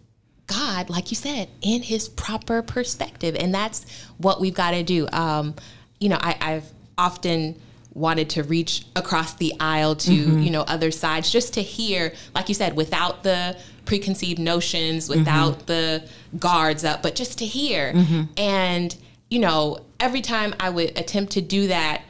God, 0.47 0.89
like 0.89 1.11
you 1.11 1.15
said, 1.15 1.47
in 1.61 1.81
his 1.81 2.09
proper 2.09 2.61
perspective. 2.61 3.37
And 3.39 3.53
that's 3.53 3.85
what 4.17 4.41
we've 4.41 4.53
got 4.53 4.71
to 4.71 4.83
do. 4.83 5.07
Um, 5.13 5.55
you 5.97 6.09
know, 6.09 6.17
I, 6.19 6.35
I've 6.41 6.69
often 6.97 7.55
wanted 7.93 8.29
to 8.31 8.43
reach 8.43 8.85
across 8.97 9.35
the 9.35 9.53
aisle 9.61 9.95
to 9.95 10.11
mm-hmm. 10.11 10.39
you 10.39 10.51
know 10.51 10.61
other 10.61 10.91
sides 10.91 11.31
just 11.31 11.55
to 11.55 11.63
hear 11.63 12.13
like 12.35 12.47
you 12.47 12.53
said 12.53 12.75
without 12.75 13.23
the 13.23 13.57
preconceived 13.85 14.37
notions 14.37 15.09
without 15.09 15.53
mm-hmm. 15.53 15.65
the 15.65 16.09
guards 16.37 16.83
up 16.83 17.01
but 17.01 17.15
just 17.15 17.39
to 17.39 17.45
hear 17.45 17.91
mm-hmm. 17.93 18.21
and 18.37 18.95
you 19.29 19.39
know, 19.39 19.79
every 19.99 20.21
time 20.21 20.55
I 20.59 20.69
would 20.69 20.97
attempt 20.97 21.33
to 21.33 21.41
do 21.41 21.67
that, 21.67 22.03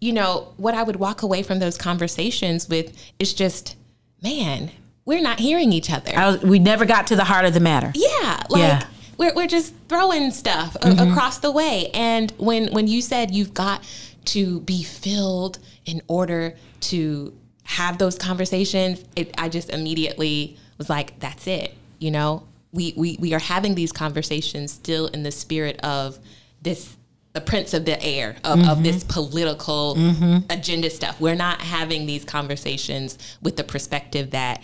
you 0.00 0.12
know, 0.12 0.52
what 0.56 0.74
I 0.74 0.82
would 0.82 0.96
walk 0.96 1.22
away 1.22 1.42
from 1.42 1.58
those 1.58 1.76
conversations 1.76 2.68
with 2.68 2.96
is 3.18 3.34
just, 3.34 3.76
man, 4.22 4.70
we're 5.04 5.22
not 5.22 5.40
hearing 5.40 5.72
each 5.72 5.90
other. 5.90 6.12
Was, 6.14 6.42
we 6.42 6.58
never 6.58 6.84
got 6.84 7.06
to 7.08 7.16
the 7.16 7.24
heart 7.24 7.46
of 7.46 7.54
the 7.54 7.60
matter. 7.60 7.92
Yeah, 7.94 8.42
like 8.50 8.60
yeah. 8.60 8.86
we're 9.16 9.34
we're 9.34 9.46
just 9.46 9.74
throwing 9.88 10.30
stuff 10.30 10.76
mm-hmm. 10.80 11.10
across 11.10 11.38
the 11.38 11.50
way. 11.50 11.90
And 11.94 12.30
when 12.36 12.72
when 12.72 12.86
you 12.86 13.00
said 13.00 13.30
you've 13.30 13.54
got 13.54 13.82
to 14.26 14.60
be 14.60 14.82
filled 14.82 15.58
in 15.86 16.02
order 16.06 16.54
to 16.80 17.34
have 17.64 17.98
those 17.98 18.18
conversations, 18.18 19.02
it, 19.16 19.34
I 19.38 19.48
just 19.48 19.70
immediately 19.70 20.58
was 20.76 20.90
like, 20.90 21.18
that's 21.20 21.46
it. 21.46 21.74
You 21.98 22.10
know, 22.10 22.46
we, 22.72 22.92
we 22.96 23.16
we 23.18 23.34
are 23.34 23.40
having 23.40 23.74
these 23.74 23.92
conversations 23.92 24.72
still 24.72 25.06
in 25.08 25.22
the 25.22 25.32
spirit 25.32 25.80
of 25.80 26.18
this 26.62 26.96
the 27.34 27.40
prince 27.40 27.74
of 27.74 27.84
the 27.84 28.02
air 28.02 28.36
of, 28.42 28.58
mm-hmm. 28.58 28.70
of 28.70 28.82
this 28.82 29.04
political 29.04 29.94
mm-hmm. 29.96 30.38
agenda 30.50 30.90
stuff. 30.90 31.20
We're 31.20 31.36
not 31.36 31.60
having 31.60 32.06
these 32.06 32.24
conversations 32.24 33.18
with 33.42 33.56
the 33.56 33.64
perspective 33.64 34.30
that, 34.30 34.62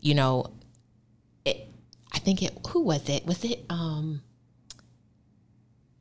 you 0.00 0.14
know, 0.14 0.46
it, 1.44 1.68
I 2.12 2.18
think 2.20 2.42
it, 2.42 2.56
who 2.68 2.82
was 2.82 3.08
it? 3.08 3.26
Was 3.26 3.44
it, 3.44 3.64
um, 3.68 4.22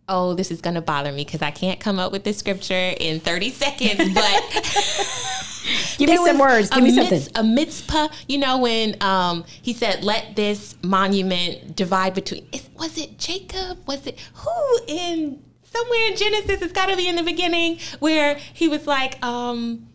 oh, 0.09 0.33
this 0.33 0.51
is 0.51 0.61
going 0.61 0.75
to 0.75 0.81
bother 0.81 1.11
me 1.11 1.23
because 1.23 1.41
I 1.41 1.51
can't 1.51 1.79
come 1.79 1.99
up 1.99 2.11
with 2.11 2.23
the 2.23 2.33
scripture 2.33 2.93
in 2.99 3.19
30 3.19 3.49
seconds, 3.49 4.13
but. 4.13 5.29
Give 5.97 6.09
me 6.09 6.17
some 6.17 6.37
words. 6.39 6.69
Give 6.69 6.83
me 6.83 6.91
something. 6.91 7.21
a 7.35 7.43
Mizpah, 7.43 8.09
you 8.27 8.37
know, 8.37 8.57
when 8.57 9.01
um, 9.01 9.45
he 9.47 9.73
said, 9.73 10.03
"Let 10.03 10.35
this 10.35 10.75
monument 10.83 11.75
divide 11.75 12.13
between." 12.13 12.47
Was 12.77 12.97
it 12.97 13.17
Jacob? 13.17 13.79
Was 13.87 14.05
it 14.05 14.19
who 14.33 14.79
in 14.87 15.41
somewhere 15.63 16.07
in 16.09 16.17
Genesis? 16.17 16.61
It's 16.61 16.73
got 16.73 16.87
to 16.87 16.97
be 16.97 17.07
in 17.07 17.15
the 17.15 17.23
beginning 17.23 17.79
where 17.99 18.35
he 18.35 18.67
was 18.67 18.85
like, 18.87 19.23
um, 19.23 19.87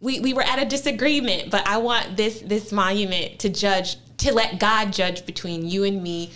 "We 0.00 0.20
we 0.20 0.34
were 0.34 0.42
at 0.42 0.60
a 0.60 0.64
disagreement, 0.64 1.50
but 1.50 1.66
I 1.66 1.76
want 1.76 2.16
this 2.16 2.40
this 2.40 2.72
monument 2.72 3.38
to 3.40 3.48
judge 3.48 3.96
to 4.18 4.34
let 4.34 4.58
God 4.58 4.92
judge 4.92 5.26
between 5.26 5.68
you 5.68 5.84
and 5.84 6.02
me." 6.02 6.32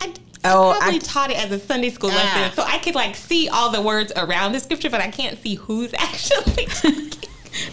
I, 0.00 0.14
Oh, 0.44 0.70
I 0.70 0.78
probably 0.78 0.96
I, 0.96 0.98
taught 0.98 1.30
it 1.30 1.44
as 1.44 1.52
a 1.52 1.58
Sunday 1.58 1.90
school 1.90 2.10
lesson, 2.10 2.54
so 2.54 2.62
I 2.62 2.78
could 2.78 2.94
like 2.94 3.16
see 3.16 3.48
all 3.48 3.70
the 3.70 3.82
words 3.82 4.12
around 4.16 4.52
the 4.52 4.60
scripture, 4.60 4.90
but 4.90 5.00
I 5.00 5.08
can't 5.08 5.38
see 5.42 5.56
who's 5.56 5.92
actually 5.98 6.66
talking. 6.66 7.10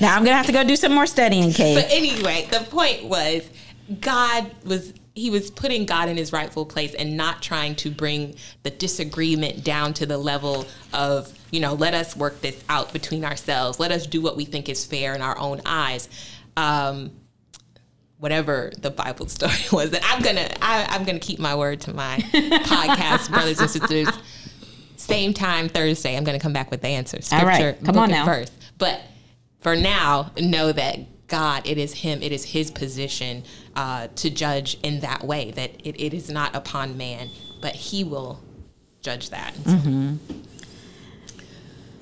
Now 0.02 0.16
I'm 0.16 0.24
gonna 0.24 0.38
have 0.38 0.48
to 0.48 0.52
go 0.52 0.64
do 0.64 0.76
some 0.76 0.94
more 0.94 1.06
studying, 1.06 1.52
Kay. 1.52 1.76
But 1.76 1.92
anyway, 1.92 2.48
the 2.52 2.60
point 2.62 3.06
was 3.06 3.48
God 4.02 4.52
was 4.66 4.94
he 5.16 5.30
was 5.30 5.50
putting 5.50 5.86
God 5.86 6.10
in 6.10 6.18
his 6.18 6.34
rightful 6.34 6.66
place 6.66 6.94
and 6.94 7.16
not 7.16 7.42
trying 7.42 7.76
to 7.76 7.90
bring 7.90 8.36
the 8.64 8.70
disagreement 8.70 9.64
down 9.64 9.94
to 9.94 10.06
the 10.06 10.18
level 10.18 10.68
of, 10.92 11.34
you 11.52 11.62
know, 11.62 11.74
let 11.74 11.94
us 11.94 12.18
work 12.18 12.42
this 12.42 12.62
out 12.68 12.92
between 12.92 13.24
ourselves. 13.24 13.80
Let 13.80 13.92
us 13.92 14.06
do 14.06 14.22
what 14.22 14.36
we 14.36 14.44
think 14.44 14.68
is 14.68 14.86
fair 14.86 15.16
in 15.16 15.22
our 15.22 15.38
own 15.38 15.62
eyes. 15.66 16.10
Um, 16.58 17.12
whatever 18.18 18.72
the 18.80 18.92
Bible 18.92 19.28
story 19.30 19.54
was. 19.72 19.92
that 19.92 20.02
I'm 20.04 20.22
gonna 20.22 20.50
I, 20.62 20.86
I'm 20.90 21.04
gonna 21.04 21.20
keep 21.20 21.40
my 21.40 21.56
word 21.56 21.82
to 21.82 21.94
my 21.94 22.18
podcast, 22.66 23.30
brothers 23.30 23.60
and 23.60 23.70
sisters 23.70 24.10
same 25.06 25.34
time 25.34 25.70
Thursday, 25.70 26.18
I'm 26.18 26.24
going 26.24 26.38
to 26.38 26.42
come 26.42 26.54
back 26.54 26.72
with 26.72 26.82
the 26.82 26.88
answer. 26.88 27.20
All 27.32 27.46
right. 27.46 27.78
Come 27.84 27.98
on 27.98 28.10
now. 28.10 28.26
Verse. 28.26 28.52
But 28.78 29.02
for 29.62 29.76
now, 29.76 30.32
know 30.40 30.72
that 30.72 31.28
God, 31.28 31.66
it 31.66 31.78
is 31.78 31.94
Him, 31.94 32.22
it 32.22 32.32
is 32.32 32.46
His 32.46 32.72
position 32.72 33.44
uh, 33.76 34.08
to 34.16 34.30
judge 34.30 34.78
in 34.84 35.00
that 35.02 35.24
way, 35.24 35.52
that 35.52 35.72
it, 35.86 36.00
it 36.00 36.14
is 36.14 36.30
not 36.30 36.56
upon 36.56 36.98
man, 36.98 37.30
but 37.62 37.74
He 37.74 38.04
will 38.04 38.44
judge 39.02 39.30
that. 39.30 39.54
Mm-hmm. 39.56 40.16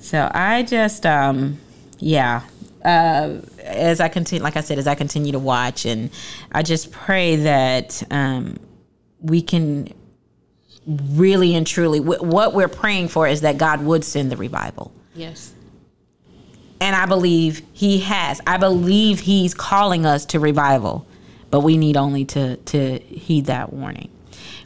So 0.00 0.30
I 0.34 0.62
just, 0.62 1.06
um, 1.06 1.58
yeah. 1.98 2.42
Uh, 2.84 3.40
as 3.62 4.00
I 4.00 4.08
continue, 4.08 4.42
like 4.42 4.56
I 4.56 4.60
said, 4.60 4.78
as 4.78 4.86
I 4.86 4.94
continue 4.94 5.32
to 5.32 5.38
watch, 5.38 5.86
and 5.86 6.10
I 6.52 6.62
just 6.62 6.92
pray 6.92 7.36
that 7.36 8.02
um, 8.10 8.58
we 9.20 9.40
can 9.40 9.88
really 10.86 11.54
and 11.54 11.66
truly, 11.66 11.98
wh- 11.98 12.22
what 12.22 12.52
we're 12.52 12.68
praying 12.68 13.08
for 13.08 13.26
is 13.26 13.40
that 13.40 13.56
God 13.56 13.82
would 13.84 14.04
send 14.04 14.30
the 14.30 14.36
revival. 14.36 14.92
Yes. 15.14 15.54
And 16.80 16.94
I 16.94 17.06
believe 17.06 17.62
He 17.72 18.00
has. 18.00 18.40
I 18.46 18.58
believe 18.58 19.20
He's 19.20 19.54
calling 19.54 20.04
us 20.04 20.26
to 20.26 20.40
revival, 20.40 21.06
but 21.50 21.60
we 21.60 21.78
need 21.78 21.96
only 21.96 22.26
to 22.26 22.56
to 22.56 22.98
heed 22.98 23.46
that 23.46 23.72
warning. 23.72 24.10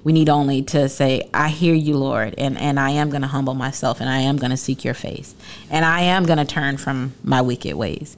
We 0.04 0.12
need 0.12 0.28
only 0.28 0.62
to 0.62 0.88
say, 0.88 1.28
I 1.34 1.48
hear 1.48 1.74
you, 1.74 1.96
Lord, 1.96 2.34
and, 2.38 2.56
and 2.58 2.78
I 2.78 2.90
am 2.90 3.10
going 3.10 3.22
to 3.22 3.28
humble 3.28 3.54
myself 3.54 4.00
and 4.00 4.08
I 4.08 4.20
am 4.20 4.36
going 4.36 4.50
to 4.50 4.56
seek 4.56 4.84
your 4.84 4.94
face. 4.94 5.34
And 5.70 5.84
I 5.84 6.00
am 6.02 6.24
going 6.24 6.38
to 6.38 6.44
turn 6.44 6.76
from 6.76 7.14
my 7.24 7.40
wicked 7.40 7.74
ways 7.74 8.16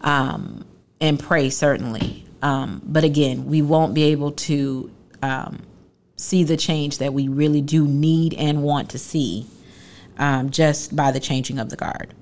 um, 0.00 0.64
and 1.00 1.18
pray, 1.18 1.50
certainly. 1.50 2.24
Um, 2.42 2.82
but 2.84 3.04
again, 3.04 3.46
we 3.46 3.62
won't 3.62 3.94
be 3.94 4.04
able 4.04 4.32
to 4.32 4.90
um, 5.22 5.62
see 6.16 6.44
the 6.44 6.56
change 6.56 6.98
that 6.98 7.12
we 7.12 7.28
really 7.28 7.62
do 7.62 7.86
need 7.86 8.34
and 8.34 8.62
want 8.62 8.90
to 8.90 8.98
see 8.98 9.46
um, 10.18 10.50
just 10.50 10.94
by 10.94 11.10
the 11.10 11.20
changing 11.20 11.58
of 11.58 11.70
the 11.70 11.76
guard. 11.76 12.14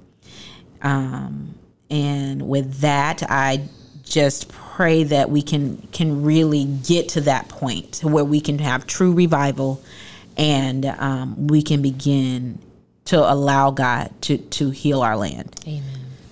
Um, 0.82 1.54
and 1.90 2.48
with 2.48 2.80
that, 2.80 3.22
I 3.28 3.68
just 4.04 4.48
pray 4.48 4.65
that 4.76 5.30
we 5.30 5.42
can 5.42 5.78
can 5.92 6.22
really 6.22 6.64
get 6.64 7.08
to 7.10 7.20
that 7.22 7.48
point 7.48 8.00
where 8.02 8.24
we 8.24 8.40
can 8.40 8.58
have 8.58 8.86
true 8.86 9.12
revival, 9.12 9.82
and 10.36 10.84
um, 10.84 11.46
we 11.46 11.62
can 11.62 11.80
begin 11.80 12.58
to 13.06 13.18
allow 13.18 13.70
God 13.70 14.10
to 14.22 14.36
to 14.36 14.70
heal 14.70 15.00
our 15.00 15.16
land. 15.16 15.58
Amen. 15.66 15.82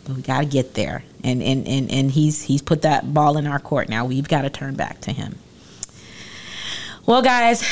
But 0.05 0.17
we 0.17 0.23
got 0.23 0.41
to 0.41 0.47
get 0.47 0.75
there, 0.75 1.03
and 1.23 1.43
and 1.43 1.67
and 1.67 1.91
and 1.91 2.11
he's 2.11 2.43
he's 2.43 2.61
put 2.61 2.83
that 2.83 3.15
ball 3.15 3.39
in 3.39 3.47
our 3.47 3.59
court 3.59 3.89
now. 3.89 4.05
We've 4.05 4.29
got 4.29 4.43
to 4.43 4.51
turn 4.51 4.75
back 4.75 5.01
to 5.03 5.13
him. 5.13 5.39
Well, 7.07 7.23
guys, 7.23 7.65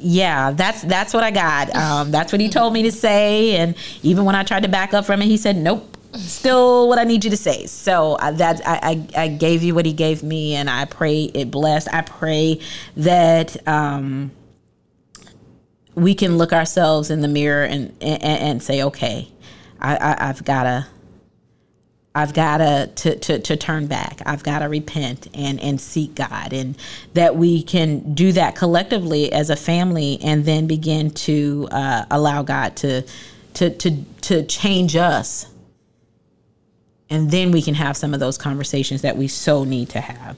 yeah, 0.00 0.52
that's 0.52 0.82
that's 0.82 1.12
what 1.12 1.24
I 1.24 1.30
got. 1.32 1.74
Um, 1.74 2.10
that's 2.12 2.30
what 2.32 2.40
he 2.40 2.48
told 2.48 2.72
me 2.72 2.84
to 2.84 2.92
say, 2.92 3.56
and 3.56 3.74
even 4.02 4.24
when 4.24 4.34
I 4.36 4.44
tried 4.44 4.62
to 4.62 4.68
back 4.68 4.94
up 4.94 5.04
from 5.04 5.20
it, 5.20 5.26
he 5.26 5.36
said, 5.36 5.56
"Nope." 5.56 5.96
Still, 6.14 6.88
what 6.88 6.98
I 6.98 7.04
need 7.04 7.24
you 7.24 7.30
to 7.30 7.36
say. 7.36 7.66
So 7.66 8.14
uh, 8.14 8.32
that 8.32 8.60
I, 8.66 9.06
I, 9.14 9.22
I 9.24 9.28
gave 9.28 9.62
you 9.62 9.74
what 9.74 9.86
he 9.86 9.92
gave 9.92 10.22
me, 10.22 10.54
and 10.54 10.70
I 10.70 10.84
pray 10.86 11.24
it 11.24 11.50
blessed. 11.50 11.88
I 11.92 12.02
pray 12.02 12.60
that 12.96 13.56
um, 13.68 14.30
we 15.94 16.14
can 16.14 16.38
look 16.38 16.52
ourselves 16.52 17.10
in 17.10 17.20
the 17.20 17.28
mirror 17.28 17.64
and 17.64 17.94
and, 18.00 18.22
and 18.22 18.62
say, 18.62 18.82
okay, 18.84 19.28
I, 19.80 19.96
I 19.96 20.28
I've 20.28 20.44
gotta 20.44 20.86
I've 22.18 22.34
got 22.34 22.58
to, 22.96 23.16
to, 23.16 23.38
to 23.38 23.56
turn 23.56 23.86
back. 23.86 24.22
I've 24.26 24.42
got 24.42 24.58
to 24.58 24.68
repent 24.68 25.28
and, 25.34 25.60
and 25.60 25.80
seek 25.80 26.16
God. 26.16 26.52
And 26.52 26.76
that 27.14 27.36
we 27.36 27.62
can 27.62 28.12
do 28.12 28.32
that 28.32 28.56
collectively 28.56 29.32
as 29.32 29.50
a 29.50 29.56
family 29.56 30.18
and 30.20 30.44
then 30.44 30.66
begin 30.66 31.10
to 31.10 31.68
uh, 31.70 32.06
allow 32.10 32.42
God 32.42 32.74
to, 32.78 33.04
to, 33.54 33.70
to, 33.70 34.04
to 34.22 34.42
change 34.44 34.96
us. 34.96 35.46
And 37.10 37.30
then 37.30 37.50
we 37.50 37.62
can 37.62 37.74
have 37.74 37.96
some 37.96 38.14
of 38.14 38.20
those 38.20 38.36
conversations 38.36 39.02
that 39.02 39.16
we 39.16 39.28
so 39.28 39.64
need 39.64 39.88
to 39.90 40.00
have. 40.00 40.36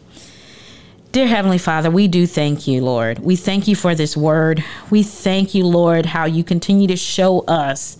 Dear 1.13 1.27
Heavenly 1.27 1.59
Father, 1.59 1.91
we 1.91 2.07
do 2.07 2.27
thank 2.27 2.69
you, 2.69 2.85
Lord. 2.85 3.19
We 3.19 3.35
thank 3.35 3.67
you 3.67 3.75
for 3.75 3.97
this 3.97 4.17
word. 4.17 4.65
We 4.91 5.03
thank 5.03 5.55
you, 5.55 5.67
Lord, 5.67 6.07
how 6.07 6.25
you 6.25 6.45
continue 6.45 6.87
to 6.87 6.97
show 6.97 7.41
us 7.41 7.99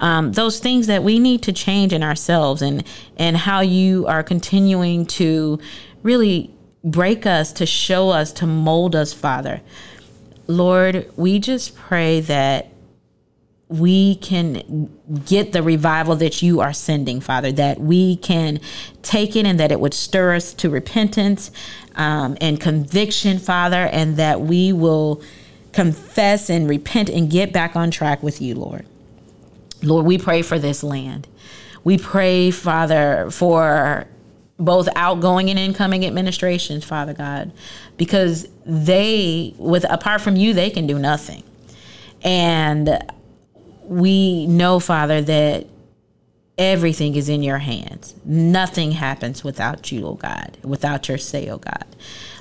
um, 0.00 0.32
those 0.32 0.60
things 0.60 0.86
that 0.86 1.02
we 1.02 1.18
need 1.18 1.42
to 1.42 1.52
change 1.52 1.92
in 1.92 2.02
ourselves 2.02 2.62
and 2.62 2.84
and 3.16 3.36
how 3.36 3.60
you 3.60 4.06
are 4.06 4.22
continuing 4.22 5.06
to 5.06 5.58
really 6.02 6.50
break 6.84 7.26
us 7.26 7.52
to 7.54 7.66
show 7.66 8.10
us 8.10 8.32
to 8.32 8.46
mold 8.46 8.94
us 8.94 9.12
father 9.12 9.60
lord 10.46 11.10
we 11.16 11.38
just 11.38 11.74
pray 11.74 12.20
that 12.20 12.68
we 13.68 14.14
can 14.16 14.90
get 15.26 15.52
the 15.52 15.62
revival 15.62 16.16
that 16.16 16.40
you 16.40 16.60
are 16.60 16.72
sending, 16.72 17.20
Father, 17.20 17.52
that 17.52 17.80
we 17.80 18.16
can 18.16 18.60
take 19.02 19.36
it 19.36 19.44
and 19.44 19.60
that 19.60 19.70
it 19.70 19.78
would 19.78 19.92
stir 19.92 20.34
us 20.34 20.54
to 20.54 20.70
repentance 20.70 21.50
um, 21.96 22.36
and 22.40 22.60
conviction, 22.60 23.38
Father, 23.38 23.86
and 23.92 24.16
that 24.16 24.40
we 24.40 24.72
will 24.72 25.22
confess 25.72 26.48
and 26.48 26.68
repent 26.68 27.10
and 27.10 27.30
get 27.30 27.52
back 27.52 27.76
on 27.76 27.90
track 27.90 28.22
with 28.22 28.40
you, 28.40 28.54
Lord. 28.54 28.86
Lord, 29.82 30.06
we 30.06 30.16
pray 30.16 30.42
for 30.42 30.58
this 30.58 30.82
land. 30.82 31.28
We 31.84 31.98
pray, 31.98 32.50
Father, 32.50 33.30
for 33.30 34.06
both 34.58 34.88
outgoing 34.96 35.50
and 35.50 35.58
incoming 35.58 36.04
administrations, 36.04 36.84
Father 36.84 37.14
God, 37.14 37.52
because 37.96 38.48
they, 38.64 39.54
with 39.56 39.84
apart 39.88 40.20
from 40.20 40.36
you, 40.36 40.52
they 40.52 40.70
can 40.70 40.86
do 40.86 40.98
nothing. 40.98 41.44
And 42.22 42.98
we 43.88 44.46
know, 44.46 44.80
Father, 44.80 45.20
that 45.22 45.66
everything 46.58 47.14
is 47.14 47.28
in 47.28 47.42
your 47.42 47.58
hands. 47.58 48.14
Nothing 48.24 48.92
happens 48.92 49.44
without 49.44 49.90
you, 49.92 50.06
oh 50.06 50.14
God, 50.14 50.58
without 50.62 51.08
your 51.08 51.18
say, 51.18 51.48
oh 51.48 51.58
God. 51.58 51.84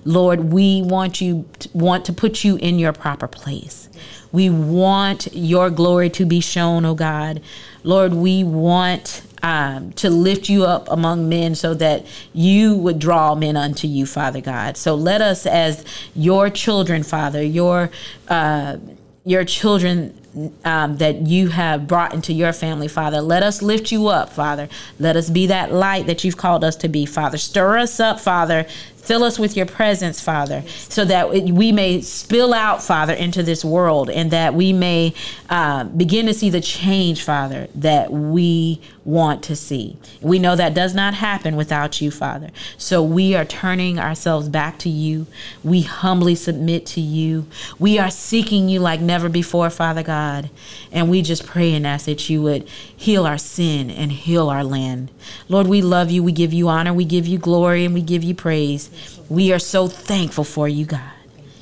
Lord, 0.04 0.52
we 0.52 0.82
want 0.82 1.22
you 1.22 1.48
want 1.74 2.06
to 2.06 2.14
put 2.14 2.44
you 2.44 2.56
in 2.58 2.80
your 2.80 2.94
proper 2.94 3.28
place. 3.28 3.90
We 4.32 4.50
want 4.50 5.34
your 5.34 5.70
glory 5.70 6.10
to 6.12 6.26
be 6.26 6.40
shown, 6.40 6.86
oh 6.86 6.96
God. 6.96 7.42
Lord, 7.84 8.14
we 8.14 8.44
want 8.44 9.22
um, 9.44 9.92
to 9.94 10.10
lift 10.10 10.50
you 10.50 10.66
up 10.66 10.90
among 10.90 11.30
men 11.30 11.56
so 11.56 11.74
that 11.76 12.06
you 12.34 12.76
would 12.76 13.00
draw 13.00 13.36
men 13.36 13.56
unto 13.56 13.88
you, 13.88 14.06
Father 14.06 14.42
God. 14.42 14.78
So 14.78 14.96
let 14.96 15.22
us, 15.22 15.46
as 15.46 15.86
your 16.16 16.50
children, 16.50 17.04
Father, 17.04 17.44
your 17.44 17.92
uh, 18.28 18.78
your 19.26 19.44
children 19.44 20.18
um, 20.66 20.98
that 20.98 21.28
you 21.28 21.50
have 21.50 21.88
brought 21.88 22.14
into 22.14 22.34
your 22.34 22.54
family, 22.54 22.88
Father. 22.88 23.22
Let 23.22 23.44
us 23.44 23.62
lift 23.62 23.92
you 23.92 24.08
up, 24.08 24.32
Father. 24.32 24.70
Let 25.00 25.16
us 25.16 25.30
be 25.30 25.48
that 25.48 25.72
light 25.72 26.08
that 26.08 26.24
you've 26.24 26.38
called 26.38 26.64
us 26.64 26.76
to 26.78 26.88
be, 26.88 27.06
Father. 27.06 27.38
Stir 27.38 27.78
us 27.78 28.00
up, 28.00 28.20
Father. 28.20 28.66
Fill 29.08 29.24
us 29.24 29.40
with 29.40 29.56
your 29.56 29.66
presence, 29.66 30.20
Father, 30.20 30.64
so 30.90 31.06
that 31.06 31.30
we 31.32 31.72
may 31.72 32.02
spill 32.02 32.54
out, 32.54 32.84
Father, 32.84 33.14
into 33.14 33.42
this 33.42 33.64
world 33.64 34.10
and 34.10 34.32
that 34.32 34.54
we 34.54 34.74
may 34.74 35.14
uh, 35.50 35.86
begin 35.86 36.26
to 36.26 36.34
see 36.34 36.50
the 36.50 36.60
change, 36.60 37.24
Father, 37.24 37.70
that 37.74 38.12
we 38.12 38.82
want 39.06 39.42
to 39.44 39.56
see. 39.56 39.96
We 40.22 40.40
know 40.40 40.58
that 40.58 40.74
does 40.74 40.94
not 40.94 41.14
happen 41.14 41.56
without 41.56 42.02
you, 42.02 42.12
Father. 42.12 42.50
So 42.78 43.02
we 43.02 43.34
are 43.34 43.46
turning 43.46 43.98
ourselves 43.98 44.50
back 44.50 44.78
to 44.80 44.90
you. 44.90 45.26
We 45.64 45.84
humbly 45.84 46.36
submit 46.36 46.86
to 46.88 47.00
you. 47.00 47.48
We 47.80 48.00
are 48.00 48.12
seeking 48.12 48.68
you 48.68 48.82
like 48.82 49.00
never 49.00 49.30
before, 49.30 49.70
Father 49.70 50.04
God. 50.04 50.50
And 50.92 51.10
we 51.10 51.22
just 51.22 51.46
pray 51.46 51.74
and 51.74 51.88
ask 51.88 52.08
that 52.08 52.30
you 52.30 52.42
would 52.42 52.68
heal 52.98 53.26
our 53.26 53.38
sin 53.38 53.90
and 53.90 54.12
heal 54.12 54.50
our 54.50 54.64
land. 54.64 55.12
Lord, 55.48 55.68
we 55.68 55.82
love 55.82 56.12
you. 56.12 56.24
We 56.24 56.34
give 56.34 56.52
you 56.52 56.68
honor. 56.68 56.94
We 56.94 57.06
give 57.06 57.28
you 57.28 57.38
glory 57.38 57.86
and 57.86 57.94
we 57.94 58.02
give 58.02 58.24
you 58.24 58.36
praise. 58.36 58.90
We 59.30 59.54
are 59.54 59.60
so 59.60 59.88
thankful 59.88 60.44
for 60.44 60.68
you, 60.68 60.86
God. 60.86 61.14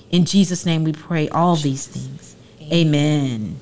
In 0.10 0.26
Jesus' 0.26 0.66
name 0.66 0.84
we 0.84 0.94
pray 0.94 1.28
all 1.30 1.58
these 1.58 1.86
things. 1.86 2.36
Amen. 2.72 3.60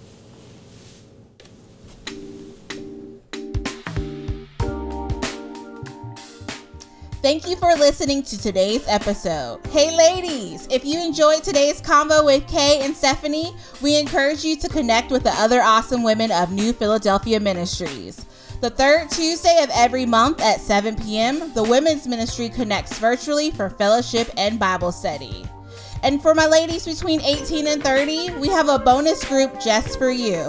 Thank 7.24 7.48
you 7.48 7.56
for 7.56 7.74
listening 7.76 8.22
to 8.24 8.38
today's 8.38 8.86
episode. 8.86 9.66
Hey, 9.68 9.96
ladies, 9.96 10.68
if 10.70 10.84
you 10.84 11.00
enjoyed 11.00 11.42
today's 11.42 11.82
convo 11.82 12.26
with 12.26 12.46
Kay 12.50 12.82
and 12.84 12.94
Stephanie, 12.94 13.56
we 13.82 13.98
encourage 13.98 14.44
you 14.44 14.58
to 14.58 14.68
connect 14.68 15.10
with 15.10 15.24
the 15.24 15.32
other 15.36 15.62
awesome 15.62 16.04
women 16.04 16.34
of 16.34 16.52
New 16.52 16.74
Philadelphia 16.74 17.40
Ministries. 17.40 18.26
The 18.60 18.72
third 18.72 19.10
Tuesday 19.10 19.64
of 19.64 19.70
every 19.74 20.06
month 20.06 20.42
at 20.42 20.60
7 20.60 20.98
p.m., 20.98 21.54
the 21.54 21.64
Women's 21.64 22.10
Ministry 22.10 22.50
connects 22.50 23.00
virtually 23.00 23.52
for 23.52 23.70
fellowship 23.70 24.30
and 24.36 24.60
Bible 24.60 24.92
study. 24.92 25.46
And 26.04 26.22
for 26.22 26.36
my 26.36 26.48
ladies 26.48 26.86
between 26.86 27.22
18 27.22 27.68
and 27.68 27.82
30, 27.82 28.32
we 28.32 28.50
have 28.50 28.68
a 28.68 28.78
bonus 28.78 29.24
group 29.24 29.62
just 29.62 29.98
for 29.98 30.12
you. 30.12 30.46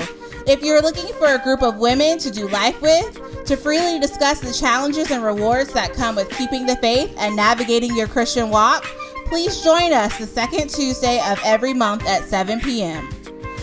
If 0.46 0.62
you're 0.62 0.82
looking 0.82 1.10
for 1.14 1.28
a 1.28 1.38
group 1.38 1.62
of 1.62 1.78
women 1.78 2.18
to 2.18 2.30
do 2.30 2.46
life 2.48 2.78
with, 2.82 3.46
to 3.46 3.56
freely 3.56 3.98
discuss 3.98 4.40
the 4.40 4.52
challenges 4.52 5.10
and 5.10 5.24
rewards 5.24 5.72
that 5.72 5.94
come 5.94 6.16
with 6.16 6.28
keeping 6.36 6.66
the 6.66 6.76
faith 6.76 7.14
and 7.18 7.34
navigating 7.34 7.96
your 7.96 8.08
Christian 8.08 8.50
walk, 8.50 8.84
please 9.24 9.62
join 9.62 9.94
us 9.94 10.18
the 10.18 10.26
second 10.26 10.68
Tuesday 10.68 11.18
of 11.30 11.40
every 11.44 11.72
month 11.72 12.06
at 12.06 12.24
7 12.24 12.60
p.m. 12.60 13.08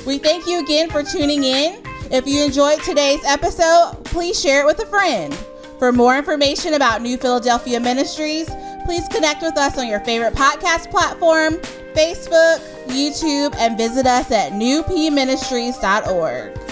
We 0.08 0.18
thank 0.18 0.48
you 0.48 0.64
again 0.64 0.90
for 0.90 1.04
tuning 1.04 1.44
in. 1.44 1.84
If 2.10 2.26
you 2.26 2.44
enjoyed 2.44 2.82
today's 2.82 3.24
episode, 3.26 4.00
please 4.06 4.42
share 4.42 4.62
it 4.62 4.66
with 4.66 4.80
a 4.80 4.88
friend. 4.88 5.36
For 5.78 5.92
more 5.92 6.18
information 6.18 6.74
about 6.74 7.04
New 7.04 7.18
Philadelphia 7.18 7.80
Ministries, 7.80 8.50
please 8.86 9.08
connect 9.10 9.44
with 9.44 9.56
us 9.56 9.78
on 9.78 9.88
your 9.88 10.00
favorite 10.00 10.34
podcast 10.34 10.90
platform, 10.90 11.58
Facebook, 11.94 12.58
YouTube, 12.88 13.56
and 13.58 13.78
visit 13.78 14.08
us 14.08 14.32
at 14.32 14.54
newpministries.org. 14.54 16.71